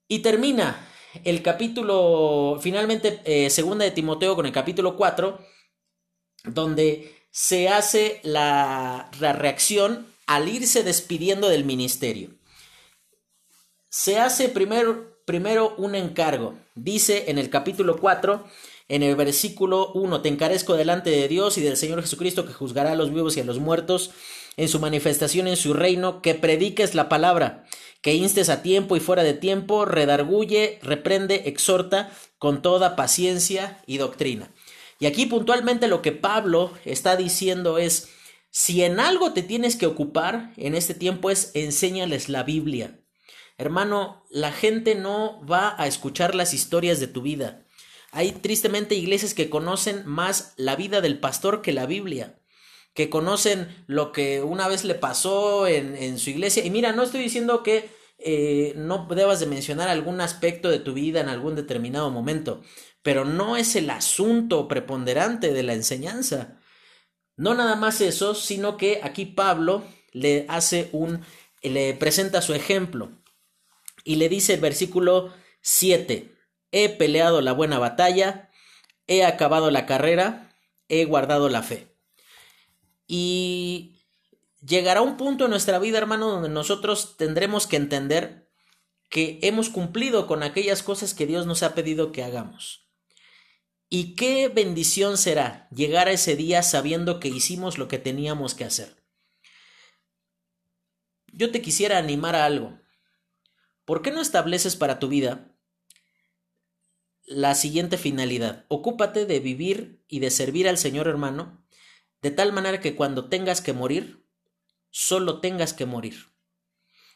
[0.06, 0.86] Y termina
[1.24, 5.38] el capítulo, finalmente, eh, segunda de Timoteo con el capítulo 4,
[6.44, 12.30] donde se hace la, la reacción al irse despidiendo del ministerio.
[13.90, 16.54] Se hace primero, primero un encargo.
[16.74, 18.44] Dice en el capítulo 4,
[18.88, 22.92] en el versículo 1, te encarezco delante de Dios y del Señor Jesucristo que juzgará
[22.92, 24.10] a los vivos y a los muertos
[24.56, 27.64] en su manifestación en su reino, que prediques la palabra,
[28.02, 33.96] que instes a tiempo y fuera de tiempo, redarguye, reprende, exhorta con toda paciencia y
[33.98, 34.50] doctrina.
[35.00, 38.10] Y aquí puntualmente lo que Pablo está diciendo es,
[38.56, 43.00] si en algo te tienes que ocupar en este tiempo es enséñales la Biblia.
[43.58, 47.66] Hermano, la gente no va a escuchar las historias de tu vida.
[48.12, 52.38] Hay tristemente iglesias que conocen más la vida del pastor que la Biblia,
[52.94, 56.64] que conocen lo que una vez le pasó en, su iglesia.
[56.64, 60.92] Y mira, no estoy diciendo que eh, no debas de mencionar algún aspecto de tu
[60.92, 62.62] vida en algún determinado momento,
[63.02, 66.60] pero no es el asunto preponderante de la enseñanza.
[67.36, 71.24] No nada más eso, sino que aquí Pablo le hace un,
[71.62, 73.10] le presenta su ejemplo
[74.04, 75.32] y le dice el versículo
[75.62, 76.36] 7,
[76.70, 78.50] he peleado la buena batalla,
[79.06, 80.56] he acabado la carrera,
[80.88, 81.96] he guardado la fe.
[83.06, 84.02] Y
[84.64, 88.50] llegará un punto en nuestra vida, hermano, donde nosotros tendremos que entender
[89.08, 92.83] que hemos cumplido con aquellas cosas que Dios nos ha pedido que hagamos.
[93.96, 98.64] Y qué bendición será llegar a ese día sabiendo que hicimos lo que teníamos que
[98.64, 98.96] hacer.
[101.28, 102.80] Yo te quisiera animar a algo.
[103.84, 105.56] ¿Por qué no estableces para tu vida
[107.24, 108.64] la siguiente finalidad?
[108.66, 111.64] Ocúpate de vivir y de servir al Señor hermano
[112.20, 114.26] de tal manera que cuando tengas que morir,
[114.90, 116.32] solo tengas que morir.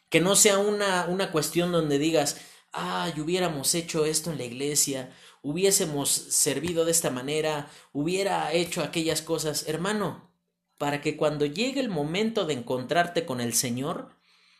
[0.07, 2.39] Que no sea una, una cuestión donde digas,
[2.71, 9.21] ah, hubiéramos hecho esto en la iglesia, hubiésemos servido de esta manera, hubiera hecho aquellas
[9.21, 9.67] cosas.
[9.67, 10.29] Hermano,
[10.77, 14.15] para que cuando llegue el momento de encontrarte con el Señor,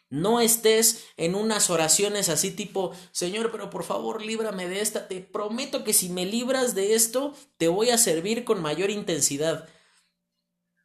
[0.10, 5.08] no estés en unas oraciones así tipo, Señor, pero por favor líbrame de esta.
[5.08, 9.70] Te prometo que si me libras de esto, te voy a servir con mayor intensidad.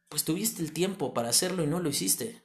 [0.09, 2.43] Pues tuviste el tiempo para hacerlo y no lo hiciste.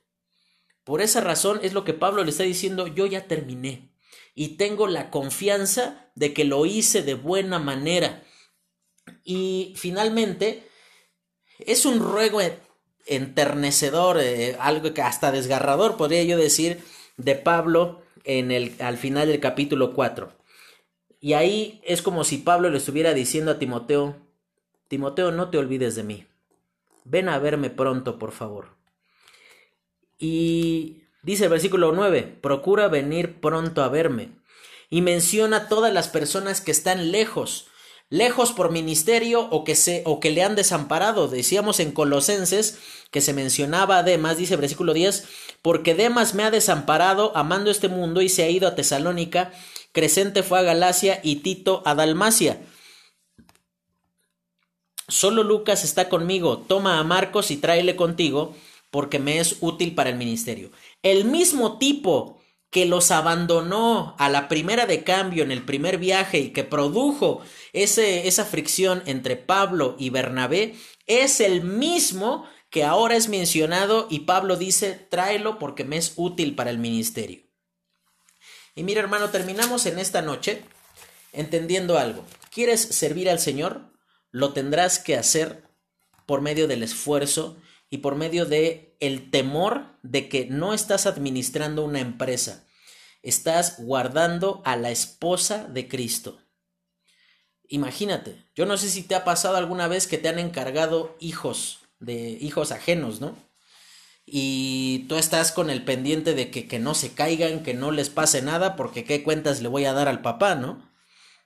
[0.84, 3.89] Por esa razón es lo que Pablo le está diciendo, yo ya terminé
[4.34, 8.22] y tengo la confianza de que lo hice de buena manera.
[9.24, 10.68] Y finalmente,
[11.58, 12.40] es un ruego
[13.06, 16.82] enternecedor, eh, algo que hasta desgarrador, podría yo decir,
[17.16, 20.32] de Pablo en el, al final del capítulo 4.
[21.20, 24.16] Y ahí es como si Pablo le estuviera diciendo a Timoteo,
[24.88, 26.26] Timoteo, no te olvides de mí.
[27.04, 28.76] Ven a verme pronto, por favor.
[30.18, 34.30] Y dice el versículo 9, procura venir pronto a verme.
[34.88, 37.68] Y menciona todas las personas que están lejos,
[38.08, 41.28] lejos por ministerio o que, se, o que le han desamparado.
[41.28, 42.78] Decíamos en Colosenses
[43.10, 45.26] que se mencionaba además, dice versículo 10,
[45.62, 49.52] porque Demas me ha desamparado amando este mundo y se ha ido a Tesalónica,
[49.92, 52.60] Crescente fue a Galacia y Tito a Dalmacia.
[55.08, 58.54] Solo Lucas está conmigo, toma a Marcos y tráele contigo,
[58.92, 60.70] porque me es útil para el ministerio.
[61.02, 62.40] El mismo tipo
[62.70, 67.42] que los abandonó a la primera de cambio en el primer viaje y que produjo
[67.72, 74.20] ese, esa fricción entre Pablo y Bernabé, es el mismo que ahora es mencionado y
[74.20, 77.42] Pablo dice, tráelo porque me es útil para el ministerio.
[78.76, 80.62] Y mira hermano, terminamos en esta noche
[81.32, 82.24] entendiendo algo.
[82.52, 83.92] ¿Quieres servir al Señor?
[84.30, 85.64] Lo tendrás que hacer
[86.24, 87.56] por medio del esfuerzo
[87.90, 92.66] y por medio de el temor de que no estás administrando una empresa,
[93.22, 96.38] estás guardando a la esposa de Cristo.
[97.66, 101.80] Imagínate, yo no sé si te ha pasado alguna vez que te han encargado hijos
[101.98, 103.36] de hijos ajenos, ¿no?
[104.26, 108.10] Y tú estás con el pendiente de que, que no se caigan, que no les
[108.10, 110.90] pase nada, porque qué cuentas le voy a dar al papá, ¿no?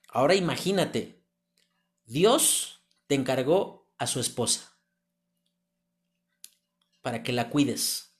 [0.08, 1.24] Ahora imagínate,
[2.04, 4.73] Dios te encargó a su esposa
[7.04, 8.16] para que la cuides,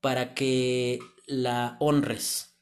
[0.00, 2.56] para que la honres.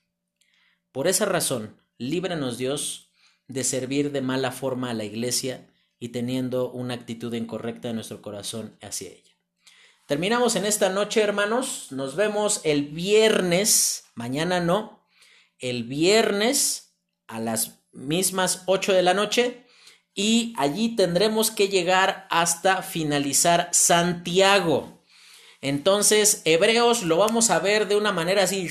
[0.90, 3.12] Por esa razón, líbranos Dios
[3.46, 8.20] de servir de mala forma a la iglesia y teniendo una actitud incorrecta en nuestro
[8.20, 9.36] corazón hacia ella.
[10.06, 11.92] Terminamos en esta noche, hermanos.
[11.92, 15.06] Nos vemos el viernes, mañana no,
[15.60, 16.96] el viernes
[17.28, 19.63] a las mismas 8 de la noche
[20.14, 25.02] y allí tendremos que llegar hasta finalizar Santiago.
[25.60, 28.68] Entonces, Hebreos lo vamos a ver de una manera así,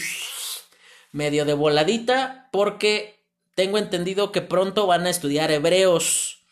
[1.11, 3.19] medio de voladita, porque
[3.55, 6.43] tengo entendido que pronto van a estudiar Hebreos.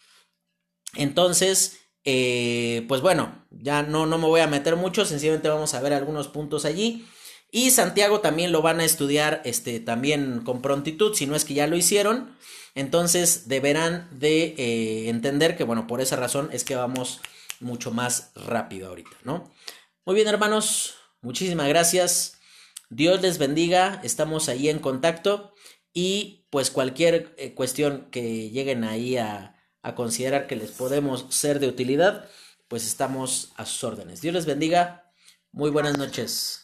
[0.95, 5.81] Entonces, eh, pues bueno, ya no, no me voy a meter mucho, sencillamente vamos a
[5.81, 7.07] ver algunos puntos allí.
[7.51, 11.53] Y Santiago también lo van a estudiar este, también con prontitud, si no es que
[11.53, 12.35] ya lo hicieron.
[12.75, 17.19] Entonces deberán de eh, entender que, bueno, por esa razón es que vamos
[17.59, 19.51] mucho más rápido ahorita, ¿no?
[20.05, 22.39] Muy bien, hermanos, muchísimas gracias.
[22.89, 25.53] Dios les bendiga, estamos ahí en contacto
[25.93, 31.59] y pues cualquier eh, cuestión que lleguen ahí a, a considerar que les podemos ser
[31.59, 32.29] de utilidad,
[32.67, 34.21] pues estamos a sus órdenes.
[34.21, 35.11] Dios les bendiga,
[35.51, 36.60] muy buenas noches.